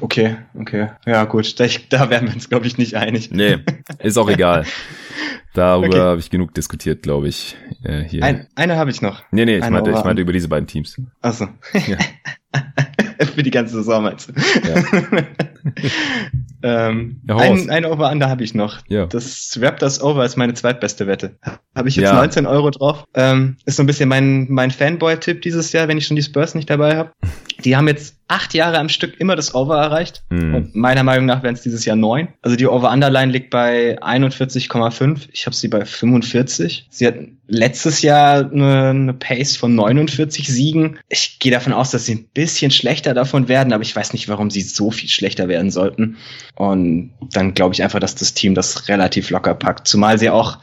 okay, 0.01 0.37
okay. 0.59 0.89
Ja, 1.05 1.25
gut, 1.25 1.59
da, 1.59 1.65
da 1.89 2.09
wären 2.09 2.27
wir 2.27 2.33
uns, 2.33 2.49
glaube 2.49 2.67
ich, 2.67 2.77
nicht 2.77 2.95
einig. 2.95 3.31
Nee, 3.31 3.59
ist 3.99 4.17
auch 4.17 4.29
egal. 4.29 4.65
Darüber 5.53 5.87
okay. 5.87 5.99
habe 5.99 6.19
ich 6.19 6.31
genug 6.31 6.53
diskutiert, 6.55 7.03
glaube 7.03 7.27
ich. 7.27 7.55
Äh, 7.83 8.03
hier. 8.03 8.23
Ein, 8.23 8.47
eine 8.55 8.75
habe 8.75 8.89
ich 8.89 9.03
noch. 9.03 9.21
Nee, 9.31 9.45
nee, 9.45 9.57
ich 9.57 9.69
meinte, 9.69 9.91
ich 9.91 10.03
meinte 10.03 10.21
über 10.21 10.33
diese 10.33 10.47
beiden 10.47 10.65
Teams. 10.65 10.99
Achso. 11.21 11.47
Ja. 11.73 11.97
Für 13.35 13.43
die 13.43 13.51
ganze 13.51 13.75
Saison 13.75 14.03
meinst 14.03 14.29
du? 14.29 14.33
Ja. 14.67 15.23
ähm, 16.63 17.21
ja, 17.27 17.35
ein, 17.35 17.69
ein 17.69 17.85
Over-Under 17.85 18.29
habe 18.29 18.43
ich 18.43 18.55
noch. 18.55 18.79
Ja. 18.87 19.05
Das 19.05 19.59
Raptors 19.61 20.01
Over 20.01 20.23
ist 20.23 20.37
meine 20.37 20.53
zweitbeste 20.53 21.07
Wette. 21.07 21.37
Habe 21.75 21.89
ich 21.89 21.97
jetzt 21.97 22.05
ja. 22.05 22.15
19 22.15 22.45
Euro 22.45 22.69
drauf. 22.71 23.03
Ähm, 23.13 23.57
ist 23.65 23.75
so 23.75 23.83
ein 23.83 23.85
bisschen 23.85 24.07
mein, 24.07 24.47
mein 24.49 24.71
Fanboy-Tipp 24.71 25.41
dieses 25.41 25.73
Jahr, 25.73 25.89
wenn 25.89 25.97
ich 25.97 26.07
schon 26.07 26.15
die 26.15 26.23
Spurs 26.23 26.55
nicht 26.55 26.69
dabei 26.69 26.95
habe. 26.95 27.11
Die 27.65 27.75
haben 27.75 27.87
jetzt 27.87 28.15
acht 28.27 28.53
Jahre 28.53 28.79
am 28.79 28.89
Stück 28.89 29.19
immer 29.19 29.35
das 29.35 29.53
Over 29.53 29.77
erreicht. 29.77 30.23
Mhm. 30.29 30.55
Und 30.55 30.75
meiner 30.75 31.03
Meinung 31.03 31.25
nach 31.25 31.43
wären 31.43 31.55
es 31.55 31.61
dieses 31.61 31.85
Jahr 31.85 31.95
neun. 31.95 32.29
Also 32.41 32.55
die 32.55 32.67
Over-Underline 32.67 33.31
liegt 33.31 33.49
bei 33.49 34.01
41,5. 34.01 35.29
Ich 35.31 35.45
habe 35.45 35.55
sie 35.55 35.67
bei 35.67 35.85
45. 35.85 36.87
Sie 36.89 37.07
hat 37.07 37.15
letztes 37.47 38.01
Jahr 38.01 38.49
eine, 38.51 38.89
eine 38.89 39.13
Pace 39.13 39.57
von 39.57 39.75
49 39.75 40.47
Siegen. 40.47 40.99
Ich 41.09 41.39
gehe 41.39 41.51
davon 41.51 41.73
aus, 41.73 41.91
dass 41.91 42.05
sie 42.05 42.15
ein 42.15 42.25
bisschen 42.33 42.71
schlechter 42.71 43.13
davon 43.13 43.47
werden, 43.47 43.73
aber 43.73 43.83
ich 43.83 43.95
weiß 43.95 44.13
nicht, 44.13 44.29
warum 44.29 44.49
sie 44.49 44.61
so 44.61 44.91
viel 44.91 45.09
schlechter 45.09 45.47
werden 45.47 45.69
sollten. 45.69 46.17
Und 46.55 47.11
dann 47.31 47.53
glaube 47.53 47.73
ich 47.73 47.83
einfach, 47.83 47.99
dass 47.99 48.15
das 48.15 48.33
Team 48.33 48.55
das 48.55 48.87
relativ 48.87 49.29
locker 49.29 49.55
packt. 49.55 49.87
Zumal 49.87 50.17
sie 50.19 50.29
auch, 50.29 50.59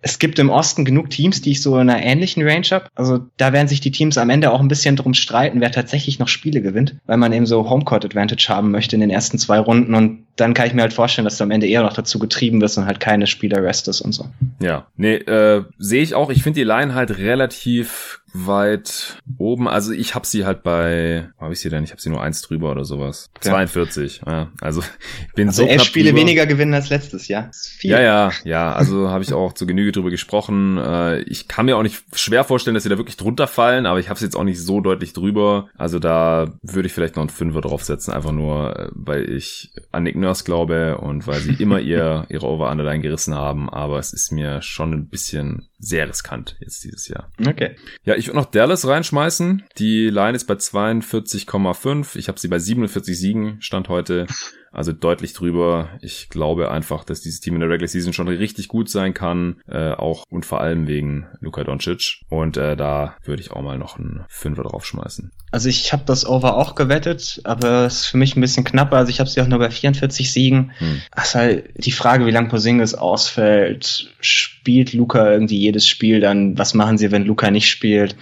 es 0.00 0.18
gibt 0.18 0.38
im 0.38 0.50
Osten 0.50 0.84
genug 0.84 1.10
Teams, 1.10 1.42
die 1.42 1.52
ich 1.52 1.62
so 1.62 1.78
in 1.78 1.90
einer 1.90 2.02
ähnlichen 2.02 2.42
Range 2.46 2.66
habe. 2.70 2.86
Also 2.94 3.20
da 3.36 3.52
werden 3.52 3.68
sich 3.68 3.80
die 3.80 3.90
Teams 3.90 4.18
am 4.18 4.30
Ende 4.30 4.52
auch 4.52 4.60
ein 4.60 4.68
bisschen 4.68 4.96
drum 4.96 5.14
streiten, 5.14 5.60
wer 5.60 5.72
tatsächlich 5.72 6.18
noch 6.18 6.28
Spiele 6.28 6.62
gewinnt, 6.62 6.91
weil 7.06 7.16
man 7.16 7.32
eben 7.32 7.46
so 7.46 7.68
Homecourt 7.68 8.04
Advantage 8.04 8.46
haben 8.48 8.70
möchte 8.70 8.96
in 8.96 9.00
den 9.00 9.10
ersten 9.10 9.38
zwei 9.38 9.58
Runden 9.58 9.94
und 9.94 10.26
dann 10.36 10.54
kann 10.54 10.66
ich 10.66 10.74
mir 10.74 10.82
halt 10.82 10.92
vorstellen, 10.92 11.24
dass 11.24 11.36
du 11.36 11.44
am 11.44 11.50
Ende 11.50 11.66
eher 11.66 11.82
noch 11.82 11.92
dazu 11.92 12.18
getrieben 12.18 12.60
wirst 12.60 12.78
und 12.78 12.86
halt 12.86 13.00
keine 13.00 13.26
Spieler 13.26 13.62
restest 13.62 14.00
und 14.00 14.12
so. 14.12 14.26
Ja, 14.60 14.86
nee, 14.96 15.16
äh, 15.16 15.64
sehe 15.78 16.02
ich 16.02 16.14
auch. 16.14 16.30
Ich 16.30 16.42
finde 16.42 16.60
die 16.60 16.64
Line 16.64 16.94
halt 16.94 17.18
relativ 17.18 18.22
weit 18.34 19.18
oben. 19.38 19.68
Also 19.68 19.92
ich 19.92 20.14
habe 20.14 20.26
sie 20.26 20.44
halt 20.44 20.62
bei, 20.62 21.28
wo 21.36 21.44
habe 21.44 21.52
ich 21.52 21.60
sie 21.60 21.68
denn? 21.68 21.84
Ich 21.84 21.90
habe 21.90 22.00
sie 22.00 22.10
nur 22.10 22.22
eins 22.22 22.40
drüber 22.42 22.70
oder 22.70 22.84
sowas. 22.84 23.30
Ja. 23.44 23.50
42. 23.50 24.22
Ja, 24.26 24.50
also 24.60 24.82
ich 25.28 25.34
bin 25.34 25.48
also 25.48 25.64
so 25.64 25.68
elf 25.68 25.82
Spiele 25.82 26.10
drüber. 26.10 26.20
weniger 26.20 26.46
gewinnen 26.46 26.74
als 26.74 26.88
letztes 26.88 27.28
Jahr. 27.28 27.50
Ja, 27.80 28.00
ja, 28.00 28.32
ja. 28.44 28.72
Also 28.72 29.08
habe 29.10 29.22
ich 29.22 29.32
auch 29.32 29.52
zu 29.52 29.66
Genüge 29.66 29.92
drüber 29.92 30.10
gesprochen. 30.10 30.78
Äh, 30.78 31.20
ich 31.22 31.48
kann 31.48 31.66
mir 31.66 31.76
auch 31.76 31.82
nicht 31.82 32.04
schwer 32.14 32.44
vorstellen, 32.44 32.74
dass 32.74 32.84
sie 32.84 32.88
da 32.88 32.98
wirklich 32.98 33.16
drunter 33.16 33.46
fallen, 33.46 33.86
aber 33.86 34.00
ich 34.00 34.08
habe 34.08 34.18
sie 34.18 34.24
jetzt 34.24 34.36
auch 34.36 34.44
nicht 34.44 34.60
so 34.60 34.80
deutlich 34.80 35.12
drüber. 35.12 35.68
Also 35.76 35.98
da 35.98 36.52
würde 36.62 36.86
ich 36.86 36.92
vielleicht 36.92 37.16
noch 37.16 37.22
einen 37.22 37.30
Fünfer 37.30 37.60
draufsetzen, 37.60 38.14
einfach 38.14 38.32
nur, 38.32 38.78
äh, 38.78 38.88
weil 38.92 39.28
ich 39.28 39.72
an 39.90 40.04
Nick 40.04 40.16
Nurse 40.22 40.44
glaube 40.44 40.98
und 40.98 41.26
weil 41.26 41.40
sie 41.40 41.54
immer 41.62 41.80
ihr 41.80 42.26
ihre 42.28 42.46
Over-Underline 42.46 43.02
gerissen 43.02 43.34
haben. 43.34 43.68
Aber 43.68 43.98
es 43.98 44.12
ist 44.12 44.32
mir 44.32 44.62
schon 44.62 44.92
ein 44.92 45.08
bisschen 45.08 45.68
sehr 45.78 46.08
riskant 46.08 46.56
jetzt 46.60 46.84
dieses 46.84 47.08
Jahr. 47.08 47.30
Okay. 47.46 47.76
Ja, 48.04 48.14
ich 48.14 48.28
würde 48.28 48.38
noch 48.38 48.46
Dallas 48.46 48.86
reinschmeißen. 48.86 49.64
Die 49.78 50.08
Line 50.08 50.36
ist 50.36 50.46
bei 50.46 50.54
42,5. 50.54 52.16
Ich 52.16 52.28
habe 52.28 52.40
sie 52.40 52.48
bei 52.48 52.58
47 52.58 53.18
Siegen, 53.18 53.60
stand 53.60 53.88
heute. 53.88 54.26
Also 54.72 54.92
deutlich 54.92 55.34
drüber. 55.34 55.90
Ich 56.00 56.28
glaube 56.30 56.70
einfach, 56.70 57.04
dass 57.04 57.20
dieses 57.20 57.40
Team 57.40 57.54
in 57.54 57.60
der 57.60 57.68
Regular 57.68 57.88
Season 57.88 58.12
schon 58.12 58.28
richtig 58.28 58.68
gut 58.68 58.88
sein 58.88 59.14
kann. 59.14 59.56
Äh, 59.68 59.92
auch 59.92 60.24
und 60.30 60.46
vor 60.46 60.60
allem 60.60 60.86
wegen 60.86 61.26
Luka 61.40 61.62
Doncic. 61.62 62.22
Und 62.30 62.56
äh, 62.56 62.76
da 62.76 63.16
würde 63.24 63.42
ich 63.42 63.50
auch 63.50 63.62
mal 63.62 63.78
noch 63.78 63.98
einen 63.98 64.24
Fünfer 64.28 64.62
draufschmeißen. 64.62 65.30
Also 65.50 65.68
ich 65.68 65.92
habe 65.92 66.04
das 66.06 66.26
Over 66.26 66.56
auch 66.56 66.74
gewettet, 66.74 67.40
aber 67.44 67.84
es 67.84 68.00
ist 68.00 68.06
für 68.06 68.16
mich 68.16 68.34
ein 68.34 68.40
bisschen 68.40 68.64
knapper. 68.64 68.96
Also 68.96 69.10
ich 69.10 69.20
habe 69.20 69.28
sie 69.28 69.40
auch 69.42 69.46
nur 69.46 69.58
bei 69.58 69.70
44 69.70 70.32
Siegen. 70.32 70.72
Hm. 70.78 71.02
Ist 71.16 71.34
halt 71.34 71.70
die 71.76 71.92
Frage, 71.92 72.24
wie 72.24 72.30
lange 72.30 72.48
Posingis 72.48 72.94
ausfällt. 72.94 74.10
Spielt 74.20 74.94
Luca 74.94 75.30
irgendwie 75.30 75.58
jedes 75.58 75.86
Spiel 75.86 76.20
dann? 76.20 76.56
Was 76.56 76.72
machen 76.72 76.96
sie, 76.96 77.10
wenn 77.10 77.24
Luca 77.24 77.50
nicht 77.50 77.68
spielt? 77.68 78.16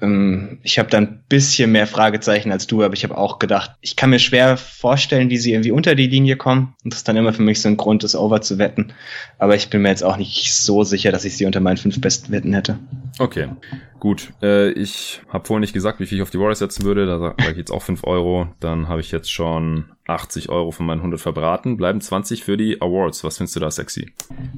Ähm, 0.00 0.58
ich 0.62 0.78
habe 0.78 0.90
da 0.90 0.98
ein 0.98 1.22
bisschen 1.28 1.72
mehr 1.72 1.86
Fragezeichen 1.86 2.52
als 2.52 2.66
du, 2.66 2.82
aber 2.82 2.94
ich 2.94 3.04
habe 3.04 3.16
auch 3.16 3.38
gedacht, 3.38 3.72
ich 3.80 3.96
kann 3.96 4.10
mir 4.10 4.18
schwer 4.18 4.56
vorstellen, 4.56 5.30
wie 5.30 5.38
sie 5.38 5.52
irgendwie 5.52 5.70
unter 5.70 5.94
die 5.94 6.06
Linie 6.06 6.36
kommen. 6.36 6.74
Und 6.84 6.92
das 6.92 7.00
ist 7.00 7.08
dann 7.08 7.16
immer 7.16 7.32
für 7.32 7.42
mich 7.42 7.60
so 7.60 7.68
ein 7.68 7.76
Grund, 7.76 8.02
das 8.04 8.16
Over 8.16 8.40
zu 8.40 8.58
wetten. 8.58 8.92
Aber 9.38 9.54
ich 9.54 9.70
bin 9.70 9.82
mir 9.82 9.88
jetzt 9.88 10.04
auch 10.04 10.16
nicht 10.16 10.52
so 10.52 10.84
sicher, 10.84 11.12
dass 11.12 11.24
ich 11.24 11.36
sie 11.36 11.46
unter 11.46 11.60
meinen 11.60 11.76
fünf 11.76 12.00
besten 12.00 12.32
Wetten 12.32 12.52
hätte. 12.52 12.78
Okay, 13.18 13.48
gut. 14.00 14.32
Äh, 14.42 14.70
ich 14.70 15.20
habe 15.28 15.46
vorhin 15.46 15.60
nicht 15.60 15.72
gesagt, 15.72 16.00
wie 16.00 16.06
viel 16.06 16.18
ich 16.18 16.22
auf 16.22 16.30
die 16.30 16.38
Warriors 16.38 16.58
setzen 16.58 16.84
würde. 16.84 17.06
Da 17.06 17.18
sage 17.18 17.34
ich 17.50 17.56
jetzt 17.56 17.70
auch 17.70 17.82
fünf 17.82 18.04
Euro. 18.04 18.48
Dann 18.58 18.88
habe 18.88 19.00
ich 19.00 19.12
jetzt 19.12 19.30
schon 19.30 19.84
80 20.06 20.48
Euro 20.48 20.70
von 20.72 20.86
meinen 20.86 20.98
100 20.98 21.20
verbraten. 21.20 21.76
Bleiben 21.76 22.00
20 22.00 22.42
für 22.42 22.56
die 22.56 22.80
Awards. 22.80 23.22
Was 23.22 23.36
findest 23.36 23.56
du 23.56 23.60
da 23.60 23.70
sexy? 23.70 24.12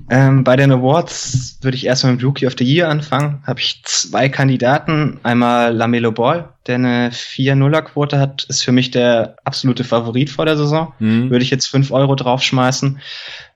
Ähm, 0.09 0.45
bei 0.45 0.57
den 0.57 0.73
Awards 0.73 1.59
würde 1.61 1.77
ich 1.77 1.87
erstmal 1.87 2.15
mit 2.15 2.25
Rookie 2.25 2.47
of 2.47 2.55
the 2.59 2.65
Year 2.65 2.89
anfangen. 2.89 3.43
Habe 3.47 3.61
ich 3.61 3.83
zwei 3.85 4.29
Kandidaten. 4.29 5.21
Einmal 5.23 5.75
Lamelo 5.75 6.13
Ball, 6.13 6.49
der 6.67 6.77
eine 6.77 7.11
4-0er-Quote 7.11 8.19
hat, 8.19 8.45
ist 8.45 8.65
für 8.65 8.73
mich 8.73 8.91
der 8.91 9.37
absolute 9.45 9.85
Favorit 9.85 10.31
vor 10.31 10.47
der 10.47 10.57
Saison. 10.57 10.95
Mhm. 10.99 11.31
Würde 11.31 11.45
ich 11.45 11.51
jetzt 11.51 11.67
5 11.67 11.91
Euro 11.91 12.15
draufschmeißen. 12.15 13.01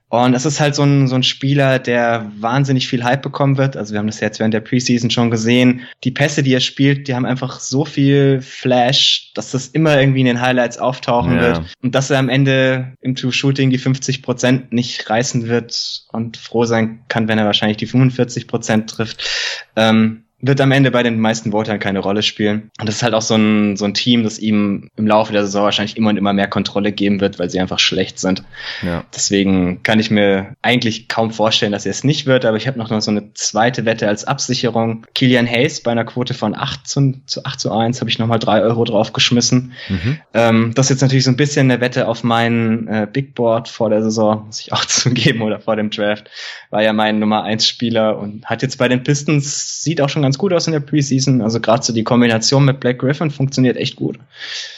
Und 0.09 0.33
es 0.33 0.45
ist 0.45 0.61
halt 0.61 0.73
so 0.73 0.83
ein, 0.83 1.07
so 1.07 1.15
ein 1.15 1.23
Spieler, 1.23 1.79
der 1.79 2.31
wahnsinnig 2.39 2.87
viel 2.87 3.03
Hype 3.03 3.21
bekommen 3.21 3.57
wird. 3.57 3.75
Also 3.75 3.93
wir 3.93 3.99
haben 3.99 4.07
das 4.07 4.21
jetzt 4.21 4.39
während 4.39 4.53
der 4.53 4.61
Preseason 4.61 5.09
schon 5.09 5.29
gesehen. 5.29 5.81
Die 6.05 6.11
Pässe, 6.11 6.43
die 6.43 6.53
er 6.53 6.61
spielt, 6.61 7.09
die 7.09 7.15
haben 7.15 7.25
einfach 7.25 7.59
so 7.59 7.83
viel 7.83 8.41
Flash, 8.41 9.33
dass 9.35 9.51
das 9.51 9.67
immer 9.67 9.99
irgendwie 9.99 10.21
in 10.21 10.27
den 10.27 10.39
Highlights 10.39 10.77
auftauchen 10.77 11.35
ja. 11.35 11.41
wird. 11.41 11.61
Und 11.81 11.93
dass 11.93 12.09
er 12.09 12.19
am 12.19 12.29
Ende 12.29 12.93
im 13.01 13.15
True-Shooting 13.15 13.69
die 13.69 13.77
50 13.77 14.23
Prozent 14.23 14.71
nicht 14.71 15.09
reißen 15.09 15.47
wird 15.47 16.05
und 16.13 16.37
froh 16.37 16.63
sein 16.63 17.01
kann, 17.09 17.27
wenn 17.27 17.37
er 17.37 17.45
wahrscheinlich 17.45 17.77
die 17.77 17.87
45 17.87 18.47
Prozent 18.47 18.89
trifft. 18.89 19.27
Ähm, 19.75 20.23
wird 20.39 20.61
am 20.61 20.71
Ende 20.71 20.91
bei 20.91 21.01
den 21.01 21.19
meisten 21.19 21.51
Votern 21.51 21.79
keine 21.79 21.99
Rolle 21.99 22.21
spielen. 22.21 22.69
Und 22.79 22.87
das 22.87 22.97
ist 22.97 23.03
halt 23.03 23.15
auch 23.15 23.23
so 23.23 23.35
ein, 23.35 23.75
so 23.75 23.85
ein 23.85 23.95
Team, 23.95 24.23
das 24.23 24.37
ihm 24.37 24.89
im 24.95 25.07
Laufe 25.07 25.33
der 25.33 25.43
Saison 25.43 25.63
wahrscheinlich 25.63 25.97
immer 25.97 26.09
und 26.09 26.17
immer 26.17 26.31
mehr 26.33 26.47
Kontrolle 26.47 26.91
geben 26.91 27.21
wird, 27.21 27.39
weil 27.39 27.49
sie 27.49 27.59
einfach 27.59 27.79
schlecht 27.79 28.19
sind. 28.19 28.43
Ja. 28.83 29.03
Deswegen 29.15 29.81
kann 29.81 29.99
ich 29.99 30.11
mir 30.11 30.53
eigentlich 30.61 31.07
kaum 31.07 31.31
vorstellen, 31.31 31.71
dass 31.71 31.87
er 31.87 31.91
es 31.91 32.03
nicht 32.03 32.27
wird, 32.27 32.45
aber 32.45 32.55
ich 32.55 32.67
habe 32.67 32.77
noch 32.77 32.87
so 33.01 33.09
eine 33.09 33.33
zweite 33.33 33.85
Wette 33.85 34.07
als 34.07 34.25
Absicherung. 34.25 35.07
Kilian 35.15 35.47
Hayes 35.47 35.81
bei 35.81 35.91
einer 35.91 36.05
Quote 36.05 36.35
von 36.35 36.55
8 36.55 36.87
zu, 36.87 37.13
zu 37.25 37.43
8 37.43 37.59
zu 37.59 37.71
1 37.71 37.99
habe 37.99 38.09
ich 38.11 38.19
nochmal 38.19 38.39
3 38.39 38.61
Euro 38.61 38.83
draufgeschmissen. 38.83 39.73
Mhm. 39.89 40.19
Ähm, 40.35 40.71
das 40.75 40.85
ist 40.85 40.89
jetzt 40.91 41.01
natürlich 41.01 41.23
so 41.23 41.31
ein 41.31 41.37
bisschen 41.37 41.71
eine 41.71 41.81
Wette 41.81 42.07
auf 42.07 42.23
mein 42.23 42.87
äh, 42.87 43.07
Big 43.11 43.33
Board 43.33 43.69
vor 43.69 43.89
der 43.89 44.03
Saison, 44.03 44.45
muss 44.45 44.59
ich 44.59 44.71
auch 44.71 44.85
zugeben, 44.85 45.41
oder 45.41 45.59
vor 45.59 45.75
dem 45.75 45.89
Draft. 45.89 46.29
War 46.69 46.83
ja 46.83 46.93
mein 46.93 47.17
Nummer 47.17 47.43
1 47.43 47.67
Spieler 47.67 48.19
und 48.19 48.45
hat 48.45 48.61
jetzt 48.61 48.77
bei 48.77 48.87
den 48.87 49.01
Pistons, 49.01 49.81
sieht 49.81 49.99
auch 49.99 50.09
schon 50.09 50.26
ganz 50.27 50.37
gut 50.37 50.51
aus 50.51 50.67
in 50.67 50.73
der 50.73 50.81
Preseason. 50.81 51.41
Also 51.41 51.61
gerade 51.61 51.81
so 51.83 51.93
die 51.93 52.03
Kombination 52.03 52.65
mit 52.65 52.81
Black 52.81 52.99
Griffin 52.99 53.31
funktioniert 53.31 53.77
echt 53.77 53.95
gut. 53.95 54.19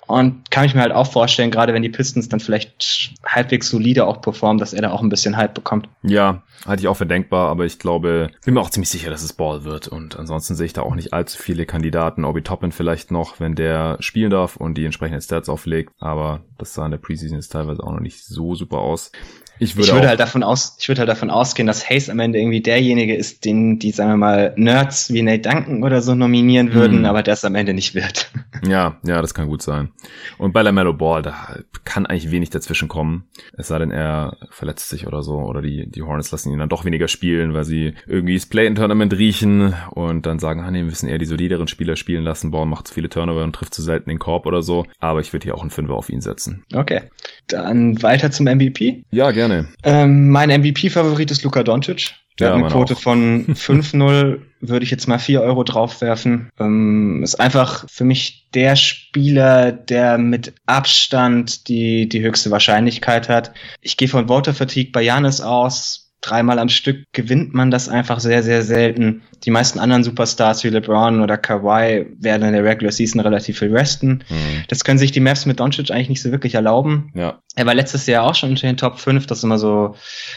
Und 0.06 0.52
kann 0.52 0.66
ich 0.66 0.76
mir 0.76 0.82
halt 0.82 0.92
auch 0.92 1.12
vorstellen, 1.12 1.50
gerade 1.50 1.74
wenn 1.74 1.82
die 1.82 1.90
Pistons 1.90 2.30
dann 2.30 2.40
vielleicht 2.40 3.16
halbwegs 3.26 3.68
solide 3.68 4.06
auch 4.06 4.22
performen, 4.22 4.60
dass 4.60 4.74
er 4.74 4.84
da 4.84 4.92
auch 4.92 5.02
ein 5.02 5.10
bisschen 5.10 5.38
Hype 5.38 5.56
bekommt. 5.56 5.90
Ja, 6.04 6.44
halte 6.68 6.82
ich 6.82 6.88
auch 6.88 6.98
für 6.98 7.08
denkbar, 7.08 7.50
aber 7.50 7.66
ich 7.66 7.80
glaube, 7.80 8.30
bin 8.46 8.54
mir 8.54 8.62
auch 8.62 8.70
ziemlich 8.70 8.90
sicher, 8.90 9.10
dass 9.10 9.24
es 9.24 9.34
Ball 9.34 9.64
wird. 9.64 9.88
Und 9.88 10.20
ansonsten 10.20 10.54
sehe 10.54 10.68
ich 10.68 10.74
da 10.74 10.84
auch 10.84 10.94
nicht 10.94 11.14
allzu 11.14 11.42
viele 11.42 11.66
Kandidaten. 11.66 12.26
Obi 12.26 12.44
Toppin 12.44 12.72
vielleicht 12.72 13.10
noch, 13.10 13.40
wenn 13.40 13.56
der 13.56 13.98
spielen 14.02 14.30
darf 14.30 14.56
und 14.56 14.78
die 14.78 14.86
entsprechenden 14.86 15.22
Stats 15.22 15.50
auflegt. 15.50 15.94
Aber 15.98 16.42
das 16.60 16.76
sah 16.76 16.86
in 16.86 16.92
der 16.92 17.00
Preseason 17.00 17.38
jetzt 17.38 17.52
teilweise 17.52 17.84
auch 17.84 17.92
noch 17.92 18.02
nicht 18.02 18.24
so 18.24 18.54
super 18.54 18.78
aus. 18.78 19.12
Ich 19.60 19.76
würde, 19.76 19.88
ich 19.88 19.94
würde 19.94 20.08
halt 20.08 20.20
davon 20.20 20.44
aus, 20.44 20.78
ich 20.80 20.88
würde 20.88 21.00
halt 21.00 21.10
davon 21.10 21.30
ausgehen, 21.30 21.68
dass 21.68 21.90
Hayes 21.90 22.10
am 22.10 22.20
Ende 22.20 22.40
irgendwie 22.40 22.62
derjenige 22.62 23.16
ist, 23.16 23.46
den 23.46 23.78
die, 23.78 23.92
sagen 23.92 24.12
wir 24.12 24.18
mal, 24.18 24.54
Nerds 24.56 25.14
wie 25.14 25.22
Nate 25.22 25.42
Duncan 25.42 25.84
oder 25.84 26.02
so 26.02 26.16
nominieren 26.16 26.74
würden, 26.74 27.02
mm. 27.02 27.06
aber 27.06 27.24
der 27.24 27.34
es 27.34 27.46
am 27.46 27.56
Ende 27.56 27.74
nicht 27.74 27.96
wird. 27.96 28.32
Ja, 28.68 28.98
ja, 29.04 29.22
das 29.22 29.34
kann 29.34 29.48
gut 29.48 29.62
sein. 29.62 29.90
Und 30.38 30.52
bei 30.52 30.62
LaMelo 30.62 30.94
Ball, 30.94 31.22
da 31.22 31.60
kann 31.86 32.06
eigentlich 32.06 32.30
wenig 32.30 32.50
dazwischen 32.50 32.90
kommen. 32.90 33.24
Es 33.58 33.70
sei 33.70 33.80
denn, 33.80 33.90
er 33.90 34.36
verletzt 34.50 34.90
sich 34.90 35.08
oder 35.08 35.24
so, 35.24 35.36
oder 35.36 35.62
die, 35.62 35.90
die 35.90 36.02
Hornets 36.02 36.32
lassen 36.32 36.52
ihn 36.52 36.60
dann 36.60 36.68
doch 36.68 36.84
weniger 36.84 37.08
spielen, 37.08 37.54
weil 37.54 37.64
sie 37.64 37.94
irgendwie 38.06 38.36
das 38.36 38.48
Play-in-Tournament 38.48 39.14
riechen 39.14 39.76
und 39.92 40.26
dann 40.26 40.40
sagen, 40.40 40.60
ah 40.60 40.72
nee, 40.72 40.80
wir 40.80 40.86
müssen 40.86 41.08
eher 41.08 41.20
die 41.20 41.26
solideren 41.26 41.70
Spieler 41.70 41.96
spielen 41.96 42.26
lassen. 42.26 42.52
Ball 42.52 42.66
macht 42.66 42.90
zu 42.90 42.94
viele 42.94 43.08
Turnover 43.08 43.46
und 43.46 43.54
trifft 43.54 43.74
zu 43.74 43.82
selten 43.82 44.10
den 44.10 44.20
Korb 44.20 44.46
oder 44.46 44.62
so. 44.62 44.86
Aber 45.00 45.22
ich 45.22 45.32
würde 45.32 45.46
hier 45.46 45.56
auch 45.56 45.62
einen 45.62 45.72
Fünfer 45.72 45.94
auf 45.94 46.10
ihn 46.10 46.20
setzen. 46.20 46.66
Okay. 46.74 47.04
Dann 47.48 48.04
weiter 48.04 48.30
zum 48.30 48.46
MVP. 48.46 49.06
Ja, 49.10 49.32
gerne 49.32 49.49
gerne. 49.50 49.68
Ähm, 49.84 50.30
mein 50.30 50.50
MVP-Favorit 50.50 51.32
ist 51.32 51.44
Luka 51.44 51.64
Doncic. 51.64 52.14
Der 52.40 52.48
ja, 52.48 52.54
hat 52.54 52.62
eine 52.62 52.72
Quote 52.72 52.94
auch. 52.94 53.00
von 53.00 53.46
5-0, 53.54 54.40
würde 54.62 54.84
ich 54.84 54.92
jetzt 54.92 55.08
mal 55.08 55.20
4 55.20 55.42
Euro 55.42 55.64
draufwerfen. 55.64 56.50
Ähm, 56.60 57.22
ist 57.24 57.40
einfach 57.40 57.86
für 57.90 58.06
mich 58.06 58.48
der 58.54 58.76
Spieler, 58.76 59.72
der 59.72 60.18
mit 60.18 60.54
Abstand 60.66 61.68
die, 61.68 62.08
die 62.08 62.22
höchste 62.22 62.52
Wahrscheinlichkeit 62.52 63.30
hat. 63.30 63.52
Ich 63.82 63.98
gehe 63.98 64.08
von 64.08 64.28
Voter 64.28 64.54
Fatigue 64.54 64.92
bei 64.92 65.02
Janis 65.02 65.42
aus 65.42 66.06
dreimal 66.22 66.60
am 66.60 66.70
Stück 66.70 67.06
gewinnt 67.14 67.54
man 67.54 67.72
das 67.72 67.90
einfach 67.90 68.20
sehr, 68.20 68.44
sehr 68.44 68.64
selten. 68.64 69.22
Die 69.44 69.52
meisten 69.52 69.80
anderen 69.80 70.04
Superstars 70.04 70.64
wie 70.64 70.70
LeBron 70.70 71.22
oder 71.22 71.38
Kawhi 71.38 72.06
werden 72.20 72.48
in 72.48 72.54
der 72.54 72.64
Regular 72.64 72.92
Season 72.92 73.22
relativ 73.22 73.60
viel 73.60 73.76
resten. 73.76 74.24
Mhm. 74.30 74.64
Das 74.68 74.84
können 74.84 75.00
sich 75.00 75.12
die 75.12 75.20
Maps 75.20 75.46
mit 75.46 75.60
Doncic 75.60 75.92
eigentlich 75.92 76.10
nicht 76.10 76.22
so 76.22 76.32
wirklich 76.32 76.56
erlauben. 76.56 77.12
Ja. 77.16 77.40
Er 77.56 77.66
war 77.66 77.74
letztes 77.74 78.06
Jahr 78.06 78.26
auch 78.26 78.36
schon 78.36 78.52
unter 78.52 78.68
den 78.68 78.78
Top 78.78 79.00
5. 79.00 79.26
Das 79.26 79.40
ist 79.40 79.44
immer 79.44 79.58
so, 79.58 79.96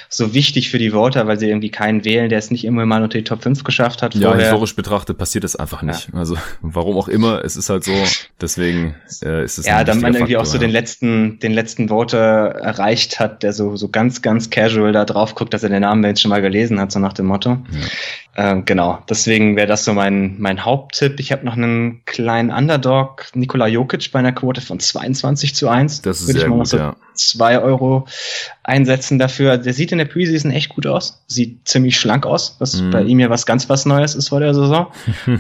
so 0.09 0.35
wichtig 0.35 0.71
für 0.71 0.79
die 0.79 0.91
Voter, 0.91 1.27
weil 1.27 1.39
sie 1.39 1.49
irgendwie 1.49 1.71
keinen 1.71 2.05
wählen, 2.05 2.29
der 2.29 2.39
es 2.39 2.51
nicht 2.51 2.65
immer 2.65 2.85
mal 2.85 3.03
unter 3.03 3.19
die 3.19 3.25
Top 3.25 3.43
5 3.43 3.63
geschafft 3.65 4.03
hat. 4.03 4.15
Ja, 4.15 4.31
vorher. 4.31 4.47
historisch 4.47 4.75
betrachtet 4.75 5.19
passiert 5.19 5.45
das 5.45 5.55
einfach 5.55 5.83
nicht. 5.83 6.09
Ja. 6.13 6.19
Also, 6.19 6.37
warum 6.63 6.97
auch 6.97 7.09
immer, 7.09 7.45
es 7.45 7.57
ist 7.57 7.71
halt 7.71 7.85
so. 7.85 7.93
Deswegen 8.41 8.97
äh, 9.23 9.45
ist 9.45 9.59
es 9.59 9.67
Ja, 9.67 9.85
dann 9.85 10.01
man 10.01 10.15
irgendwie 10.15 10.33
Faktor, 10.33 10.43
auch 10.43 10.47
so 10.47 10.57
ja. 10.57 10.63
den 10.63 10.71
letzten, 10.71 11.39
den 11.39 11.53
letzten 11.53 11.89
Voter 11.89 12.19
erreicht 12.19 13.21
hat, 13.21 13.43
der 13.43 13.53
so, 13.53 13.77
so 13.77 13.89
ganz, 13.89 14.23
ganz 14.23 14.51
casual 14.51 14.93
da 14.93 15.05
drauf 15.05 15.35
guckt, 15.35 15.55
dass 15.55 15.63
er 15.63 15.69
den 15.69 15.83
Namen 15.83 16.03
jetzt 16.05 16.23
schon 16.23 16.31
mal 16.31 16.43
gelesen 16.43 16.81
hat, 16.81 16.91
so 16.93 16.99
nach 16.99 17.13
dem 17.13 17.27
Motto. 17.27 17.51
Ja. 17.51 17.81
Ähm, 18.35 18.65
genau, 18.65 18.99
deswegen 19.11 19.57
wäre 19.57 19.67
das 19.67 19.85
so 19.85 19.93
mein, 19.93 20.41
mein 20.41 20.65
Haupttipp. 20.65 21.21
Ich 21.21 21.33
habe 21.33 21.45
noch 21.45 21.55
einen 21.55 22.03
kleinen 22.07 22.51
Underdog, 22.51 23.27
Nikola 23.35 23.67
Jokic, 23.67 24.11
bei 24.11 24.21
einer 24.21 24.33
Quote 24.33 24.63
von 24.63 24.81
22 24.81 25.55
zu 25.55 25.69
1. 25.69 26.01
Das 26.01 26.21
ist 26.21 26.29
Würde 26.29 26.41
sehr 26.41 26.49
ich 26.49 26.51
mal 26.51 26.59
gut, 26.59 26.69
so 26.69 26.79
ja. 26.79 26.97
zwei 27.15 27.61
Euro 27.61 28.07
einsetzen 28.63 29.19
dafür. 29.19 29.59
Der 29.59 29.75
sieht 29.75 29.93
in 29.93 29.99
der 29.99 30.07
Preseason 30.07 30.51
echt 30.51 30.71
gut 30.71 30.87
aus. 30.87 31.23
Sieht 31.27 31.69
ziemlich 31.69 31.99
schlank 31.99 32.25
aus, 32.25 32.57
was 32.59 32.81
mm. 32.81 32.91
bei 32.91 33.03
ihm 33.03 33.21
ja 33.21 33.29
was 33.29 33.45
ganz 33.45 33.69
was 33.69 33.85
Neues 33.85 34.15
ist 34.15 34.31
vor 34.31 34.41
der 34.41 34.55
Saison. 34.55 34.87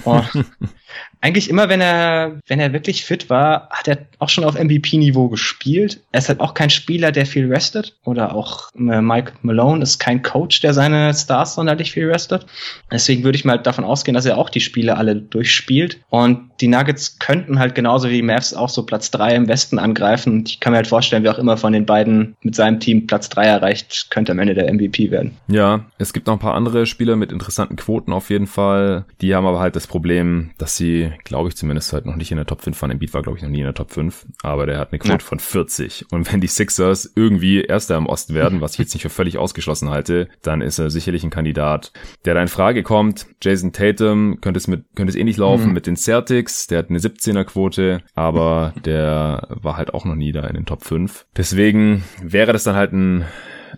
eigentlich 1.22 1.48
immer, 1.48 1.68
wenn 1.68 1.80
er, 1.80 2.40
wenn 2.48 2.58
er 2.58 2.72
wirklich 2.72 3.04
fit 3.04 3.30
war, 3.30 3.68
hat 3.70 3.86
er 3.86 3.98
auch 4.18 4.28
schon 4.28 4.44
auf 4.44 4.58
MVP-Niveau 4.58 5.28
gespielt. 5.28 6.00
Er 6.10 6.18
ist 6.18 6.28
halt 6.28 6.40
auch 6.40 6.52
kein 6.52 6.68
Spieler, 6.68 7.12
der 7.12 7.26
viel 7.26 7.46
restet. 7.46 7.96
Oder 8.04 8.34
auch 8.34 8.70
äh, 8.74 9.00
Mike 9.00 9.34
Malone 9.42 9.84
ist 9.84 10.00
kein 10.00 10.22
Coach, 10.22 10.60
der 10.60 10.74
seine 10.74 11.14
Stars 11.14 11.54
sonderlich 11.54 11.92
viel 11.92 12.10
restet. 12.10 12.46
Deswegen 12.90 13.22
würde 13.22 13.36
ich 13.36 13.44
mal 13.44 13.58
davon 13.58 13.84
ausgehen, 13.84 14.14
dass 14.14 14.26
er 14.26 14.36
auch 14.36 14.50
die 14.50 14.60
Spiele 14.60 14.96
alle 14.96 15.14
durchspielt. 15.14 16.00
Und 16.10 16.50
die 16.60 16.66
Nuggets 16.66 17.20
könnten 17.20 17.60
halt 17.60 17.76
genauso 17.76 18.08
wie 18.08 18.14
die 18.14 18.22
Mavs 18.22 18.52
auch 18.52 18.68
so 18.68 18.84
Platz 18.84 19.12
drei 19.12 19.36
im 19.36 19.46
Westen 19.46 19.78
angreifen. 19.78 20.32
Und 20.32 20.48
ich 20.48 20.58
kann 20.58 20.72
mir 20.72 20.78
halt 20.78 20.88
vorstellen, 20.88 21.22
wie 21.22 21.28
auch 21.28 21.38
immer 21.38 21.56
von 21.56 21.72
den 21.72 21.86
beiden 21.86 22.34
mit 22.42 22.56
seinem 22.56 22.80
Team 22.80 23.06
Platz 23.06 23.28
drei 23.28 23.46
erreicht, 23.46 24.08
könnte 24.10 24.32
am 24.32 24.40
Ende 24.40 24.54
der 24.54 24.72
MVP 24.72 25.12
werden. 25.12 25.36
Ja, 25.46 25.84
es 25.98 26.12
gibt 26.12 26.26
noch 26.26 26.34
ein 26.34 26.40
paar 26.40 26.54
andere 26.54 26.86
Spieler 26.86 27.14
mit 27.14 27.30
interessanten 27.30 27.76
Quoten 27.76 28.12
auf 28.12 28.28
jeden 28.28 28.48
Fall. 28.48 29.04
Die 29.20 29.36
haben 29.36 29.46
aber 29.46 29.60
halt 29.60 29.76
das 29.76 29.86
Problem, 29.86 30.50
dass 30.58 30.76
sie 30.76 31.11
glaube 31.24 31.48
ich 31.48 31.56
zumindest, 31.56 31.92
halt 31.92 32.06
noch 32.06 32.16
nicht 32.16 32.30
in 32.30 32.36
der 32.36 32.46
Top 32.46 32.62
5 32.62 32.76
von 32.76 32.90
Embiid 32.90 33.14
war, 33.14 33.22
glaube 33.22 33.38
ich, 33.38 33.42
noch 33.42 33.50
nie 33.50 33.60
in 33.60 33.64
der 33.64 33.74
Top 33.74 33.90
5. 33.90 34.26
Aber 34.42 34.66
der 34.66 34.78
hat 34.78 34.92
eine 34.92 34.98
Quote 34.98 35.14
ja. 35.14 35.18
von 35.18 35.38
40. 35.38 36.06
Und 36.10 36.32
wenn 36.32 36.40
die 36.40 36.46
Sixers 36.46 37.12
irgendwie 37.14 37.62
Erster 37.62 37.96
im 37.96 38.06
Osten 38.06 38.34
werden, 38.34 38.60
was 38.60 38.72
ich 38.72 38.78
jetzt 38.78 38.94
nicht 38.94 39.02
für 39.02 39.10
völlig 39.10 39.38
ausgeschlossen 39.38 39.90
halte, 39.90 40.28
dann 40.42 40.60
ist 40.60 40.78
er 40.78 40.90
sicherlich 40.90 41.24
ein 41.24 41.30
Kandidat, 41.30 41.92
der 42.24 42.34
da 42.34 42.42
in 42.42 42.48
Frage 42.48 42.82
kommt. 42.82 43.26
Jason 43.42 43.72
Tatum 43.72 44.40
könnte 44.40 44.58
es 44.58 44.68
mit, 44.68 44.84
könnte 44.94 45.10
es 45.10 45.16
ähnlich 45.16 45.36
laufen 45.36 45.68
mhm. 45.68 45.74
mit 45.74 45.86
den 45.86 45.96
Celtics. 45.96 46.66
Der 46.66 46.78
hat 46.78 46.90
eine 46.90 46.98
17er 46.98 47.44
Quote, 47.44 48.02
aber 48.14 48.74
der 48.84 49.48
war 49.48 49.76
halt 49.76 49.94
auch 49.94 50.04
noch 50.04 50.14
nie 50.14 50.32
da 50.32 50.46
in 50.46 50.54
den 50.54 50.66
Top 50.66 50.84
5. 50.84 51.26
Deswegen 51.36 52.04
wäre 52.22 52.52
das 52.52 52.64
dann 52.64 52.76
halt 52.76 52.92
ein 52.92 53.24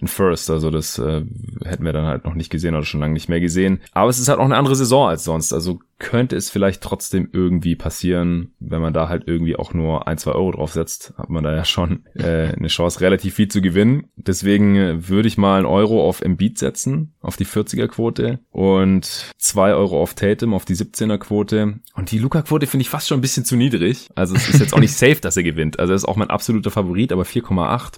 ein 0.00 0.08
First. 0.08 0.50
Also 0.50 0.70
das 0.70 0.98
äh, 0.98 1.22
hätten 1.64 1.84
wir 1.84 1.92
dann 1.92 2.06
halt 2.06 2.24
noch 2.24 2.34
nicht 2.34 2.50
gesehen 2.50 2.74
oder 2.74 2.84
schon 2.84 3.00
lange 3.00 3.14
nicht 3.14 3.28
mehr 3.28 3.40
gesehen. 3.40 3.80
Aber 3.92 4.10
es 4.10 4.18
ist 4.18 4.28
halt 4.28 4.38
auch 4.38 4.44
eine 4.44 4.56
andere 4.56 4.76
Saison 4.76 5.08
als 5.08 5.24
sonst. 5.24 5.52
Also 5.52 5.80
könnte 6.04 6.36
es 6.36 6.50
vielleicht 6.50 6.82
trotzdem 6.82 7.30
irgendwie 7.32 7.76
passieren, 7.76 8.52
wenn 8.60 8.82
man 8.82 8.92
da 8.92 9.08
halt 9.08 9.24
irgendwie 9.26 9.56
auch 9.56 9.72
nur 9.72 10.06
ein, 10.06 10.18
zwei 10.18 10.32
Euro 10.32 10.52
draufsetzt, 10.52 11.14
hat 11.16 11.30
man 11.30 11.42
da 11.42 11.54
ja 11.54 11.64
schon 11.64 12.04
äh, 12.14 12.52
eine 12.54 12.68
Chance, 12.68 13.00
relativ 13.00 13.34
viel 13.34 13.48
zu 13.48 13.62
gewinnen. 13.62 14.08
Deswegen 14.16 14.76
äh, 14.76 15.08
würde 15.08 15.28
ich 15.28 15.38
mal 15.38 15.56
einen 15.56 15.66
Euro 15.66 16.06
auf 16.06 16.20
Embiid 16.20 16.58
setzen, 16.58 17.14
auf 17.22 17.36
die 17.36 17.46
40er-Quote 17.46 18.40
und 18.50 19.32
zwei 19.38 19.72
Euro 19.72 20.00
auf 20.00 20.12
Tatum, 20.12 20.52
auf 20.52 20.66
die 20.66 20.76
17er-Quote. 20.76 21.80
Und 21.94 22.10
die 22.10 22.18
Luca-Quote 22.18 22.66
finde 22.66 22.82
ich 22.82 22.90
fast 22.90 23.08
schon 23.08 23.18
ein 23.18 23.22
bisschen 23.22 23.46
zu 23.46 23.56
niedrig. 23.56 24.08
Also 24.14 24.34
es 24.34 24.48
ist 24.50 24.60
jetzt 24.60 24.74
auch 24.74 24.80
nicht 24.80 24.92
safe, 24.96 25.20
dass 25.22 25.38
er 25.38 25.42
gewinnt. 25.42 25.78
Also 25.78 25.94
er 25.94 25.96
ist 25.96 26.04
auch 26.04 26.16
mein 26.16 26.30
absoluter 26.30 26.70
Favorit, 26.70 27.12
aber 27.12 27.22
4,8, 27.22 27.94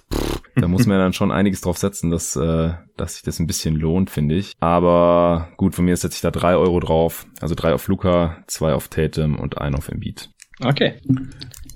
da 0.55 0.67
muss 0.69 0.85
man 0.85 0.97
dann 0.97 1.13
schon 1.13 1.31
einiges 1.31 1.59
drauf 1.59 1.77
setzen, 1.77 2.09
dass, 2.09 2.37
äh, 2.37 2.71
dass 2.95 3.15
sich 3.15 3.23
das 3.23 3.39
ein 3.39 3.47
bisschen 3.47 3.75
lohnt, 3.75 4.09
finde 4.09 4.35
ich. 4.35 4.53
Aber 4.61 5.49
gut, 5.57 5.75
von 5.75 5.83
mir 5.83 5.97
setze 5.97 6.15
ich 6.15 6.21
da 6.21 6.31
drei 6.31 6.55
Euro 6.55 6.79
drauf. 6.79 7.27
Also 7.41 7.53
drei 7.53 7.73
auf 7.73 7.87
Luca, 7.87 7.96
zwei 8.47 8.73
auf 8.73 8.87
Tatum 8.87 9.37
und 9.39 9.57
ein 9.59 9.75
auf 9.75 9.89
Embiid. 9.89 10.29
Okay. 10.59 10.95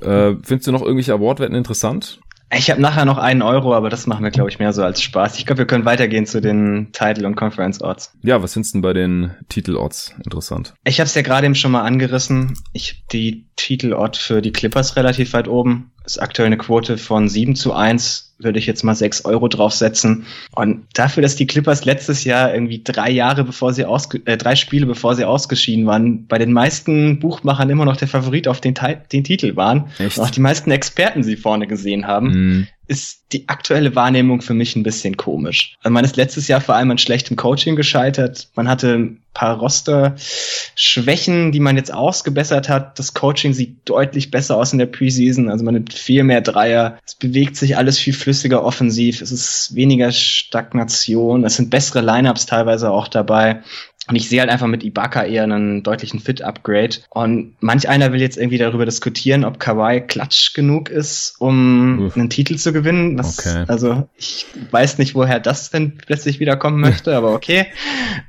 Äh, 0.02 0.36
findest 0.44 0.68
du 0.68 0.72
noch 0.72 0.82
irgendwelche 0.82 1.14
Awardwetten 1.14 1.56
interessant? 1.56 2.20
Ich 2.54 2.70
habe 2.70 2.82
nachher 2.82 3.06
noch 3.06 3.18
einen 3.18 3.42
Euro, 3.42 3.74
aber 3.74 3.90
das 3.90 4.08
machen 4.08 4.24
wir, 4.24 4.32
glaube 4.32 4.50
ich, 4.50 4.60
mehr 4.60 4.74
so 4.74 4.84
als 4.84 5.02
Spaß. 5.02 5.38
Ich 5.38 5.46
glaube, 5.46 5.60
wir 5.60 5.66
können 5.68 5.86
weitergehen 5.86 6.26
zu 6.26 6.42
den 6.42 6.90
Title- 6.92 7.26
und 7.26 7.36
Conference-Odds. 7.36 8.18
Ja, 8.24 8.44
was 8.44 8.54
findest 8.54 8.74
du 8.74 8.78
denn 8.78 8.82
bei 8.82 8.94
den 8.94 9.32
Titel-Odds 9.48 10.16
interessant? 10.26 10.74
Ich 10.84 11.00
habe 11.00 11.06
es 11.06 11.16
ja 11.16 11.22
gerade 11.22 11.46
eben 11.46 11.56
schon 11.56 11.72
mal 11.72 11.84
angerissen. 11.84 12.56
Ich 12.74 13.06
die 13.14 13.48
Titel-Odd 13.56 14.18
für 14.18 14.42
die 14.42 14.52
Clippers 14.52 14.98
relativ 14.98 15.32
weit 15.32 15.48
oben. 15.48 15.92
Ist 16.04 16.22
aktuell 16.22 16.48
eine 16.48 16.58
Quote 16.58 16.98
von 16.98 17.30
7 17.30 17.56
zu 17.56 17.72
1 17.72 18.31
würde 18.44 18.60
ich 18.60 18.66
jetzt 18.66 18.84
mal 18.84 18.96
sechs 18.96 19.26
Euro 19.26 19.48
draufsetzen. 19.48 20.26
Und 20.56 20.86
dafür, 20.94 21.24
dass 21.24 21.36
die 21.36 21.48
Clippers 21.48 21.86
letztes 21.86 22.24
Jahr 22.24 22.54
irgendwie 22.54 22.82
drei 22.84 23.10
Jahre 23.10 23.44
bevor 23.44 23.74
sie 23.74 23.86
ausge 23.86 24.22
äh, 24.26 24.38
drei 24.38 24.56
Spiele 24.56 24.86
bevor 24.86 25.16
sie 25.16 25.26
ausgeschieden 25.26 25.86
waren, 25.86 26.28
bei 26.28 26.38
den 26.38 26.54
meisten 26.54 27.20
Buchmachern 27.20 27.70
immer 27.70 27.86
noch 27.86 27.98
der 27.98 28.08
Favorit 28.08 28.48
auf 28.48 28.62
den, 28.62 28.76
den 29.12 29.24
Titel 29.24 29.56
waren. 29.56 29.86
Echt? 30.00 30.20
Auch 30.20 30.30
die 30.30 30.42
meisten 30.42 30.72
Experten 30.72 31.24
sie 31.24 31.38
vorne 31.38 31.68
gesehen 31.68 32.08
haben. 32.08 32.28
Mm 32.28 32.68
ist 32.88 33.22
die 33.32 33.48
aktuelle 33.48 33.96
Wahrnehmung 33.96 34.42
für 34.42 34.54
mich 34.54 34.76
ein 34.76 34.84
bisschen 34.84 35.16
komisch. 35.16 35.78
Also 35.82 35.94
man 35.94 36.04
ist 36.04 36.18
letztes 36.18 36.48
Jahr 36.48 36.60
vor 36.60 36.76
allem 36.76 36.92
an 36.92 36.98
schlechtem 36.98 37.38
Coaching 37.38 37.76
gescheitert. 37.76 38.50
Man 38.56 38.68
hatte 38.68 38.96
ein 38.96 39.22
paar 39.34 39.58
Roster-Schwächen, 39.60 41.54
die 41.54 41.62
man 41.62 41.78
jetzt 41.78 41.94
ausgebessert 41.94 42.68
hat. 42.68 43.00
Das 43.00 43.14
Coaching 43.14 43.54
sieht 43.54 43.78
deutlich 43.86 44.30
besser 44.32 44.58
aus 44.58 44.74
in 44.74 44.80
der 44.80 44.88
Preseason. 44.88 45.50
Also 45.50 45.64
man 45.64 45.76
nimmt 45.76 45.94
viel 45.94 46.24
mehr 46.24 46.42
Dreier. 46.42 46.98
Es 47.06 47.16
bewegt 47.16 47.56
sich 47.56 47.78
alles 47.78 47.98
viel 47.98 48.14
flüssiger 48.14 48.64
offensiv. 48.64 49.22
Es 49.22 49.32
ist 49.32 49.74
weniger 49.74 50.12
Stagnation. 50.12 51.46
Es 51.46 51.56
sind 51.56 51.70
bessere 51.70 52.02
Lineups 52.02 52.46
teilweise 52.46 52.92
auch 52.92 53.08
dabei. 53.08 53.62
Und 54.12 54.18
ich 54.18 54.28
sehe 54.28 54.42
halt 54.42 54.50
einfach 54.50 54.68
mit 54.68 54.84
Ibaka 54.84 55.24
eher 55.24 55.44
einen 55.44 55.84
deutlichen 55.84 56.20
Fit-Upgrade. 56.20 56.98
Und 57.12 57.56
manch 57.62 57.88
einer 57.88 58.12
will 58.12 58.20
jetzt 58.20 58.38
irgendwie 58.38 58.58
darüber 58.58 58.84
diskutieren, 58.84 59.46
ob 59.46 59.58
Kawhi 59.58 60.02
klatsch 60.02 60.54
genug 60.54 60.90
ist, 60.90 61.36
um 61.40 62.08
Uff. 62.08 62.18
einen 62.18 62.30
Titel 62.30 62.58
zu 62.58 62.74
gewinnen. 62.74 63.16
Das, 63.16 63.40
okay. 63.40 63.64
Also 63.70 64.10
ich 64.18 64.48
weiß 64.70 64.98
nicht, 64.98 65.16
woher 65.16 65.40
das 65.40 65.70
denn 65.70 65.96
plötzlich 65.96 66.42
wiederkommen 66.42 66.82
möchte, 66.82 67.16
aber 67.16 67.34
okay. 67.34 67.68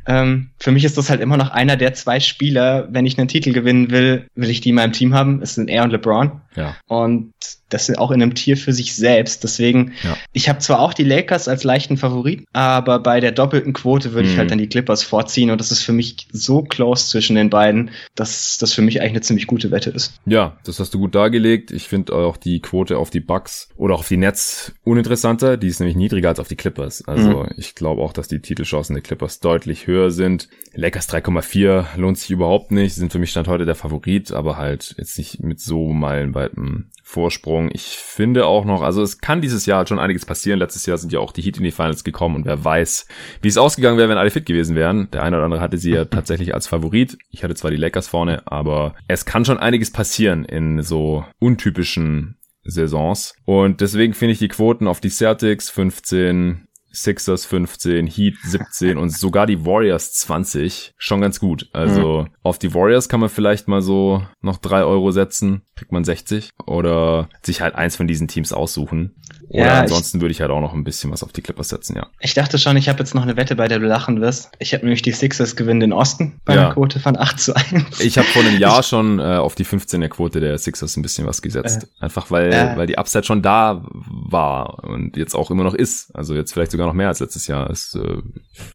Ähm, 0.07 0.51
für 0.61 0.71
mich 0.71 0.85
ist 0.85 0.97
das 0.99 1.11
halt 1.11 1.21
immer 1.21 1.37
noch 1.37 1.51
einer 1.51 1.77
der 1.77 1.95
zwei 1.95 2.21
Spieler, 2.21 2.87
wenn 2.93 3.05
ich 3.05 3.19
einen 3.19 3.27
Titel 3.27 3.53
gewinnen 3.53 3.91
will, 3.91 4.29
will 4.37 4.51
ich 4.51 4.61
die 4.61 4.69
in 4.69 4.77
meinem 4.77 4.93
Team 4.93 5.15
haben. 5.15 5.43
Es 5.43 5.57
sind 5.57 5.69
er 5.69 5.83
und 5.83 5.91
LeBron. 5.91 6.43
Ja. 6.55 6.77
Und 6.87 7.33
das 7.73 7.87
sind 7.87 7.99
auch 7.99 8.11
in 8.11 8.23
einem 8.23 8.35
Tier 8.35 8.57
für 8.57 8.73
sich 8.73 8.95
selbst. 8.95 9.45
Deswegen, 9.45 9.93
ja. 10.03 10.17
ich 10.33 10.49
habe 10.49 10.59
zwar 10.59 10.81
auch 10.81 10.95
die 10.95 11.05
Lakers 11.05 11.49
als 11.49 11.65
leichten 11.65 11.97
Favorit, 11.97 12.45
aber 12.53 12.99
bei 12.99 13.21
der 13.21 13.33
doppelten 13.33 13.73
Quote 13.73 14.13
würde 14.13 14.29
mhm. 14.29 14.33
ich 14.33 14.39
halt 14.39 14.51
dann 14.51 14.59
die 14.59 14.69
Clippers 14.69 15.03
vorziehen 15.03 15.51
und 15.51 15.61
das 15.61 15.73
ist 15.73 15.83
für 15.83 15.93
mich 15.93 16.29
so 16.33 16.63
close 16.63 17.09
zwischen 17.09 17.37
den 17.37 17.51
beiden, 17.51 17.91
dass 18.15 18.59
das 18.59 18.73
für 18.73 18.83
mich 18.83 19.01
eigentlich 19.01 19.13
eine 19.13 19.21
ziemlich 19.21 19.47
gute 19.47 19.71
Wette 19.71 19.91
ist. 19.91 20.15
Ja, 20.27 20.57
das 20.65 20.79
hast 20.81 20.95
du 20.95 20.99
gut 20.99 21.15
dargelegt. 21.15 21.71
Ich 21.71 21.89
finde 21.89 22.15
auch 22.15 22.37
die 22.37 22.61
Quote 22.61 22.99
auf 22.99 23.11
die 23.11 23.21
Bucks 23.21 23.69
oder 23.77 23.95
auf 23.95 24.09
die 24.09 24.17
Nets 24.17 24.73
uninteressanter. 24.85 25.57
Die 25.57 25.69
ist 25.69 25.81
nämlich 25.81 25.97
niedriger 25.97 26.29
als 26.29 26.41
auf 26.41 26.49
die 26.49 26.57
Clippers. 26.57 27.07
Also 27.07 27.45
mhm. 27.45 27.51
ich 27.57 27.75
glaube 27.75 28.03
auch, 28.03 28.13
dass 28.13 28.29
die 28.29 28.41
Titelchancen 28.41 28.95
der 28.95 29.03
Clippers 29.03 29.41
deutlich 29.41 29.87
höher 29.87 30.11
sind. 30.11 30.49
Lakers 30.75 31.09
3,4 31.09 31.97
lohnt 31.97 32.19
sich 32.19 32.31
überhaupt 32.31 32.71
nicht. 32.71 32.95
Sind 32.95 33.13
für 33.13 33.19
mich 33.19 33.31
Stand 33.31 33.49
heute 33.49 33.65
der 33.65 33.75
Favorit, 33.75 34.33
aber 34.33 34.57
halt 34.57 34.95
jetzt 34.99 35.19
nicht 35.19 35.43
mit 35.43 35.61
so 35.61 35.93
meilenweitem 35.93 36.91
Vorsprung. 37.03 37.62
Ich 37.73 37.97
finde 37.97 38.47
auch 38.47 38.65
noch, 38.65 38.83
also 38.83 39.03
es 39.03 39.19
kann 39.19 39.41
dieses 39.41 39.67
Jahr 39.67 39.87
schon 39.87 39.99
einiges 39.99 40.27
passieren. 40.27 40.59
Letztes 40.59 40.87
Jahr 40.87 40.99
sind 40.99 41.13
ja 41.13 41.21
auch 41.21 41.33
die 41.33 41.43
Heat 41.43 41.59
in 41.59 41.65
die 41.65 41.71
Finals 41.71 42.05
gekommen 42.05 42.37
und 42.37 42.45
wer 42.45 42.65
weiß, 42.65 43.07
wie 43.41 43.49
es 43.49 43.59
ausgegangen 43.59 43.99
wäre, 43.99 44.09
wenn 44.09 44.19
alle 44.19 44.31
fit 44.31 44.47
gewesen 44.47 44.77
wären. 44.77 45.11
Der 45.11 45.23
eine 45.23 45.37
oder 45.37 45.45
andere 45.45 45.61
hatte 45.61 45.79
sie 45.79 45.93
ja 45.93 46.05
tatsächlich 46.07 46.55
als 46.55 46.67
Favorit. 46.67 47.19
Ich 47.31 47.45
hatte 47.45 47.55
zwar 47.55 47.71
die 47.71 47.77
Lakers 47.77 48.09
vorne, 48.09 48.43
aber 48.47 48.95
es 49.09 49.25
kann 49.25 49.45
schon 49.45 49.59
einiges 49.59 49.91
passieren 49.91 50.45
in 50.45 50.83
so 50.83 51.25
untypischen 51.39 52.37
Saisons. 52.65 53.35
Und 53.45 53.81
deswegen 53.81 54.15
finde 54.15 54.33
ich 54.33 54.39
die 54.39 54.49
Quoten 54.49 54.87
auf 54.87 55.01
die 55.01 55.11
Celtics 55.11 55.71
15, 55.71 56.69
Sixers 56.93 57.45
15, 57.47 58.07
Heat 58.07 58.37
17 58.45 58.99
und 58.99 59.11
sogar 59.11 59.47
die 59.47 59.65
Warriors 59.65 60.13
20 60.13 60.95
schon 60.97 61.21
ganz 61.21 61.41
gut. 61.41 61.69
Also 61.73 62.23
mhm. 62.23 62.29
auf 62.43 62.59
die 62.59 62.75
Warriors 62.75 63.09
kann 63.09 63.21
man 63.21 63.29
vielleicht 63.29 63.69
mal 63.69 63.83
so 63.83 64.23
noch 64.41 64.59
drei 64.59 64.85
Euro 64.85 65.11
setzen, 65.11 65.63
kriegt 65.77 65.93
man 65.93 66.05
60 66.05 66.51
oder 66.67 67.29
sich 67.43 67.61
halt 67.61 67.75
eins 67.75 67.97
von 67.97 68.07
diesen 68.07 68.29
Teams 68.29 68.53
aussuchen. 68.53 69.15
Oder 69.49 69.67
ja, 69.67 69.81
ansonsten 69.81 70.19
ich, 70.19 70.23
würde 70.23 70.33
ich 70.33 70.41
halt 70.41 70.51
auch 70.51 70.61
noch 70.61 70.73
ein 70.73 70.85
bisschen 70.85 71.11
was 71.11 71.23
auf 71.23 71.33
die 71.33 71.43
Clippers 71.43 71.69
setzen, 71.69 71.97
ja. 71.97 72.07
Ich 72.21 72.33
dachte 72.33 72.59
schon, 72.59 72.77
ich 72.77 72.89
habe 72.89 73.01
jetzt 73.01 73.15
noch 73.15 73.23
eine 73.23 73.37
Wette, 73.37 73.55
bei 73.55 73.69
der 73.69 73.81
du 73.81 73.87
lachen 73.87 74.21
wirst. 74.21 74.51
Ich 74.59 74.73
habe 74.73 74.85
nämlich 74.85 75.03
die 75.03 75.13
Sixers 75.13 75.57
gewinnen 75.57 75.81
den 75.81 75.93
Osten 75.93 76.41
bei 76.45 76.55
ja. 76.55 76.61
einer 76.61 76.75
Quote 76.75 77.01
von 77.01 77.19
8 77.19 77.39
zu 77.39 77.55
1. 77.55 78.01
Ich 78.01 78.17
habe 78.17 78.27
vor 78.29 78.43
einem 78.43 78.59
Jahr 78.59 78.83
schon 78.83 79.19
äh, 79.19 79.23
auf 79.23 79.55
die 79.55 79.67
15er 79.67 80.09
Quote 80.09 80.41
der 80.41 80.57
Sixers 80.57 80.97
ein 80.97 81.03
bisschen 81.03 81.27
was 81.27 81.43
gesetzt. 81.43 81.85
Äh, 82.01 82.05
Einfach 82.05 82.31
weil, 82.31 82.53
äh, 82.53 82.77
weil 82.77 82.87
die 82.87 82.97
Upside 82.97 83.25
schon 83.25 83.43
da 83.43 83.85
war 83.87 84.85
und 84.85 85.17
jetzt 85.17 85.35
auch 85.35 85.51
immer 85.51 85.65
noch 85.65 85.75
ist. 85.75 86.15
Also 86.15 86.35
jetzt 86.35 86.53
vielleicht 86.53 86.71
sogar 86.71 86.82
noch 86.87 86.95
mehr 86.95 87.09
als 87.09 87.21
letztes 87.21 87.47
Jahr. 87.47 87.69
Das, 87.69 87.95
äh, 87.95 88.23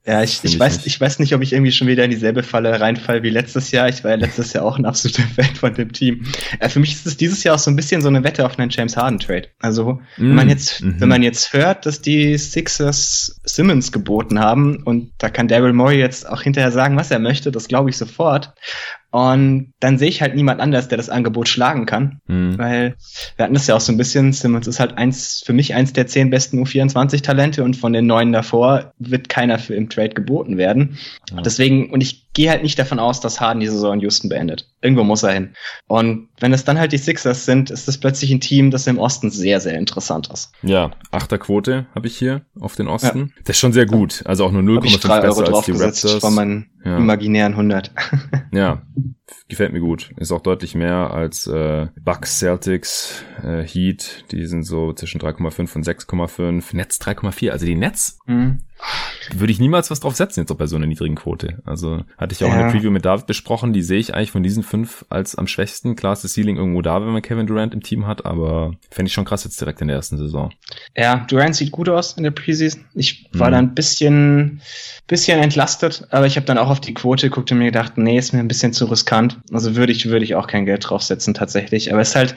ja, 0.05 0.23
ich, 0.23 0.43
ich, 0.43 0.53
ich 0.53 0.59
weiß, 0.59 0.77
nicht. 0.77 0.87
ich 0.87 0.99
weiß 0.99 1.19
nicht, 1.19 1.33
ob 1.33 1.41
ich 1.41 1.53
irgendwie 1.53 1.71
schon 1.71 1.87
wieder 1.87 2.03
in 2.03 2.11
dieselbe 2.11 2.43
Falle 2.43 2.79
reinfall 2.79 3.23
wie 3.23 3.29
letztes 3.29 3.71
Jahr. 3.71 3.89
Ich 3.89 4.03
war 4.03 4.11
ja 4.11 4.17
letztes 4.17 4.53
Jahr 4.53 4.65
auch 4.65 4.77
ein 4.77 4.85
absoluter 4.85 5.23
Fan 5.35 5.55
von 5.55 5.73
dem 5.73 5.91
Team. 5.91 6.25
Äh, 6.59 6.69
für 6.69 6.79
mich 6.79 6.93
ist 6.93 7.07
es 7.07 7.17
dieses 7.17 7.43
Jahr 7.43 7.55
auch 7.55 7.59
so 7.59 7.71
ein 7.71 7.75
bisschen 7.75 8.01
so 8.01 8.07
eine 8.07 8.23
Wette 8.23 8.45
auf 8.45 8.57
einen 8.57 8.69
James 8.69 8.97
Harden 8.97 9.19
Trade. 9.19 9.47
Also, 9.59 9.93
mm, 9.93 9.99
wenn 10.17 10.35
man 10.35 10.49
jetzt, 10.49 10.81
mm 10.81 10.87
-hmm. 10.87 11.01
wenn 11.01 11.09
man 11.09 11.23
jetzt 11.23 11.53
hört, 11.53 11.85
dass 11.85 12.01
die 12.01 12.37
Sixers 12.37 13.39
Simmons 13.43 13.91
geboten 13.91 14.39
haben 14.39 14.83
und 14.83 15.11
da 15.17 15.29
kann 15.29 15.47
Daryl 15.47 15.73
Morey 15.73 15.99
jetzt 15.99 16.27
auch 16.27 16.41
hinterher 16.41 16.71
sagen, 16.71 16.97
was 16.97 17.11
er 17.11 17.19
möchte, 17.19 17.51
das 17.51 17.67
glaube 17.67 17.89
ich 17.89 17.97
sofort. 17.97 18.53
Und 19.09 19.73
dann 19.79 19.97
sehe 19.97 20.09
ich 20.09 20.21
halt 20.21 20.35
niemand 20.35 20.59
anders, 20.59 20.89
der 20.89 20.97
das 20.97 21.09
Angebot 21.09 21.47
schlagen 21.47 21.85
kann. 21.85 22.19
Mhm. 22.27 22.57
Weil 22.57 22.95
wir 23.35 23.45
hatten 23.45 23.53
das 23.53 23.67
ja 23.67 23.75
auch 23.75 23.81
so 23.81 23.93
ein 23.93 23.97
bisschen, 23.97 24.33
Simmons 24.33 24.67
ist 24.67 24.79
halt 24.79 24.97
eins, 24.97 25.41
für 25.45 25.53
mich 25.53 25.73
eins 25.73 25.93
der 25.93 26.07
zehn 26.07 26.29
besten 26.29 26.61
U24-Talente 26.61 27.63
und 27.63 27.77
von 27.77 27.93
den 27.93 28.05
neun 28.05 28.33
davor 28.33 28.93
wird 28.99 29.29
keiner 29.29 29.59
für 29.59 29.75
im 29.75 29.89
Trade 29.89 30.09
geboten 30.09 30.57
werden. 30.57 30.97
Ja. 31.31 31.41
Deswegen, 31.41 31.89
und 31.89 32.01
ich 32.01 32.27
gehe 32.33 32.49
halt 32.49 32.63
nicht 32.63 32.77
davon 32.77 32.99
aus, 32.99 33.21
dass 33.21 33.39
Harden 33.39 33.61
die 33.61 33.67
Saison 33.67 33.93
in 33.93 34.01
Houston 34.01 34.29
beendet. 34.29 34.69
Irgendwo 34.81 35.03
muss 35.03 35.23
er 35.23 35.31
hin. 35.31 35.53
Und 35.87 36.27
wenn 36.39 36.53
es 36.53 36.63
dann 36.63 36.77
halt 36.77 36.91
die 36.91 36.97
Sixers 36.97 37.45
sind, 37.45 37.71
ist 37.71 37.87
das 37.87 37.97
plötzlich 37.97 38.31
ein 38.31 38.39
Team, 38.39 38.69
das 38.69 38.85
im 38.87 38.99
Osten 38.99 39.31
sehr, 39.31 39.59
sehr 39.59 39.77
interessant 39.77 40.29
ist. 40.31 40.51
Ja, 40.61 40.91
achter 41.11 41.37
Quote 41.37 41.87
habe 41.95 42.07
ich 42.07 42.17
hier 42.17 42.45
auf 42.59 42.75
den 42.75 42.87
Osten. 42.87 43.19
Ja. 43.19 43.41
Das 43.45 43.55
ist 43.55 43.59
schon 43.59 43.73
sehr 43.73 43.85
gut. 43.85 44.21
Also 44.25 44.45
auch 44.45 44.51
nur 44.51 44.61
0,5 44.61 45.21
besser 45.21 45.55
als 45.55 45.65
die 45.65 45.71
Raptors. 45.71 46.15
Von 46.19 46.35
meinen 46.35 46.69
ja. 46.85 46.97
imaginären 46.97 47.53
100. 47.53 47.91
ja, 48.51 48.83
gefällt 49.47 49.73
mir 49.73 49.79
gut. 49.79 50.11
Ist 50.17 50.31
auch 50.31 50.41
deutlich 50.41 50.75
mehr 50.75 51.11
als 51.11 51.47
äh, 51.47 51.87
Bucks, 51.99 52.39
Celtics, 52.39 53.23
äh, 53.43 53.63
Heat. 53.63 54.25
Die 54.31 54.45
sind 54.45 54.63
so 54.63 54.93
zwischen 54.93 55.19
3,5 55.19 55.75
und 55.75 55.85
6,5. 55.85 56.75
Netz 56.75 56.99
3,4. 57.01 57.49
Also 57.49 57.65
die 57.65 57.75
Netz 57.75 58.19
mhm 58.27 58.61
würde 59.33 59.51
ich 59.51 59.59
niemals 59.59 59.91
was 59.91 59.99
drauf 59.99 60.15
setzen 60.15 60.41
jetzt 60.41 60.51
auch 60.51 60.57
bei 60.57 60.67
so 60.67 60.75
einer 60.75 60.85
niedrigen 60.85 61.15
Quote. 61.15 61.61
Also 61.65 62.03
hatte 62.17 62.33
ich 62.33 62.43
auch 62.43 62.49
ja. 62.49 62.55
in 62.55 62.59
der 62.61 62.71
Preview 62.71 62.91
mit 62.91 63.05
David 63.05 63.27
besprochen, 63.27 63.73
die 63.73 63.81
sehe 63.81 63.99
ich 63.99 64.13
eigentlich 64.13 64.31
von 64.31 64.43
diesen 64.43 64.63
fünf 64.63 65.05
als 65.09 65.35
am 65.35 65.47
schwächsten. 65.47 65.95
Klar 65.95 66.13
ist 66.13 66.23
das 66.23 66.33
Ceiling 66.33 66.57
irgendwo 66.57 66.81
da, 66.81 67.01
wenn 67.01 67.11
man 67.11 67.21
Kevin 67.21 67.47
Durant 67.47 67.73
im 67.73 67.81
Team 67.81 68.07
hat, 68.07 68.25
aber 68.25 68.73
fände 68.89 69.07
ich 69.07 69.13
schon 69.13 69.25
krass 69.25 69.43
jetzt 69.43 69.59
direkt 69.59 69.81
in 69.81 69.87
der 69.87 69.97
ersten 69.97 70.17
Saison. 70.17 70.51
Ja, 70.95 71.25
Durant 71.27 71.55
sieht 71.55 71.71
gut 71.71 71.89
aus 71.89 72.13
in 72.13 72.23
der 72.23 72.31
Preseason. 72.31 72.85
Ich 72.93 73.29
war 73.33 73.47
mhm. 73.47 73.51
da 73.51 73.57
ein 73.59 73.75
bisschen, 73.75 74.61
bisschen 75.07 75.39
entlastet, 75.39 76.07
aber 76.11 76.25
ich 76.25 76.35
habe 76.35 76.45
dann 76.45 76.57
auch 76.57 76.69
auf 76.69 76.79
die 76.79 76.93
Quote 76.93 77.29
geguckt 77.29 77.51
und 77.51 77.57
mir 77.59 77.65
gedacht, 77.65 77.97
nee, 77.97 78.17
ist 78.17 78.33
mir 78.33 78.39
ein 78.39 78.47
bisschen 78.47 78.73
zu 78.73 78.85
riskant. 78.85 79.39
Also 79.51 79.75
würde 79.75 79.91
ich, 79.91 80.07
würde 80.07 80.25
ich 80.25 80.35
auch 80.35 80.47
kein 80.47 80.65
Geld 80.65 80.89
draufsetzen 80.89 81.33
tatsächlich. 81.33 81.91
Aber 81.91 82.01
es 82.01 82.09
ist 82.09 82.15
halt 82.15 82.35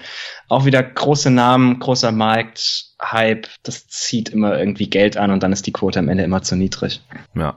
auch 0.48 0.64
wieder 0.64 0.82
große 0.82 1.30
Namen, 1.30 1.78
großer 1.78 2.12
Markt, 2.12 2.89
Hype, 3.02 3.48
das 3.62 3.88
zieht 3.88 4.28
immer 4.28 4.58
irgendwie 4.58 4.88
Geld 4.90 5.16
an 5.16 5.30
und 5.30 5.42
dann 5.42 5.52
ist 5.52 5.66
die 5.66 5.72
Quote 5.72 5.98
am 5.98 6.08
Ende 6.08 6.24
immer 6.24 6.42
zu 6.42 6.56
niedrig. 6.56 7.02
Ja, 7.34 7.54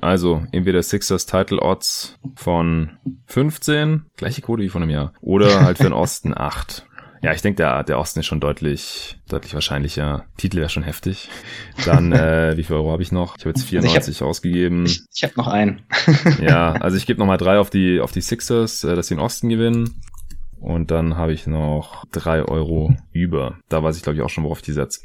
also 0.00 0.46
entweder 0.52 0.82
Sixers 0.82 1.26
Title 1.26 1.60
Odds 1.60 2.18
von 2.36 2.90
15, 3.26 4.06
gleiche 4.16 4.42
Quote 4.42 4.62
wie 4.62 4.68
von 4.68 4.82
einem 4.82 4.90
Jahr, 4.90 5.12
oder 5.20 5.62
halt 5.62 5.78
für 5.78 5.84
den 5.84 5.92
Osten 5.92 6.32
8. 6.36 6.86
Ja, 7.22 7.32
ich 7.32 7.42
denke, 7.42 7.56
der, 7.56 7.82
der 7.82 7.98
Osten 7.98 8.20
ist 8.20 8.26
schon 8.26 8.40
deutlich, 8.40 9.18
deutlich 9.28 9.54
wahrscheinlicher. 9.54 10.26
Titel 10.36 10.58
wäre 10.58 10.68
schon 10.68 10.82
heftig. 10.82 11.28
Dann, 11.84 12.12
äh, 12.12 12.56
wie 12.56 12.62
viel 12.62 12.76
Euro 12.76 12.92
habe 12.92 13.02
ich 13.02 13.10
noch? 13.10 13.36
Ich 13.36 13.44
habe 13.44 13.50
jetzt 13.50 13.64
94 13.64 13.96
also 13.96 14.10
ich 14.10 14.20
hab, 14.20 14.28
ausgegeben. 14.28 14.86
Ich, 14.86 15.02
ich 15.12 15.24
habe 15.24 15.32
noch 15.36 15.48
einen. 15.48 15.82
ja, 16.40 16.72
also 16.72 16.96
ich 16.96 17.06
gebe 17.06 17.18
nochmal 17.18 17.38
drei 17.38 17.58
auf 17.58 17.70
die, 17.70 18.00
auf 18.00 18.12
die 18.12 18.20
Sixers, 18.20 18.84
äh, 18.84 18.94
dass 18.94 19.08
sie 19.08 19.14
den 19.14 19.20
Osten 19.20 19.48
gewinnen. 19.48 20.00
Und 20.60 20.90
dann 20.90 21.16
habe 21.16 21.32
ich 21.32 21.46
noch 21.46 22.04
drei 22.06 22.42
Euro 22.42 22.94
über. 23.12 23.58
Da 23.68 23.82
weiß 23.82 23.96
ich, 23.96 24.02
glaube 24.02 24.16
ich, 24.16 24.22
auch 24.22 24.30
schon, 24.30 24.44
worauf 24.44 24.58
ich 24.58 24.64
die 24.64 24.72
setze. 24.72 25.00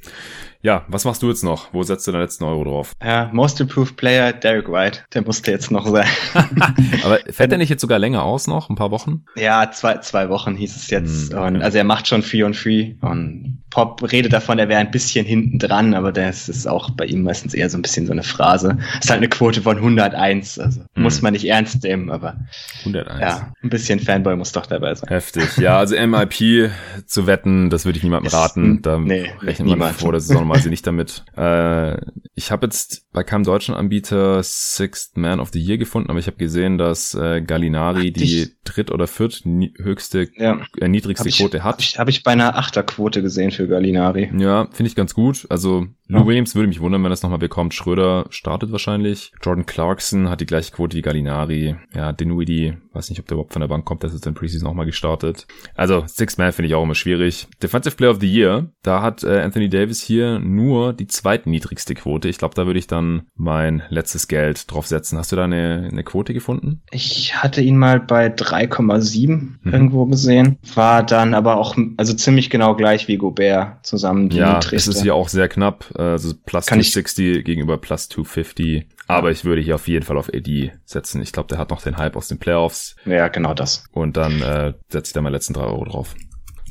Ja, 0.63 0.85
was 0.87 1.05
machst 1.05 1.23
du 1.23 1.29
jetzt 1.29 1.43
noch? 1.43 1.73
Wo 1.73 1.81
setzt 1.81 2.07
du 2.07 2.11
deinen 2.11 2.21
letzten 2.21 2.43
Euro 2.43 2.63
drauf? 2.63 2.93
Ja, 3.03 3.29
Most 3.33 3.59
Improved 3.59 3.97
Player, 3.97 4.31
Derek 4.31 4.71
White. 4.71 4.99
Der 5.13 5.23
musste 5.23 5.49
jetzt 5.49 5.71
noch 5.71 5.87
sein. 5.87 6.05
Aber 7.03 7.19
fällt 7.31 7.51
er 7.51 7.57
nicht 7.57 7.69
jetzt 7.69 7.81
sogar 7.81 7.97
länger 7.97 8.23
aus 8.23 8.45
noch? 8.45 8.69
Ein 8.69 8.75
paar 8.75 8.91
Wochen? 8.91 9.25
Ja, 9.35 9.71
zwei, 9.71 9.97
zwei 9.97 10.29
Wochen 10.29 10.55
hieß 10.55 10.75
es 10.75 10.89
jetzt. 10.91 11.33
Okay. 11.33 11.47
Und 11.47 11.61
also 11.63 11.79
er 11.79 11.83
macht 11.83 12.07
schon 12.07 12.21
4 12.21 12.45
und 12.45 12.63
3 12.63 12.97
und 13.01 13.61
Pop 13.71 14.11
redet 14.11 14.33
davon, 14.33 14.59
er 14.59 14.67
wäre 14.67 14.81
ein 14.81 14.91
bisschen 14.91 15.25
hinten 15.25 15.57
dran, 15.57 15.93
aber 15.93 16.11
das 16.11 16.49
ist 16.49 16.67
auch 16.67 16.89
bei 16.91 17.05
ihm 17.05 17.23
meistens 17.23 17.53
eher 17.53 17.69
so 17.69 17.77
ein 17.77 17.81
bisschen 17.81 18.05
so 18.05 18.11
eine 18.11 18.21
Phrase. 18.21 18.77
Ist 18.99 19.09
halt 19.09 19.19
eine 19.19 19.29
Quote 19.29 19.61
von 19.61 19.77
101, 19.77 20.59
also 20.59 20.81
hm. 20.81 21.03
muss 21.03 21.21
man 21.21 21.31
nicht 21.31 21.45
ernst 21.45 21.81
nehmen, 21.83 22.11
aber 22.11 22.35
101. 22.79 23.21
Ja, 23.21 23.53
ein 23.63 23.69
bisschen 23.69 24.01
Fanboy 24.01 24.35
muss 24.35 24.51
doch 24.51 24.65
dabei 24.65 24.93
sein. 24.93 25.07
Heftig. 25.07 25.57
Ja, 25.57 25.77
also 25.77 25.95
MIP 25.95 26.69
zu 27.05 27.27
wetten, 27.27 27.69
das 27.69 27.85
würde 27.85 27.97
ich 27.97 28.03
niemandem 28.03 28.31
raten. 28.31 28.81
Da 28.81 28.99
nee, 28.99 29.31
rechnet 29.41 29.77
man 29.77 29.93
vor 29.93 30.11
der 30.11 30.19
Saison 30.19 30.50
normalerweise 30.51 30.69
nicht 30.69 30.87
damit. 30.87 31.23
Äh, 31.35 31.97
ich 32.33 32.51
habe 32.51 32.65
jetzt 32.65 33.11
bei 33.11 33.23
keinem 33.23 33.43
deutschen 33.43 33.75
Anbieter 33.75 34.41
Sixth 34.43 35.17
Man 35.17 35.39
of 35.39 35.49
the 35.51 35.59
Year 35.59 35.77
gefunden, 35.77 36.09
aber 36.09 36.19
ich 36.19 36.27
habe 36.27 36.37
gesehen, 36.37 36.77
dass 36.77 37.13
äh, 37.13 37.41
Gallinari 37.41 38.13
Ach, 38.15 38.19
die 38.19 38.51
dritt- 38.63 38.91
oder 38.91 39.07
viert 39.07 39.43
höchste, 39.45 40.29
ja. 40.35 40.61
äh, 40.79 40.87
niedrigste 40.87 41.29
hab 41.29 41.37
Quote 41.37 41.63
hat. 41.63 41.73
Habe 41.73 41.81
ich, 41.81 41.99
hab 41.99 42.09
ich 42.09 42.23
bei 42.23 42.31
einer 42.31 42.57
Achterquote 42.57 43.21
gesehen 43.21 43.51
für 43.51 43.67
Gallinari. 43.67 44.31
Ja, 44.37 44.67
finde 44.71 44.89
ich 44.89 44.95
ganz 44.95 45.13
gut. 45.13 45.45
Also 45.49 45.87
Lou. 46.19 46.25
Williams 46.27 46.55
würde 46.55 46.67
mich 46.67 46.81
wundern, 46.81 47.03
wenn 47.03 47.11
er 47.11 47.13
es 47.13 47.23
nochmal 47.23 47.39
bekommt. 47.39 47.73
Schröder 47.73 48.25
startet 48.29 48.71
wahrscheinlich. 48.71 49.31
Jordan 49.41 49.65
Clarkson 49.65 50.29
hat 50.29 50.41
die 50.41 50.45
gleiche 50.45 50.71
Quote 50.71 50.95
wie 50.97 51.01
Gallinari. 51.01 51.75
Ja, 51.93 52.11
Dinwiddie, 52.11 52.73
weiß 52.93 53.09
nicht, 53.09 53.19
ob 53.19 53.27
der 53.27 53.35
überhaupt 53.35 53.53
von 53.53 53.61
der 53.61 53.67
Bank 53.67 53.85
kommt, 53.85 54.03
das 54.03 54.13
ist 54.13 54.25
dann 54.25 54.33
Preseason 54.33 54.67
nochmal 54.67 54.85
gestartet. 54.85 55.47
Also 55.75 56.03
Six 56.07 56.37
Man 56.37 56.51
finde 56.51 56.67
ich 56.67 56.75
auch 56.75 56.83
immer 56.83 56.95
schwierig. 56.95 57.47
Defensive 57.61 57.95
Player 57.95 58.11
of 58.11 58.19
the 58.19 58.31
Year, 58.31 58.71
da 58.83 59.01
hat 59.01 59.23
äh, 59.23 59.41
Anthony 59.41 59.69
Davis 59.69 60.01
hier 60.01 60.39
nur 60.39 60.93
die 60.93 61.07
zweitniedrigste 61.07 61.95
Quote. 61.95 62.27
Ich 62.27 62.37
glaube, 62.37 62.55
da 62.55 62.65
würde 62.65 62.79
ich 62.79 62.87
dann 62.87 63.23
mein 63.35 63.83
letztes 63.89 64.27
Geld 64.27 64.71
drauf 64.71 64.87
setzen. 64.87 65.17
Hast 65.17 65.31
du 65.31 65.35
da 65.35 65.45
eine, 65.45 65.89
eine 65.91 66.03
Quote 66.03 66.33
gefunden? 66.33 66.81
Ich 66.91 67.35
hatte 67.35 67.61
ihn 67.61 67.77
mal 67.77 67.99
bei 67.99 68.27
3,7 68.27 69.27
mhm. 69.27 69.57
irgendwo 69.63 70.05
gesehen. 70.05 70.57
War 70.75 71.03
dann 71.03 71.33
aber 71.33 71.57
auch 71.57 71.77
also 71.97 72.13
ziemlich 72.13 72.49
genau 72.49 72.75
gleich 72.75 73.07
wie 73.07 73.17
Gobert 73.17 73.85
zusammen. 73.85 74.29
Die 74.29 74.37
ja, 74.37 74.59
es 74.71 74.87
ist 74.87 75.01
hier 75.01 75.15
auch 75.15 75.29
sehr 75.29 75.47
knapp. 75.47 75.91
Also 76.01 76.33
plus 76.45 76.65
Kann 76.65 76.81
260 76.81 77.43
gegenüber 77.43 77.77
plus 77.77 78.09
250. 78.09 78.87
Aber 79.07 79.31
ich 79.31 79.43
würde 79.43 79.61
hier 79.61 79.75
auf 79.75 79.87
jeden 79.87 80.05
Fall 80.05 80.17
auf 80.17 80.29
AD 80.33 80.71
setzen. 80.85 81.21
Ich 81.21 81.33
glaube, 81.33 81.47
der 81.47 81.57
hat 81.57 81.69
noch 81.69 81.81
den 81.81 81.97
Hype 81.97 82.15
aus 82.15 82.27
den 82.27 82.39
Playoffs. 82.39 82.95
Ja, 83.05 83.27
genau 83.27 83.53
das. 83.53 83.83
Und 83.91 84.17
dann 84.17 84.41
äh, 84.41 84.73
setze 84.89 85.09
ich 85.09 85.13
da 85.13 85.21
meine 85.21 85.35
letzten 85.35 85.53
drei 85.53 85.63
Euro 85.63 85.85
drauf. 85.85 86.15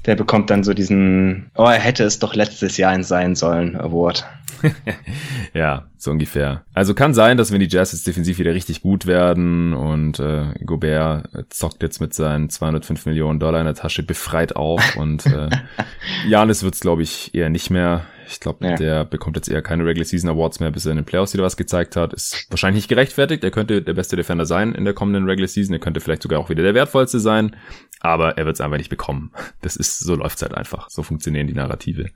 Der 0.07 0.16
bekommt 0.16 0.49
dann 0.49 0.64
so 0.64 0.72
diesen, 0.72 1.51
oh, 1.55 1.64
er 1.64 1.78
hätte 1.78 2.05
es 2.05 2.18
doch 2.18 2.35
letztes 2.35 2.78
Jahr 2.78 2.95
in 2.95 3.03
sein 3.03 3.35
sollen, 3.35 3.76
Award. 3.76 4.24
ja, 5.55 5.87
so 5.97 6.11
ungefähr. 6.11 6.64
Also 6.72 6.95
kann 6.95 7.12
sein, 7.12 7.37
dass 7.37 7.53
wenn 7.53 7.61
die 7.61 7.68
Jazz 7.68 7.93
jetzt 7.93 8.07
defensiv 8.07 8.39
wieder 8.39 8.55
richtig 8.55 8.81
gut 8.83 9.07
werden 9.07 9.74
und 9.74 10.18
äh, 10.18 10.55
Gobert 10.64 11.28
zockt 11.51 11.83
jetzt 11.83 12.01
mit 12.01 12.14
seinen 12.14 12.49
205 12.49 13.07
Millionen 13.07 13.41
Dollar 13.41 13.61
in 13.61 13.66
der 13.66 13.74
Tasche 13.74 14.03
befreit 14.03 14.57
auf 14.57 14.97
und 14.97 15.26
äh, 15.26 15.51
Janis 16.28 16.62
wird's 16.62 16.81
glaube 16.81 17.03
ich 17.03 17.35
eher 17.35 17.51
nicht 17.51 17.70
mehr. 17.70 18.07
Ich 18.31 18.41
glaube, 18.41 18.66
ja. 18.66 18.76
der 18.76 19.05
bekommt 19.05 19.37
jetzt 19.37 19.49
eher 19.49 19.62
keine 19.62 19.85
Regular 19.85 20.07
Season 20.07 20.31
Awards 20.31 20.61
mehr, 20.61 20.70
bis 20.70 20.87
er 20.87 20.93
in 20.93 20.97
den 20.97 21.05
Playoffs 21.05 21.35
wieder 21.35 21.45
was 21.45 21.57
gezeigt 21.57 21.97
hat. 21.97 22.12
Ist 22.12 22.47
wahrscheinlich 22.51 22.83
nicht 22.83 22.89
gerechtfertigt. 22.89 23.43
Er 23.45 23.51
könnte 23.51 23.83
der 23.83 23.95
beste 23.95 24.16
Defender 24.16 24.47
sein 24.47 24.74
in 24.74 24.85
der 24.85 24.95
kommenden 24.95 25.28
Regular 25.28 25.49
Season. 25.49 25.74
Er 25.74 25.81
könnte 25.81 26.01
vielleicht 26.01 26.22
sogar 26.22 26.39
auch 26.39 26.49
wieder 26.49 26.62
der 26.62 26.74
wertvollste 26.74 27.18
sein. 27.20 27.57
Aber 28.01 28.38
er 28.38 28.46
wird 28.46 28.57
es 28.57 28.61
einfach 28.61 28.78
nicht 28.78 28.88
bekommen. 28.88 29.30
Das 29.61 29.76
ist, 29.76 29.98
so 29.98 30.14
läuft's 30.14 30.40
halt 30.40 30.55
einfach. 30.55 30.88
So 30.88 31.03
funktionieren 31.03 31.46
die 31.46 31.53
Narrative. 31.53 32.07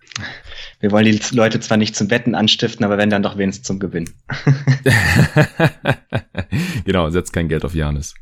Wir 0.81 0.91
wollen 0.91 1.05
die 1.05 1.21
Leute 1.33 1.61
zwar 1.61 1.77
nicht 1.77 1.95
zum 1.95 2.11
Wetten 2.11 2.35
anstiften, 2.35 2.85
aber 2.85 2.97
wenn 2.97 3.11
dann 3.11 3.23
doch 3.23 3.37
wenigstens 3.37 3.67
zum 3.67 3.81
Gewinn. 3.81 4.09
genau, 6.85 7.11
setzt 7.11 7.35
kein 7.35 7.49
Geld 7.49 7.67
auf 7.67 7.75
Janis. 7.75 8.15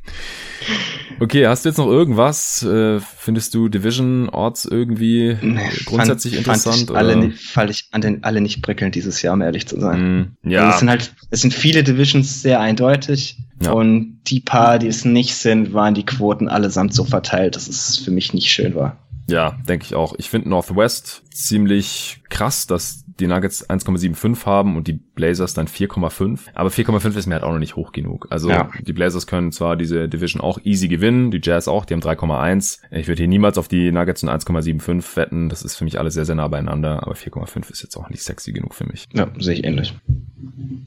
Okay, 1.20 1.46
hast 1.46 1.64
du 1.64 1.68
jetzt 1.68 1.78
noch 1.78 1.86
irgendwas? 1.86 2.64
Äh, 2.64 2.98
findest 2.98 3.54
du 3.54 3.68
Division 3.68 4.28
Orts 4.28 4.64
irgendwie 4.64 5.36
nee, 5.40 5.60
grundsätzlich 5.84 6.34
fand, 6.34 6.46
interessant? 6.46 6.90
Fand 6.90 6.90
ich, 6.90 6.96
alle, 6.96 7.30
fand 7.30 7.70
ich 7.70 7.88
an 7.92 8.00
den 8.00 8.24
alle 8.24 8.40
nicht 8.40 8.62
prickelnd 8.62 8.96
dieses 8.96 9.22
Jahr, 9.22 9.34
um 9.34 9.40
ehrlich 9.40 9.68
zu 9.68 9.78
sein. 9.78 10.34
Mm, 10.42 10.50
ja. 10.50 10.62
Also 10.62 10.72
es 10.72 10.78
sind 10.80 10.90
halt, 10.90 11.14
es 11.30 11.40
sind 11.42 11.54
viele 11.54 11.84
Divisions 11.84 12.42
sehr 12.42 12.60
eindeutig. 12.60 13.38
Ja. 13.64 13.72
Und 13.72 14.20
die 14.26 14.40
paar, 14.40 14.78
die 14.78 14.88
es 14.88 15.04
nicht 15.04 15.34
sind, 15.34 15.72
waren 15.72 15.94
die 15.94 16.06
Quoten 16.06 16.48
allesamt 16.48 16.94
so 16.94 17.04
verteilt, 17.04 17.56
dass 17.56 17.68
es 17.68 17.98
für 17.98 18.10
mich 18.10 18.32
nicht 18.34 18.50
schön 18.50 18.74
war. 18.74 18.96
Ja, 19.28 19.56
denke 19.68 19.86
ich 19.86 19.94
auch. 19.94 20.14
Ich 20.18 20.30
finde 20.30 20.48
Northwest 20.48 21.22
ziemlich 21.32 22.20
krass, 22.28 22.66
dass 22.66 23.01
die 23.23 23.29
Nuggets 23.29 23.68
1,75 23.68 24.45
haben 24.45 24.77
und 24.77 24.89
die 24.89 24.95
Blazers 24.95 25.55
dann 25.55 25.66
4,5. 25.66 26.41
Aber 26.55 26.68
4,5 26.68 27.16
ist 27.16 27.27
mir 27.27 27.35
halt 27.35 27.45
auch 27.45 27.53
noch 27.53 27.59
nicht 27.59 27.77
hoch 27.77 27.93
genug. 27.93 28.27
Also 28.31 28.51
ja. 28.51 28.68
die 28.81 28.93
Blazers 28.93 29.27
können 29.27 29.53
zwar 29.53 29.77
diese 29.77 30.09
Division 30.09 30.43
auch 30.43 30.59
easy 30.64 30.89
gewinnen, 30.89 31.31
die 31.31 31.41
Jazz 31.43 31.68
auch, 31.68 31.85
die 31.85 31.95
haben 31.95 32.01
3,1. 32.01 32.81
Ich 32.91 33.09
würde 33.09 33.18
hier 33.20 33.29
niemals 33.29 33.59
auf 33.59 33.68
die 33.68 33.93
Nuggets 33.93 34.23
und 34.23 34.29
1,75 34.29 35.16
wetten. 35.16 35.49
Das 35.49 35.62
ist 35.62 35.77
für 35.77 35.85
mich 35.85 35.99
alles 35.99 36.14
sehr, 36.14 36.25
sehr 36.25 36.35
nah 36.35 36.49
beieinander. 36.49 37.03
Aber 37.03 37.14
4,5 37.14 37.70
ist 37.70 37.83
jetzt 37.83 37.97
auch 37.97 38.11
nicht 38.11 38.23
sexy 38.23 38.53
genug 38.53 38.75
für 38.75 38.85
mich. 38.85 39.09
Ja, 39.12 39.29
sehe 39.39 39.55
ich 39.55 39.64
ähnlich. 39.64 39.95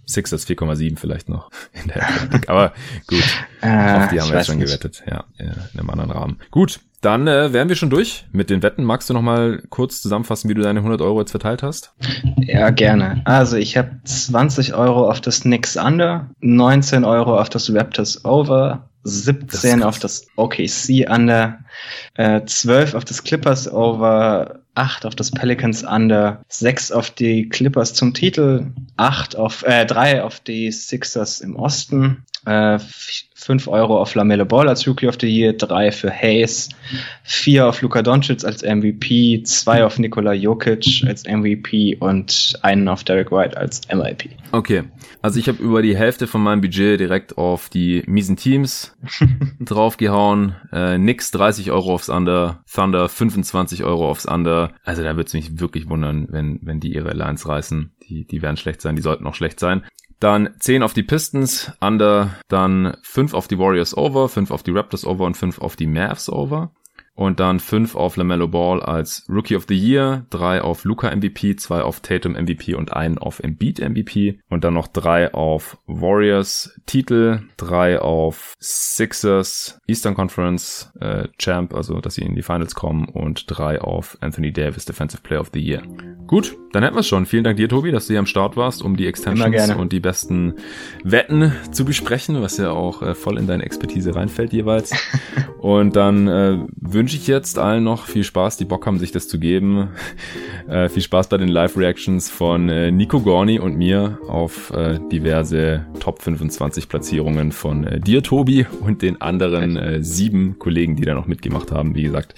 Sixers 0.06 0.48
4,7 0.48 0.98
vielleicht 0.98 1.30
noch 1.30 1.50
in 1.74 1.88
der 1.88 2.06
Aber 2.48 2.74
gut, 3.08 3.24
äh, 3.62 3.68
auf 3.68 4.10
die 4.10 4.20
haben 4.20 4.30
wir 4.30 4.38
jetzt 4.38 4.48
schon 4.48 4.58
nicht. 4.58 4.68
gewettet. 4.68 5.04
Ja, 5.10 5.24
in 5.38 5.80
einem 5.80 5.90
anderen 5.90 6.12
Rahmen. 6.12 6.40
Gut, 6.52 6.80
dann 7.06 7.28
äh, 7.28 7.54
wären 7.54 7.70
wir 7.70 7.76
schon 7.76 7.90
durch 7.90 8.26
mit 8.32 8.50
den 8.50 8.64
Wetten. 8.64 8.84
Magst 8.84 9.10
du 9.10 9.14
noch 9.14 9.22
mal 9.22 9.62
kurz 9.70 10.02
zusammenfassen, 10.02 10.50
wie 10.50 10.56
du 10.56 10.62
deine 10.62 10.80
100 10.80 11.02
Euro 11.02 11.20
jetzt 11.20 11.32
verteilt 11.32 11.62
hast? 11.62 11.94
Ja, 12.38 12.72
gerne. 12.72 13.22
Also 13.26 13.58
ich 13.58 13.78
habe 13.78 13.92
20 14.04 14.74
Euro 14.74 15.10
auf 15.10 15.22
das 15.22 15.46
Nix 15.46 15.78
Under, 15.78 16.30
19 16.42 17.04
Euro 17.04 17.40
auf 17.40 17.50
das 17.50 17.72
Raptors 17.74 18.26
Over, 18.26 18.90
17 19.04 19.80
das 19.80 19.88
auf 19.88 20.00
das 20.00 20.28
OKC 20.36 21.08
Under, 21.08 21.60
äh, 22.16 22.44
12 22.44 22.96
auf 22.96 23.06
das 23.06 23.24
Clippers 23.24 23.72
Over, 23.72 24.62
8 24.74 25.06
auf 25.06 25.16
das 25.16 25.30
Pelicans 25.30 25.84
Under, 25.84 26.44
6 26.50 26.92
auf 26.92 27.12
die 27.12 27.48
Clippers 27.50 27.94
zum 27.94 28.16
Titel, 28.16 28.68
8 28.98 29.36
auf, 29.36 29.64
äh, 29.64 29.86
3 29.86 30.24
auf 30.24 30.40
die 30.40 30.72
Sixers 30.72 31.42
im 31.42 31.56
Osten, 31.56 32.26
äh, 32.46 32.80
5 33.46 33.68
Euro 33.68 34.02
auf 34.02 34.16
Lamelle 34.16 34.44
Ball 34.44 34.68
als 34.68 34.88
Rookie 34.88 35.08
of 35.08 35.18
the 35.22 35.28
Year, 35.28 35.54
3 35.54 35.92
für 35.92 36.10
Hayes, 36.10 36.70
4 37.26 37.68
auf 37.68 37.80
Luka 37.84 38.02
Doncic 38.02 38.44
als 38.44 38.64
MVP, 38.64 39.44
2 39.44 39.86
auf 39.86 40.00
Nikola 40.00 40.34
Jokic 40.34 41.04
als 41.06 41.26
MVP 41.26 41.98
und 42.00 42.58
einen 42.64 42.88
auf 42.88 43.04
Derek 43.04 43.32
White 43.32 43.56
als 43.56 43.82
MIP. 43.94 44.32
Okay, 44.52 44.86
also 45.22 45.40
ich 45.40 45.48
habe 45.48 45.62
über 45.62 45.84
die 45.84 45.96
Hälfte 45.96 46.26
von 46.26 46.42
meinem 46.42 46.62
Budget 46.62 47.00
direkt 47.00 47.38
auf 47.38 47.70
die 47.70 48.02
miesen 48.08 48.36
Teams 48.36 48.98
draufgehauen. 49.60 50.56
Äh, 50.72 50.98
Nix 50.98 51.30
30 51.30 51.70
Euro 51.70 51.94
aufs 51.94 52.10
Under, 52.10 52.64
Thunder 52.74 53.08
25 53.08 53.84
Euro 53.84 54.10
aufs 54.10 54.26
Under. 54.26 54.74
Also 54.84 55.04
da 55.04 55.16
würde 55.16 55.28
es 55.28 55.34
mich 55.34 55.60
wirklich 55.60 55.88
wundern, 55.88 56.28
wenn, 56.32 56.62
wenn 56.64 56.80
die 56.80 56.96
ihre 56.96 57.14
Lines 57.14 57.48
reißen. 57.48 57.92
Die, 58.10 58.26
die 58.26 58.42
werden 58.42 58.58
schlecht 58.58 58.82
sein, 58.82 58.96
die 58.96 59.04
sollten 59.04 59.28
auch 59.28 59.36
schlecht 59.36 59.60
sein. 59.60 59.84
Dann 60.26 60.56
10 60.58 60.82
auf 60.82 60.94
die 60.96 61.04
Pistons, 61.04 61.72
Under, 61.82 62.32
dann 62.48 62.98
5 63.04 63.36
auf 63.36 63.48
die 63.48 63.60
Warriors 63.60 63.96
Over, 63.96 64.28
5 64.28 64.50
auf 64.50 64.64
die 64.64 64.72
Raptors 64.72 65.06
Over 65.06 65.24
und 65.26 65.38
5 65.38 65.60
auf 65.60 65.76
die 65.76 65.86
Mavs 65.86 66.32
Over. 66.32 66.72
Und 67.14 67.40
dann 67.40 67.60
5 67.60 67.94
auf 67.94 68.18
LaMelo 68.18 68.48
Ball 68.48 68.82
als 68.82 69.28
Rookie 69.30 69.56
of 69.56 69.66
the 69.70 69.78
Year, 69.78 70.26
3 70.32 70.62
auf 70.62 70.84
Luca 70.84 71.16
MVP, 71.16 71.58
2 71.58 71.84
auf 71.84 72.00
Tatum 72.00 72.34
MVP 72.34 72.74
und 72.74 72.92
1 72.92 73.20
auf 73.20 73.40
Embiid 73.40 73.80
MVP. 73.80 74.40
Und 74.50 74.64
dann 74.64 74.74
noch 74.74 74.88
3 74.88 75.36
auf 75.36 75.78
Warriors 75.86 76.74
Titel, 76.88 77.42
3 77.58 78.00
auf 78.00 78.56
Sixers 78.60 79.80
Eastern 79.86 80.16
Conference 80.16 80.92
äh, 81.00 81.28
Champ, 81.38 81.76
also 81.76 82.02
dass 82.02 82.16
sie 82.16 82.24
in 82.24 82.34
die 82.34 82.42
Finals 82.42 82.74
kommen 82.74 83.10
und 83.10 83.46
3 83.48 83.80
auf 83.80 84.18
Anthony 84.22 84.52
Davis 84.52 84.86
Defensive 84.86 85.22
Player 85.22 85.42
of 85.42 85.52
the 85.54 85.62
Year. 85.62 85.84
Gut, 86.28 86.58
dann 86.76 86.84
hätten 86.84 86.96
wir 86.96 87.00
es 87.00 87.08
schon. 87.08 87.26
Vielen 87.26 87.46
Dank 87.46 87.56
dir, 87.56 87.70
Tobi, 87.70 87.90
dass 87.92 88.08
du 88.08 88.14
hier 88.14 88.20
am 88.20 88.26
Start 88.26 88.58
warst, 88.58 88.84
um 88.84 88.98
die 88.98 89.08
Extensions 89.08 89.70
und 89.70 89.94
die 89.94 90.02
besten 90.02 90.56
Wetten 91.06 91.54
zu 91.72 91.86
besprechen, 91.86 92.42
was 92.42 92.58
ja 92.58 92.72
auch 92.72 93.02
äh, 93.02 93.16
voll 93.16 93.38
in 93.38 93.48
deine 93.48 93.64
Expertise 93.64 94.14
reinfällt 94.14 94.52
jeweils. 94.52 94.92
und 95.60 95.96
dann 95.96 96.28
äh, 96.28 96.58
wünsche 96.76 97.16
ich 97.16 97.28
jetzt 97.28 97.60
allen 97.60 97.86
noch 97.86 98.08
viel 98.08 98.26
Spaß, 98.26 98.58
die 98.58 98.66
Bock 98.66 98.86
haben, 98.88 99.00
sich 99.00 99.14
das 99.14 99.30
zu 99.30 99.40
geben. 99.40 99.88
Äh, 100.68 100.90
viel 100.90 101.04
Spaß 101.04 101.30
bei 101.30 101.38
den 101.38 101.48
Live-Reactions 101.48 102.32
von 102.32 102.70
äh, 102.70 102.90
Nico 102.90 103.20
Gorni 103.20 103.60
und 103.60 103.78
mir 103.78 104.18
auf 104.28 104.72
äh, 104.72 104.98
diverse 105.12 105.86
Top 106.00 106.24
25 106.24 106.90
Platzierungen 106.90 107.52
von 107.52 107.84
äh, 107.84 108.00
dir, 108.00 108.24
Tobi, 108.24 108.66
und 108.82 109.04
den 109.04 109.22
anderen 109.22 110.04
sieben 110.04 110.58
Kollegen, 110.58 110.96
die 110.96 111.04
da 111.04 111.14
noch 111.14 111.28
mitgemacht 111.28 111.72
haben. 111.72 111.94
Wie 111.94 112.02
gesagt, 112.02 112.34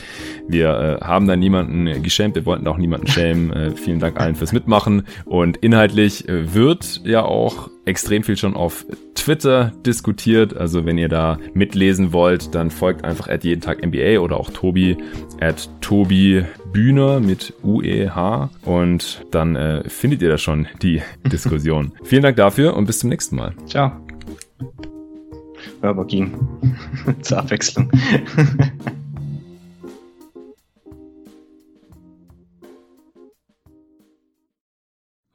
wir 0.46 1.00
haben 1.02 1.26
da 1.26 1.38
niemanden 1.38 2.04
geschämt, 2.04 2.36
wir 2.36 2.46
wollten 2.46 2.68
auch 2.68 2.78
niemanden 2.78 3.08
schämen. 3.08 3.77
Vielen 3.78 4.00
Dank 4.00 4.20
allen 4.20 4.36
fürs 4.36 4.54
Mitmachen. 4.54 5.04
Und 5.26 5.58
inhaltlich 5.58 6.28
äh, 6.28 6.54
wird 6.54 7.02
ja 7.04 7.24
auch 7.24 7.70
extrem 7.86 8.24
viel 8.24 8.38
schon 8.38 8.56
auf 8.56 8.86
Twitter 9.16 9.72
diskutiert. 9.86 10.56
Also 10.56 10.86
wenn 10.86 10.98
ihr 10.98 11.10
da 11.10 11.38
mitlesen 11.54 12.14
wollt, 12.14 12.54
dann 12.54 12.70
folgt 12.70 13.04
einfach 13.04 13.28
at 13.28 13.44
jeden 13.44 13.62
Tag 13.62 13.86
NBA 13.86 14.20
oder 14.20 14.38
auch 14.38 14.50
Tobi 14.50 14.98
at 15.40 15.70
Tobi 15.82 16.44
Bühner 16.72 17.20
mit 17.20 17.54
UEH 17.64 18.50
und 18.64 19.26
dann 19.32 19.56
äh, 19.56 19.88
findet 19.90 20.22
ihr 20.22 20.30
da 20.30 20.38
schon 20.38 20.68
die 20.82 21.02
Diskussion. 21.26 21.94
Vielen 22.04 22.24
Dank 22.24 22.38
dafür 22.38 22.76
und 22.76 22.86
bis 22.86 23.00
zum 23.00 23.10
nächsten 23.10 23.36
Mal. 23.36 23.54
Ciao. 23.66 23.92
aber 25.82 26.06
ging. 26.06 26.34
Zur 27.22 27.40
Abwechslung. 27.40 27.90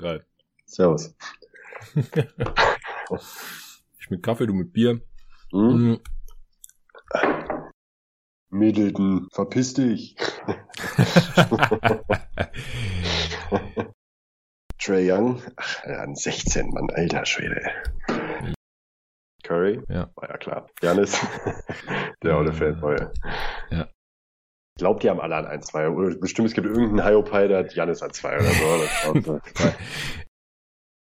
Geil. 0.02 0.26
Servus. 0.66 1.14
ich 4.00 4.10
mit 4.10 4.20
Kaffee, 4.20 4.48
du 4.48 4.52
mit 4.52 4.72
Bier. 4.72 5.00
Hm? 5.52 6.00
Middleton, 8.50 9.28
verpiss 9.32 9.74
dich. 9.74 10.16
Trey 14.82 15.08
Young, 15.08 15.40
ach, 15.54 15.84
an 15.84 16.16
16, 16.16 16.70
Mann, 16.70 16.90
alter 16.90 17.24
Schwede. 17.24 17.62
Curry, 19.44 19.80
ja. 19.88 20.10
war 20.16 20.28
ja 20.28 20.36
klar. 20.36 20.68
Janis, 20.82 21.16
der 22.24 22.38
olle 22.38 22.52
Fanboy. 22.52 22.96
Ja. 23.70 23.88
Ich 24.74 24.80
glaube, 24.80 25.00
die 25.00 25.10
haben 25.10 25.20
alle 25.20 25.36
an 25.36 25.46
1, 25.46 25.66
2. 25.66 25.88
Oder 25.90 26.16
bestimmt, 26.16 26.48
es 26.48 26.54
gibt 26.54 26.66
irgendeinen 26.66 27.06
Hyopai, 27.06 27.48
der 27.48 27.58
hat 27.58 27.74
Janis 27.74 28.02
an 28.02 28.12
2 28.12 28.36
oder 28.36 29.22
so. 29.22 29.40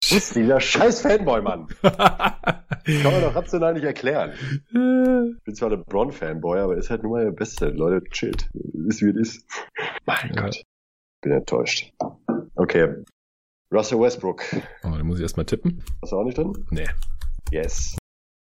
Was 0.03 0.13
ist 0.13 0.37
dieser 0.37 0.61
scheiß 0.61 1.01
Fanboy, 1.01 1.41
Mann? 1.41 1.67
Kann 1.83 2.63
man 3.03 3.23
doch 3.23 3.35
rational 3.35 3.73
nicht 3.73 3.85
erklären. 3.85 4.35
Ich 4.69 5.45
bin 5.45 5.55
zwar 5.55 5.71
ein 5.71 5.79
LeBron-Fanboy, 5.79 6.61
aber 6.61 6.77
ist 6.77 6.91
halt 6.91 7.03
nur 7.03 7.13
mal 7.13 7.25
der 7.25 7.31
Beste. 7.31 7.71
Leute, 7.71 8.05
chillt. 8.11 8.51
Ist 8.87 9.01
wie 9.01 9.09
es 9.09 9.17
ist. 9.17 9.47
Mein 10.05 10.35
ja. 10.35 10.43
Gott. 10.43 10.63
Bin 11.23 11.33
enttäuscht. 11.33 11.91
Okay. 12.55 13.03
Russell 13.73 13.99
Westbrook. 13.99 14.45
Oh, 14.83 14.91
da 14.95 15.03
muss 15.03 15.17
ich 15.17 15.23
erstmal 15.23 15.47
tippen. 15.47 15.83
Hast 16.03 16.13
du 16.13 16.19
auch 16.19 16.25
nicht 16.25 16.37
drin? 16.37 16.53
Nee. 16.71 16.89
Yes. 17.51 17.97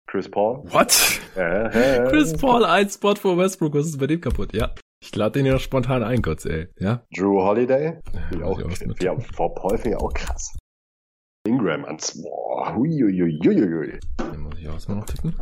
Chris 0.07 0.31
Paul. 0.31 0.63
What? 0.73 1.21
Ja, 1.35 1.71
ja. 1.71 2.09
Chris 2.09 2.37
Paul, 2.37 2.65
ein 2.65 2.89
Spot 2.89 3.17
vor 3.17 3.37
Westbrook. 3.37 3.75
Was 3.75 3.87
ist 3.87 3.99
bei 3.99 4.07
dem 4.07 4.21
kaputt? 4.21 4.55
Ja. 4.55 4.73
Ich 5.01 5.15
lade 5.15 5.39
den 5.39 5.47
ja 5.47 5.59
spontan 5.59 6.03
ein, 6.03 6.23
kurz, 6.23 6.45
ey. 6.45 6.69
Ja? 6.79 7.07
Drew 7.15 7.41
Holiday. 7.41 8.01
Ja, 8.33 8.45
auch, 8.45 8.61
ja, 9.01 9.19
vor 9.21 9.55
Paul 9.55 9.79
finde 9.79 9.97
ich 9.97 10.03
auch 10.03 10.13
krass. 10.13 10.57
Ingram 11.47 11.85
ans. 11.85 12.21
Boah, 12.21 12.75
huiuiuiui. 12.75 14.01
Den 14.21 14.41
muss 14.41 14.59
ich 14.59 14.69
auch 14.69 14.75
erstmal 14.75 14.99
noch 14.99 15.07
tippen. 15.07 15.35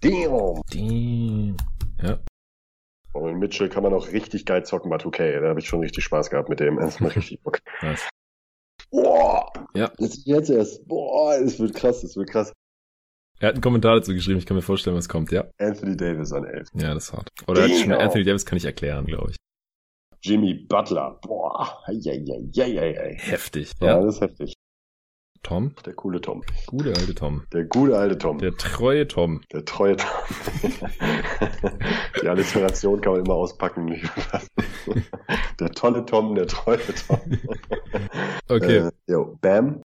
Damn. 0.00 0.62
Damn. 0.72 1.56
Ja. 2.02 2.18
Und 3.12 3.24
mit 3.24 3.38
Mitchell 3.38 3.68
kann 3.68 3.82
man 3.82 3.92
auch 3.92 4.08
richtig 4.08 4.46
geil 4.46 4.64
zocken 4.64 4.90
bei 4.90 4.96
2K. 4.96 5.40
Da 5.40 5.48
habe 5.48 5.60
ich 5.60 5.68
schon 5.68 5.80
richtig 5.80 6.04
Spaß 6.04 6.30
gehabt 6.30 6.48
mit 6.48 6.60
dem. 6.60 6.76
Das 6.76 7.00
macht 7.00 7.16
richtig 7.16 7.42
Bock. 7.42 7.60
Boah. 8.90 9.52
Ja. 9.74 9.92
Jetzt, 9.98 10.26
jetzt 10.26 10.50
erst. 10.50 10.86
Boah, 10.88 11.34
es 11.34 11.60
wird 11.60 11.74
krass, 11.74 12.02
es 12.02 12.16
wird 12.16 12.30
krass. 12.30 12.52
Er 13.42 13.48
hat 13.48 13.56
einen 13.56 13.60
Kommentar 13.60 13.96
dazu 13.96 14.14
geschrieben, 14.14 14.38
ich 14.38 14.46
kann 14.46 14.54
mir 14.56 14.62
vorstellen, 14.62 14.94
was 14.94 15.08
kommt, 15.08 15.32
ja. 15.32 15.44
Anthony 15.58 15.96
Davis 15.96 16.32
an 16.32 16.44
11. 16.44 16.68
Ja, 16.74 16.94
das 16.94 17.06
ist 17.06 17.12
hart. 17.12 17.28
Oder 17.48 17.66
genau. 17.66 17.98
Anthony 17.98 18.22
Davis 18.22 18.46
kann 18.46 18.56
ich 18.56 18.64
erklären, 18.64 19.04
glaube 19.04 19.32
ich. 19.32 19.36
Jimmy 20.22 20.54
Butler. 20.54 21.18
Boah. 21.20 21.82
Ei, 21.86 21.98
ei, 22.06 22.24
ei, 22.56 22.78
ei, 22.78 23.00
ei. 23.00 23.16
Heftig. 23.18 23.72
Ja, 23.80 23.98
ja, 23.98 24.00
das 24.00 24.14
ist 24.14 24.20
heftig. 24.20 24.54
Tom. 25.42 25.74
Der 25.84 25.94
coole 25.94 26.20
Tom. 26.20 26.44
Gute 26.66 26.90
alte 26.90 27.16
Tom. 27.16 27.42
Der 27.52 27.64
gute 27.64 27.98
alte 27.98 28.16
Tom. 28.16 28.38
Der 28.38 28.52
treue 28.56 29.08
Tom. 29.08 29.40
Der 29.52 29.64
treue 29.64 29.96
Tom. 29.96 30.08
Die 32.22 32.28
Alliteration 32.28 33.00
kann 33.00 33.14
man 33.14 33.24
immer 33.24 33.34
auspacken. 33.34 34.00
der 35.58 35.70
tolle 35.70 36.06
Tom, 36.06 36.36
der 36.36 36.46
treue 36.46 36.78
Tom. 37.08 37.18
Okay. 38.48 38.76
Äh, 38.76 38.90
yo, 39.08 39.36
Bam. 39.40 39.81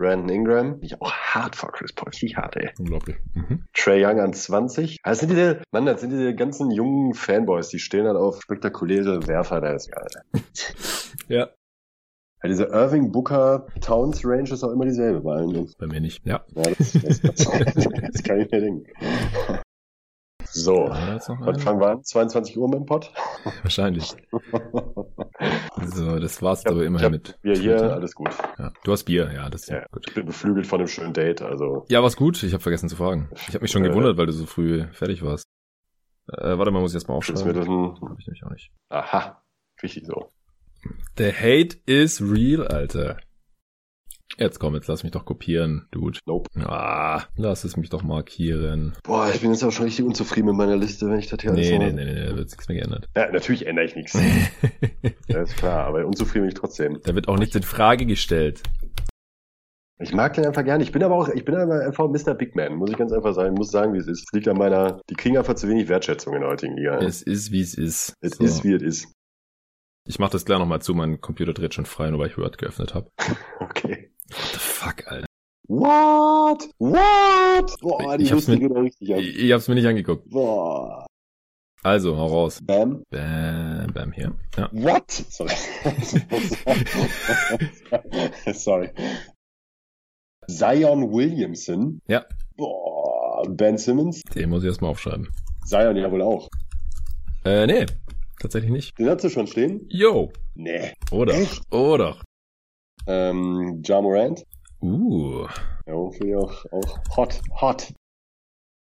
Brandon 0.00 0.30
Ingram. 0.30 0.78
Ich 0.80 1.00
auch 1.02 1.12
hart 1.12 1.54
vor 1.54 1.72
Chris 1.72 1.92
Paul. 1.92 2.08
Richtig 2.08 2.36
hart, 2.36 2.56
ey. 2.56 2.70
Unglaublich. 2.78 3.16
Mhm. 3.34 3.64
Trey 3.74 4.02
Young 4.02 4.18
an 4.18 4.32
20. 4.32 4.96
Das 5.04 5.20
sind 5.20 5.28
diese, 5.28 5.62
Mann, 5.72 5.84
das 5.84 6.00
sind 6.00 6.10
diese 6.10 6.34
ganzen 6.34 6.70
jungen 6.70 7.12
Fanboys, 7.12 7.68
die 7.68 7.78
stehen 7.78 8.06
dann 8.06 8.16
auf 8.16 8.40
spektakuläre 8.40 9.26
Werfer. 9.28 9.60
Da 9.60 9.72
ist 9.74 9.92
geil. 9.92 10.08
ja. 11.28 11.48
Ja, 12.42 12.48
diese 12.48 12.64
Irving 12.64 13.12
Booker 13.12 13.66
Towns 13.82 14.24
Range 14.24 14.50
ist 14.50 14.64
auch 14.64 14.72
immer 14.72 14.86
dieselbe 14.86 15.20
bei 15.20 15.34
allen. 15.34 15.70
Bei 15.78 15.86
mir 15.86 16.00
nicht, 16.00 16.24
ja. 16.24 16.42
ja 16.54 16.62
das, 16.78 16.92
das, 16.92 17.20
das, 17.20 17.44
das 17.44 18.22
kann 18.22 18.40
ich 18.40 18.50
mir 18.50 18.60
denken. 18.60 18.86
So, 20.52 20.88
wann 20.90 21.58
fangen 21.60 21.80
wir 21.80 21.90
an? 21.90 22.04
22 22.04 22.58
Uhr 22.58 22.68
mit 22.68 22.80
dem 22.80 22.86
Pod? 22.86 23.12
Wahrscheinlich. 23.62 24.14
so, 25.94 26.18
das 26.18 26.42
war's 26.42 26.66
aber 26.66 26.84
immerhin 26.84 27.12
mit. 27.12 27.38
Bier 27.42 27.56
hier, 27.56 27.92
alles 27.92 28.14
gut. 28.14 28.30
Ja. 28.58 28.72
Du 28.82 28.92
hast 28.92 29.04
Bier, 29.04 29.30
ja, 29.32 29.48
das 29.48 29.62
ist 29.62 29.68
ja, 29.70 29.84
gut. 29.92 30.06
Ich 30.08 30.14
bin 30.14 30.26
beflügelt 30.26 30.66
von 30.66 30.80
einem 30.80 30.88
schönen 30.88 31.12
Date, 31.12 31.42
also. 31.42 31.84
Ja, 31.88 32.02
war's 32.02 32.16
gut. 32.16 32.42
Ich 32.42 32.52
habe 32.52 32.62
vergessen 32.62 32.88
zu 32.88 32.96
fragen. 32.96 33.28
Ich 33.34 33.48
habe 33.48 33.60
mich 33.60 33.70
schon 33.70 33.84
äh, 33.84 33.88
gewundert, 33.88 34.16
weil 34.16 34.26
du 34.26 34.32
so 34.32 34.46
früh 34.46 34.84
fertig 34.92 35.22
warst. 35.22 35.44
Äh, 36.28 36.58
warte 36.58 36.70
mal, 36.70 36.80
muss 36.80 36.92
ich 36.92 36.96
erst 36.96 37.08
mal 37.08 37.14
aufschreiben. 37.14 37.54
Das 37.54 37.66
ein... 37.66 38.08
Hab 38.08 38.18
ich 38.18 38.26
nämlich 38.26 38.44
auch 38.44 38.50
nicht. 38.50 38.72
Aha, 38.88 39.42
richtig 39.82 40.06
so. 40.06 40.30
The 41.16 41.32
hate 41.32 41.78
is 41.86 42.20
real, 42.20 42.66
Alter. 42.66 43.18
Jetzt 44.40 44.58
komm, 44.58 44.74
jetzt 44.74 44.88
lass 44.88 45.02
mich 45.02 45.12
doch 45.12 45.26
kopieren, 45.26 45.86
Dude. 45.90 46.18
Nope. 46.24 46.48
Ah, 46.64 47.24
lass 47.36 47.64
es 47.64 47.76
mich 47.76 47.90
doch 47.90 48.02
markieren. 48.02 48.94
Boah, 49.04 49.28
ich 49.28 49.42
bin 49.42 49.50
jetzt 49.50 49.62
auch 49.62 49.70
schon 49.70 49.84
richtig 49.84 50.06
unzufrieden 50.06 50.46
mit 50.46 50.56
meiner 50.56 50.78
Liste, 50.78 51.10
wenn 51.10 51.18
ich 51.18 51.28
das 51.28 51.42
hier 51.42 51.52
nee, 51.52 51.58
alles 51.58 51.78
nee, 51.78 51.92
nee, 51.92 52.04
nee, 52.06 52.14
nee, 52.14 52.26
da 52.26 52.36
wird 52.36 52.48
nichts 52.48 52.66
mehr 52.66 52.78
geändert. 52.78 53.06
Ja, 53.14 53.30
natürlich 53.30 53.66
ändere 53.66 53.84
ich 53.84 53.96
nichts. 53.96 54.14
ja, 55.28 55.42
ist 55.42 55.58
klar, 55.58 55.84
aber 55.84 56.06
unzufrieden 56.06 56.44
bin 56.44 56.48
ich 56.48 56.58
trotzdem. 56.58 57.00
Da 57.04 57.14
wird 57.14 57.28
auch 57.28 57.36
nichts 57.36 57.54
in 57.54 57.62
Frage 57.62 58.06
gestellt. 58.06 58.62
Ich 59.98 60.14
mag 60.14 60.32
den 60.32 60.46
einfach 60.46 60.64
gerne. 60.64 60.82
Ich 60.82 60.92
bin 60.92 61.02
aber 61.02 61.16
auch, 61.16 61.28
ich 61.28 61.44
bin 61.44 61.54
aber 61.54 61.84
einfach 61.84 62.08
Mr. 62.08 62.32
Big 62.32 62.56
Man, 62.56 62.76
muss 62.76 62.88
ich 62.88 62.96
ganz 62.96 63.12
einfach 63.12 63.34
sagen. 63.34 63.52
Ich 63.52 63.58
muss 63.58 63.70
sagen, 63.70 63.92
wie 63.92 63.98
es 63.98 64.06
ist. 64.06 64.24
Es 64.26 64.32
liegt 64.32 64.48
an 64.48 64.56
meiner, 64.56 65.02
die 65.10 65.14
kriegen 65.16 65.36
einfach 65.36 65.54
zu 65.54 65.68
wenig 65.68 65.88
Wertschätzung 65.88 66.32
in 66.32 66.40
der 66.40 66.48
heutigen 66.48 66.78
Liga. 66.78 66.96
Es 66.96 67.20
ist, 67.20 67.52
wie 67.52 67.60
es 67.60 67.74
ist. 67.74 68.14
Es 68.22 68.38
so. 68.38 68.44
ist, 68.44 68.64
wie 68.64 68.72
es 68.72 68.82
ist. 68.82 69.12
Ich 70.06 70.18
mach 70.18 70.30
das 70.30 70.44
gleich 70.44 70.58
nochmal 70.58 70.82
zu, 70.82 70.94
mein 70.94 71.20
Computer 71.20 71.52
dreht 71.52 71.74
schon 71.74 71.86
frei, 71.86 72.10
nur 72.10 72.20
weil 72.20 72.28
ich 72.28 72.38
Word 72.38 72.58
geöffnet 72.58 72.94
habe. 72.94 73.10
okay. 73.60 74.10
What 74.28 74.50
the 74.52 74.58
fuck, 74.58 75.06
Alter. 75.06 75.26
What? 75.68 76.68
What? 76.78 77.80
Boah, 77.80 78.18
die 78.18 78.24
ich 78.24 78.32
hab's, 78.32 78.48
mir, 78.48 78.58
richtig 78.58 79.14
an. 79.14 79.20
ich, 79.20 79.38
ich 79.38 79.52
hab's 79.52 79.68
mir 79.68 79.76
nicht 79.76 79.86
angeguckt. 79.86 80.28
Boah. 80.30 81.06
Also, 81.82 82.16
hau 82.16 82.26
raus. 82.26 82.60
Bam. 82.62 83.02
Bam, 83.10 83.86
bam, 83.94 84.12
hier. 84.12 84.34
Ja. 84.56 84.68
What? 84.72 85.10
Sorry. 85.10 85.54
Sorry. 88.52 88.90
Zion 90.48 91.12
Williamson. 91.12 92.00
Ja. 92.08 92.24
Boah, 92.56 93.48
Ben 93.48 93.78
Simmons. 93.78 94.22
Den 94.34 94.50
muss 94.50 94.62
ich 94.62 94.68
erstmal 94.68 94.90
aufschreiben. 94.90 95.28
Zion 95.64 95.96
ja 95.96 96.10
wohl 96.10 96.22
auch. 96.22 96.48
Äh, 97.44 97.66
nee. 97.66 97.86
Tatsächlich 98.40 98.70
nicht. 98.70 98.98
Den 98.98 99.08
hast 99.10 99.22
du 99.22 99.28
schon 99.28 99.46
stehen? 99.46 99.86
Yo. 99.90 100.32
Nee. 100.54 100.92
Oder. 101.12 101.34
Echt? 101.34 101.62
Oder. 101.72 102.20
Ähm, 103.06 103.82
Ja 103.84 104.00
Morant. 104.00 104.42
Uh. 104.82 105.46
Ja, 105.86 106.10
finde 106.10 106.28
ich 106.28 106.36
auch, 106.36 106.64
auch 106.72 107.16
hot. 107.16 107.40
Hot. 107.60 107.92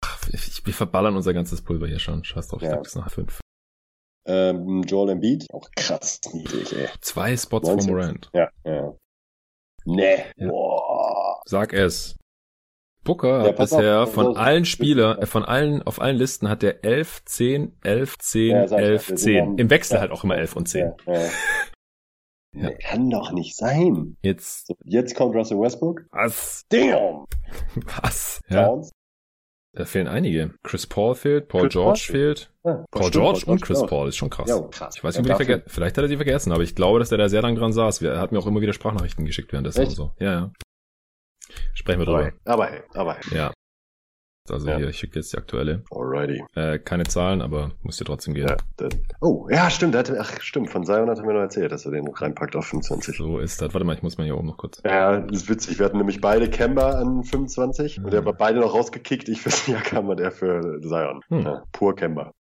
Ach, 0.03 0.27
ich, 0.33 0.65
wir 0.65 0.73
verballern 0.73 1.15
unser 1.15 1.33
ganzes 1.33 1.61
Pulver 1.61 1.87
hier 1.87 1.99
schon. 1.99 2.23
Scheiß 2.23 2.49
drauf, 2.49 2.61
ich 2.61 2.67
Ja. 2.67 2.77
bis 2.79 2.95
nach 2.95 3.09
fünf. 3.09 3.39
Ähm, 4.25 4.83
Joel 4.83 5.11
Embiid. 5.11 5.45
Auch 5.53 5.69
krass 5.75 6.19
niedrig, 6.33 6.73
ey. 6.73 6.89
Zwei 7.01 7.37
Spots 7.37 7.67
vor 7.69 7.77
19. 7.77 7.93
Morant. 7.93 8.29
Ja, 8.33 8.49
ja. 8.65 8.93
Nee. 9.85 10.25
Ja. 10.35 10.49
Boah. 10.49 11.41
Sag 11.45 11.71
es. 11.71 12.17
Booker 13.07 13.41
Ja, 13.41 13.47
hat 13.47 13.57
bisher 13.57 14.01
auf, 14.03 14.13
von 14.13 14.37
allen 14.37 14.65
Spieler, 14.65 15.19
äh, 15.21 15.25
von 15.25 15.43
allen, 15.43 15.81
auf 15.81 15.99
allen 15.99 16.17
Listen 16.17 16.47
hat 16.49 16.61
der 16.61 16.83
11, 16.85 17.25
10, 17.25 17.77
11, 17.83 18.17
10, 18.19 18.49
Ja, 18.55 18.67
sag 18.67 18.79
ich 18.79 18.85
ja, 18.85 18.91
11, 18.91 19.09
wir 19.09 19.17
sind 19.17 19.33
10. 19.33 19.43
am- 19.43 19.57
Im 19.57 19.69
Wechsel 19.71 19.95
ja. 19.95 20.01
halt 20.01 20.11
auch 20.11 20.23
immer 20.23 20.37
11 20.37 20.55
und 20.55 20.67
10. 20.69 20.93
Ja. 22.55 22.71
Kann 22.71 23.09
doch 23.11 23.31
nicht 23.31 23.55
sein. 23.55 24.17
Jetzt. 24.23 24.73
Jetzt 24.83 25.15
kommt 25.15 25.35
Russell 25.35 25.59
Westbrook. 25.59 26.05
Was? 26.11 26.65
Damn! 26.69 27.25
Was? 28.01 28.41
Ja. 28.49 28.81
Da 29.73 29.85
fehlen 29.85 30.07
einige. 30.07 30.55
Chris 30.63 30.87
Paul 30.87 31.13
fehlt, 31.13 31.49
Paul 31.49 31.63
Chris 31.63 31.73
George 31.73 32.03
Paul 32.07 32.15
fehlt. 32.15 32.51
Ja, 32.65 32.85
Paul 32.89 33.11
George 33.11 33.43
und 33.45 33.61
Chris 33.61 33.85
Paul 33.85 34.07
ist 34.07 34.15
schon 34.15 34.31
krass. 34.31 34.49
Ja, 34.49 34.59
krass. 34.71 34.95
Ich 34.97 35.03
weiß 35.03 35.19
nicht, 35.21 35.31
ob 35.31 35.47
ja, 35.47 35.59
vielleicht 35.67 35.97
hat 35.97 36.03
er 36.03 36.07
die 36.07 36.15
vergessen, 36.15 36.51
aber 36.51 36.63
ich 36.63 36.73
glaube, 36.73 36.97
dass 36.97 37.09
der 37.09 37.19
da 37.19 37.29
sehr 37.29 37.43
lang 37.43 37.55
dran 37.55 37.73
saß. 37.73 38.01
Er 38.01 38.19
hat 38.19 38.31
mir 38.31 38.39
auch 38.39 38.47
immer 38.47 38.61
wieder 38.61 38.73
Sprachnachrichten 38.73 39.25
geschickt 39.25 39.51
währenddessen 39.51 39.83
und 39.83 39.91
so. 39.91 40.13
Ja, 40.19 40.31
ja. 40.31 40.51
Sprechen 41.73 41.99
wir 41.99 42.05
drüber. 42.05 42.31
Aber 42.45 42.67
hey, 42.67 42.81
aber 42.93 43.15
hey. 43.15 43.37
Ja. 43.37 43.51
Also 44.49 44.69
ja. 44.69 44.77
hier, 44.77 44.89
ich 44.89 44.97
schicke 44.97 45.19
jetzt 45.19 45.33
die 45.33 45.37
aktuelle. 45.37 45.83
Alrighty. 45.91 46.43
Äh, 46.55 46.79
keine 46.79 47.03
Zahlen, 47.03 47.41
aber 47.41 47.71
muss 47.81 47.97
dir 47.97 48.05
trotzdem 48.05 48.33
gehen. 48.33 48.47
Ja, 48.47 48.57
das, 48.77 48.93
oh, 49.19 49.47
ja, 49.49 49.69
stimmt. 49.69 49.95
Hat, 49.95 50.11
ach, 50.17 50.41
stimmt. 50.41 50.69
Von 50.69 50.85
Zion 50.85 51.09
hat 51.09 51.17
er 51.17 51.25
mir 51.25 51.33
noch 51.33 51.41
erzählt, 51.41 51.71
dass 51.71 51.85
er 51.85 51.91
den 51.91 52.07
reinpackt 52.07 52.55
auf 52.55 52.65
25. 52.65 53.17
So 53.17 53.39
ist 53.39 53.61
das. 53.61 53.73
Warte 53.73 53.85
mal, 53.85 53.95
ich 53.95 54.03
muss 54.03 54.17
mal 54.17 54.23
hier 54.23 54.37
oben 54.37 54.47
noch 54.47 54.57
kurz. 54.57 54.81
Ja, 54.85 55.19
das 55.19 55.41
ist 55.41 55.49
witzig. 55.49 55.79
Wir 55.79 55.85
hatten 55.85 55.97
nämlich 55.97 56.21
beide 56.21 56.49
Kemba 56.49 56.91
an 56.91 57.23
25 57.23 57.99
mhm. 57.99 58.05
und 58.05 58.13
der 58.13 58.25
war 58.25 58.33
beide 58.33 58.59
noch 58.59 58.73
rausgekickt. 58.73 59.27
Ich 59.27 59.41
für 59.41 59.51
Siakam 59.51 60.07
und 60.09 60.19
er 60.19 60.31
für 60.31 60.79
Zion. 60.81 61.21
Hm. 61.27 61.41
Ja, 61.41 61.63
pur 61.71 61.95
Kemba. 61.95 62.31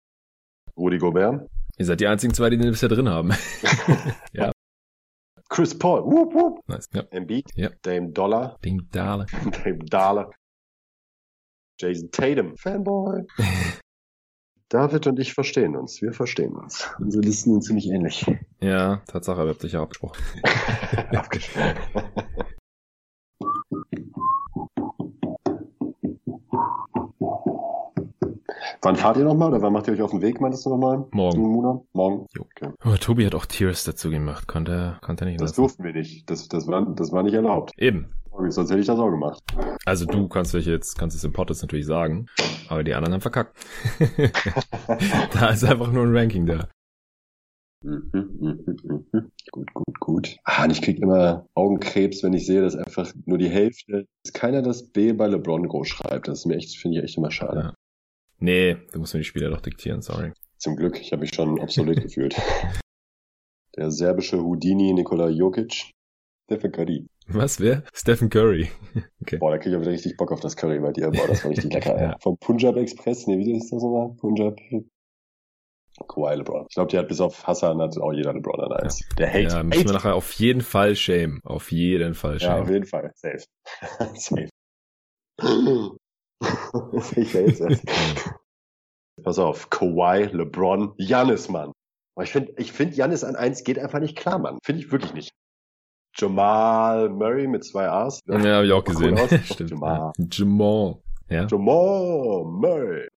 Rudi 0.76 0.98
Gobert. 0.98 1.48
Ihr 1.78 1.84
seid 1.84 2.00
die 2.00 2.06
einzigen 2.06 2.32
zwei, 2.34 2.50
die 2.50 2.56
den 2.56 2.70
bisher 2.70 2.88
drin 2.88 3.08
haben. 3.08 3.32
ja. 4.32 4.52
Chris 5.48 5.76
Paul. 5.78 6.04
Whoop, 6.04 6.34
whoop. 6.34 6.60
Nice. 6.68 6.88
Ja. 6.92 7.02
Embiid. 7.10 7.50
Ja. 7.54 7.70
Dame 7.82 8.10
Dollar. 8.10 8.58
Dame 8.64 8.82
Dollar. 8.90 9.26
Dame 9.64 9.78
Dollar. 9.78 10.30
Jason 11.78 12.10
Tatum, 12.10 12.56
Fanboy. 12.56 13.22
David 14.68 15.06
und 15.06 15.20
ich 15.20 15.32
verstehen 15.34 15.76
uns. 15.76 16.02
Wir 16.02 16.12
verstehen 16.12 16.56
uns. 16.56 16.88
Unsere 16.98 17.22
Listen 17.22 17.52
sind 17.52 17.62
ziemlich 17.62 17.86
ähnlich. 17.86 18.26
Ja, 18.60 18.96
Tatsache, 19.06 19.42
ihr 19.42 19.50
habt 19.50 19.60
sicher 19.60 19.80
abgesprochen. 19.80 20.20
abgesprochen. 21.12 21.76
Wann 28.82 28.96
fahrt 28.96 29.16
ihr 29.16 29.24
nochmal 29.24 29.48
oder 29.52 29.62
wann 29.62 29.72
macht 29.72 29.86
ihr 29.88 29.94
euch 29.94 30.02
auf 30.02 30.10
den 30.10 30.22
Weg, 30.22 30.40
meintest 30.40 30.66
du 30.66 30.70
nochmal? 30.70 31.06
Morgen. 31.12 31.40
Muna? 31.40 31.80
Morgen. 31.92 32.26
Okay. 32.38 32.70
Aber 32.80 32.98
Tobi 32.98 33.26
hat 33.26 33.34
auch 33.34 33.46
Tears 33.46 33.84
dazu 33.84 34.10
gemacht. 34.10 34.46
Konnte, 34.46 34.98
konnte 35.02 35.24
er 35.24 35.28
nicht 35.30 35.40
Das 35.40 35.50
lassen. 35.50 35.60
durften 35.62 35.84
wir 35.84 35.92
nicht. 35.92 36.28
Das, 36.30 36.48
das, 36.48 36.66
war, 36.66 36.86
das 36.94 37.12
war 37.12 37.22
nicht 37.22 37.34
erlaubt. 37.34 37.72
Eben. 37.78 38.12
Sonst 38.48 38.70
hätte 38.70 38.80
ich 38.80 38.86
das 38.86 38.98
auch 38.98 39.10
gemacht. 39.10 39.42
Also 39.86 40.04
du 40.04 40.28
kannst 40.28 40.52
dich 40.52 40.66
jetzt, 40.66 40.98
kannst 40.98 41.16
es 41.16 41.24
im 41.24 41.32
Podcast 41.32 41.62
natürlich 41.62 41.86
sagen, 41.86 42.26
aber 42.68 42.84
die 42.84 42.92
anderen 42.94 43.14
haben 43.14 43.22
verkackt. 43.22 43.56
da 45.32 45.48
ist 45.48 45.64
einfach 45.64 45.90
nur 45.90 46.04
ein 46.04 46.14
Ranking 46.14 46.44
da. 46.44 46.68
Gut, 49.52 49.72
gut, 49.74 50.00
gut. 50.00 50.36
Ah, 50.44 50.64
und 50.64 50.72
ich 50.72 50.82
krieg 50.82 50.98
immer 50.98 51.46
Augenkrebs, 51.54 52.22
wenn 52.24 52.32
ich 52.32 52.46
sehe, 52.46 52.60
dass 52.60 52.74
einfach 52.74 53.12
nur 53.26 53.38
die 53.38 53.48
Hälfte, 53.48 54.06
dass 54.24 54.32
keiner 54.32 54.60
das 54.60 54.88
B 54.90 55.12
bei 55.12 55.28
LeBron 55.28 55.68
groß 55.68 55.86
schreibt. 55.88 56.26
Das 56.28 56.40
ist 56.40 56.46
mir 56.46 56.56
echt, 56.56 56.76
finde 56.76 56.98
ich 56.98 57.04
echt 57.04 57.16
immer 57.16 57.30
schade. 57.30 57.60
Ja. 57.60 57.74
Nee, 58.38 58.76
du 58.92 58.98
musst 59.00 59.14
mir 59.14 59.20
die 59.20 59.24
Spieler 59.24 59.50
doch 59.50 59.60
diktieren, 59.60 60.02
sorry. 60.02 60.32
Zum 60.58 60.76
Glück, 60.76 61.00
ich 61.00 61.12
habe 61.12 61.20
mich 61.20 61.34
schon 61.34 61.58
obsolet 61.58 62.02
gefühlt. 62.02 62.36
Der 63.76 63.90
serbische 63.90 64.38
Houdini 64.42 64.92
Nikola 64.92 65.28
Jokic. 65.28 65.92
Stephen 66.44 66.70
Curry. 66.72 67.06
Was, 67.28 67.58
wer? 67.60 67.82
Stephen 67.92 68.30
Curry. 68.30 68.68
Okay. 69.20 69.38
Boah, 69.38 69.50
da 69.50 69.58
krieg 69.58 69.72
ich 69.72 69.76
aber 69.76 69.86
richtig 69.86 70.16
Bock 70.16 70.30
auf 70.30 70.38
das 70.38 70.54
Curry 70.56 70.78
bei 70.78 70.92
dir. 70.92 71.10
Boah, 71.10 71.26
das 71.26 71.42
war 71.42 71.50
richtig 71.50 71.72
lecker. 71.72 72.00
ja. 72.00 72.16
Vom 72.20 72.38
Punjab 72.38 72.76
Express, 72.76 73.26
ne, 73.26 73.36
wie 73.38 73.56
ist 73.56 73.72
das 73.72 73.82
nochmal? 73.82 74.14
Punjab 74.16 74.56
Kawhi 76.08 76.36
LeBron. 76.36 76.66
Ich 76.68 76.74
glaube, 76.74 76.90
die 76.92 76.98
hat 76.98 77.08
bis 77.08 77.20
auf 77.20 77.44
Hassan 77.46 77.80
hat 77.80 77.98
auch 77.98 78.12
jeder 78.12 78.32
LeBron 78.34 78.60
an 78.60 78.72
eins. 78.72 79.00
Ja. 79.00 79.16
Der 79.16 79.28
Hate. 79.28 79.42
Ja, 79.42 79.62
müssen 79.64 79.80
hate. 79.80 79.88
wir 79.88 79.92
nachher 79.94 80.14
auf 80.14 80.30
jeden 80.34 80.60
Fall 80.60 80.94
shame. 80.94 81.40
Auf 81.42 81.72
jeden 81.72 82.14
Fall 82.14 82.38
shame. 82.38 82.56
Ja, 82.56 82.62
auf 82.62 82.70
jeden 82.70 82.86
Fall. 82.86 83.10
Safe. 83.16 83.44
Safe. 84.14 85.96
ich 87.16 87.32
jetzt 87.32 87.60
erst. 87.60 87.84
Pass 89.22 89.38
auf. 89.38 89.70
Kawhi, 89.70 90.24
LeBron, 90.24 90.94
Janis, 90.98 91.48
Mann. 91.48 91.72
Ich 92.22 92.30
finde, 92.30 92.52
ich 92.56 92.72
finde, 92.72 92.96
Janis 92.96 93.24
an 93.24 93.36
eins 93.36 93.64
geht 93.64 93.78
einfach 93.78 94.00
nicht 94.00 94.16
klar, 94.16 94.38
Mann. 94.38 94.58
Finde 94.64 94.82
ich 94.82 94.92
wirklich 94.92 95.12
nicht. 95.12 95.32
Jamal 96.16 97.10
Murray 97.10 97.46
mit 97.46 97.64
zwei 97.64 97.88
A's. 97.88 98.20
Ja, 98.26 98.38
habe 98.38 98.66
ich 98.66 98.72
auch 98.72 98.84
gesehen. 98.84 99.18
Cool 99.18 99.38
Stimmt. 99.44 99.70
Jamal. 99.70 100.12
Jamal. 100.32 101.02
Ja. 101.28 101.46
Jamal 101.46 102.44
Murray. 102.46 103.08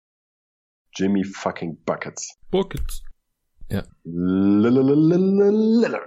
Jimmy 0.97 1.23
fucking 1.23 1.77
Buckets. 1.85 2.35
Buckets. 2.51 3.05
Ja. 3.71 3.85
Lillard. 4.03 6.01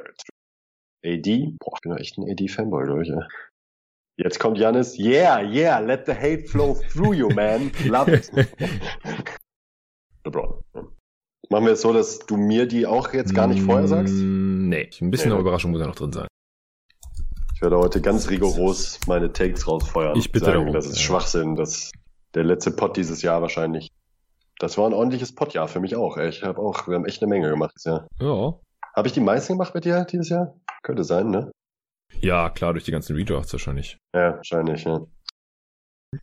AD. 1.06 1.56
Boah, 1.60 1.74
ich 1.76 1.82
bin 1.82 1.98
echt 1.98 2.18
ein 2.18 2.30
AD-Fanboy, 2.30 2.86
glaube 2.86 3.04
ich. 3.04 3.10
Ja. 3.10 3.26
Jetzt 4.18 4.40
kommt 4.40 4.58
Janis. 4.58 4.98
Yeah, 4.98 5.42
yeah, 5.42 5.80
let 5.80 6.06
the 6.06 6.14
hate 6.14 6.48
flow 6.48 6.80
through 6.94 7.14
you, 7.14 7.30
man. 7.30 7.72
Love 7.86 8.14
it. 8.14 8.32
LeBron. 10.26 10.64
Machen 11.50 11.66
wir 11.66 11.74
es 11.74 11.82
so, 11.82 11.92
dass 11.92 12.20
du 12.20 12.38
mir 12.38 12.68
die 12.68 12.86
auch 12.86 13.14
jetzt 13.14 13.34
gar 13.34 13.48
nicht 13.48 13.64
vorher 13.64 13.88
sagst? 13.88 14.14
Nee, 14.14 14.90
ein 15.02 15.12
bisschen 15.12 15.30
nee, 15.30 15.34
eine 15.34 15.42
Überraschung 15.42 15.72
muss 15.72 15.82
ja 15.82 15.88
noch 15.88 15.96
drin 15.96 16.14
sein. 16.14 16.28
Ich 17.56 17.62
werde 17.62 17.78
heute 17.78 18.02
ganz 18.02 18.30
rigoros 18.30 19.00
meine 19.08 19.34
Takes 19.34 19.68
rausfeuern. 19.68 20.18
Ich 20.18 20.32
bitte 20.32 20.46
sagen, 20.46 20.60
darum. 20.60 20.74
Das 20.74 20.86
ist 20.86 20.98
ja. 20.98 21.02
Schwachsinn. 21.02 21.56
Das 21.56 21.92
der 22.34 22.44
letzte 22.44 22.72
Pot 22.72 22.98
dieses 22.98 23.22
Jahr 23.22 23.42
wahrscheinlich. 23.42 23.92
Das 24.60 24.78
war 24.78 24.88
ein 24.88 24.94
ordentliches 24.94 25.34
Potjahr 25.34 25.68
für 25.68 25.80
mich 25.80 25.96
auch. 25.96 26.18
Ich 26.18 26.44
habe 26.44 26.60
auch, 26.62 26.88
wir 26.88 26.96
haben 26.96 27.06
echt 27.06 27.22
eine 27.22 27.30
Menge 27.30 27.50
gemacht 27.50 27.74
dieses 27.76 27.86
Jahr. 27.86 28.08
Ja. 28.20 28.54
Habe 28.96 29.08
ich 29.08 29.14
die 29.14 29.20
meisten 29.20 29.54
gemacht 29.54 29.74
mit 29.74 29.86
dir 29.86 30.06
dieses 30.06 30.30
Jahr? 30.30 30.56
Könnte 30.84 31.04
sein, 31.04 31.30
ne? 31.30 31.52
Ja, 32.22 32.50
klar, 32.50 32.74
durch 32.74 32.86
die 32.86 32.92
ganzen 32.92 33.16
Redrafts 33.16 33.52
wahrscheinlich. 33.54 33.98
Ja, 34.16 34.36
wahrscheinlich, 34.36 34.84
ja. 34.84 35.06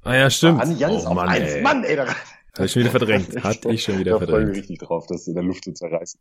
Ah 0.03 0.15
ja, 0.15 0.31
stimmt. 0.31 0.59
Mann, 0.59 0.79
Janis 0.79 1.07
oh, 1.07 1.15
Mann, 1.15 1.29
eins. 1.29 1.53
Ey. 1.53 1.63
Mann, 1.63 1.85
ey. 1.85 1.97
Da... 1.97 2.07
Hat 2.59 2.65
ich 2.65 2.73
schon 2.73 2.83
wieder 2.83 2.91
verdrängt. 2.91 3.43
Hat 3.43 3.65
ich 3.67 3.83
schon 3.83 3.99
wieder 3.99 4.13
da 4.13 4.19
verdrängt. 4.19 4.41
Ich 4.41 4.47
freue 4.47 4.47
mich 4.47 4.59
richtig 4.59 4.79
drauf, 4.79 5.07
das 5.07 5.27
in 5.27 5.35
der 5.35 5.45
Luft 5.45 5.65
zu 5.65 5.73
zerreißen. 5.73 6.21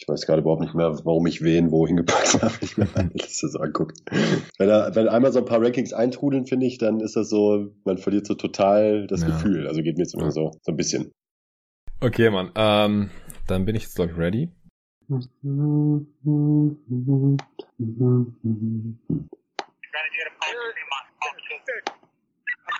Ich 0.00 0.06
weiß 0.06 0.26
gerade 0.26 0.42
überhaupt 0.42 0.62
nicht 0.62 0.74
mehr, 0.74 0.96
warum 1.04 1.26
ich 1.26 1.42
wen 1.42 1.72
wohin 1.72 1.96
gepackt 1.96 2.34
habe, 2.42 2.54
ich 2.60 2.76
mir 2.76 2.86
meine 2.94 3.10
Liste 3.10 3.48
so 3.48 3.58
anguckt. 3.58 3.98
Wenn, 4.56 4.68
da, 4.68 4.94
wenn 4.94 5.08
einmal 5.08 5.32
so 5.32 5.40
ein 5.40 5.44
paar 5.44 5.60
Rankings 5.60 5.92
eintrudeln, 5.92 6.46
finde 6.46 6.66
ich, 6.66 6.78
dann 6.78 7.00
ist 7.00 7.16
das 7.16 7.28
so, 7.28 7.74
man 7.84 7.98
verliert 7.98 8.26
so 8.26 8.34
total 8.34 9.08
das 9.08 9.22
ja. 9.22 9.28
Gefühl. 9.28 9.66
Also 9.66 9.82
geht 9.82 9.98
mir 9.98 10.06
zumindest 10.06 10.36
so, 10.36 10.52
so 10.62 10.72
ein 10.72 10.76
bisschen. 10.76 11.10
Okay, 12.00 12.30
Mann. 12.30 12.52
Ähm, 12.54 13.10
dann 13.48 13.64
bin 13.64 13.74
ich 13.74 13.82
jetzt, 13.82 13.96
glaube 13.96 14.12
ich, 14.12 14.18
ready. 14.18 14.50
Get 15.08 15.16
a 15.16 15.24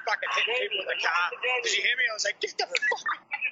fucking 0.05 0.29
hitting 0.37 0.61
people 0.61 0.81
in 0.81 0.89
the 0.89 0.99
car. 1.01 1.33
Did 1.64 1.72
you 1.72 1.83
hear 1.83 1.97
me? 1.97 2.05
I 2.05 2.12
was 2.12 2.26
like, 2.26 2.39
get 2.41 2.53
the 2.59 2.66
fuck 2.66 3.49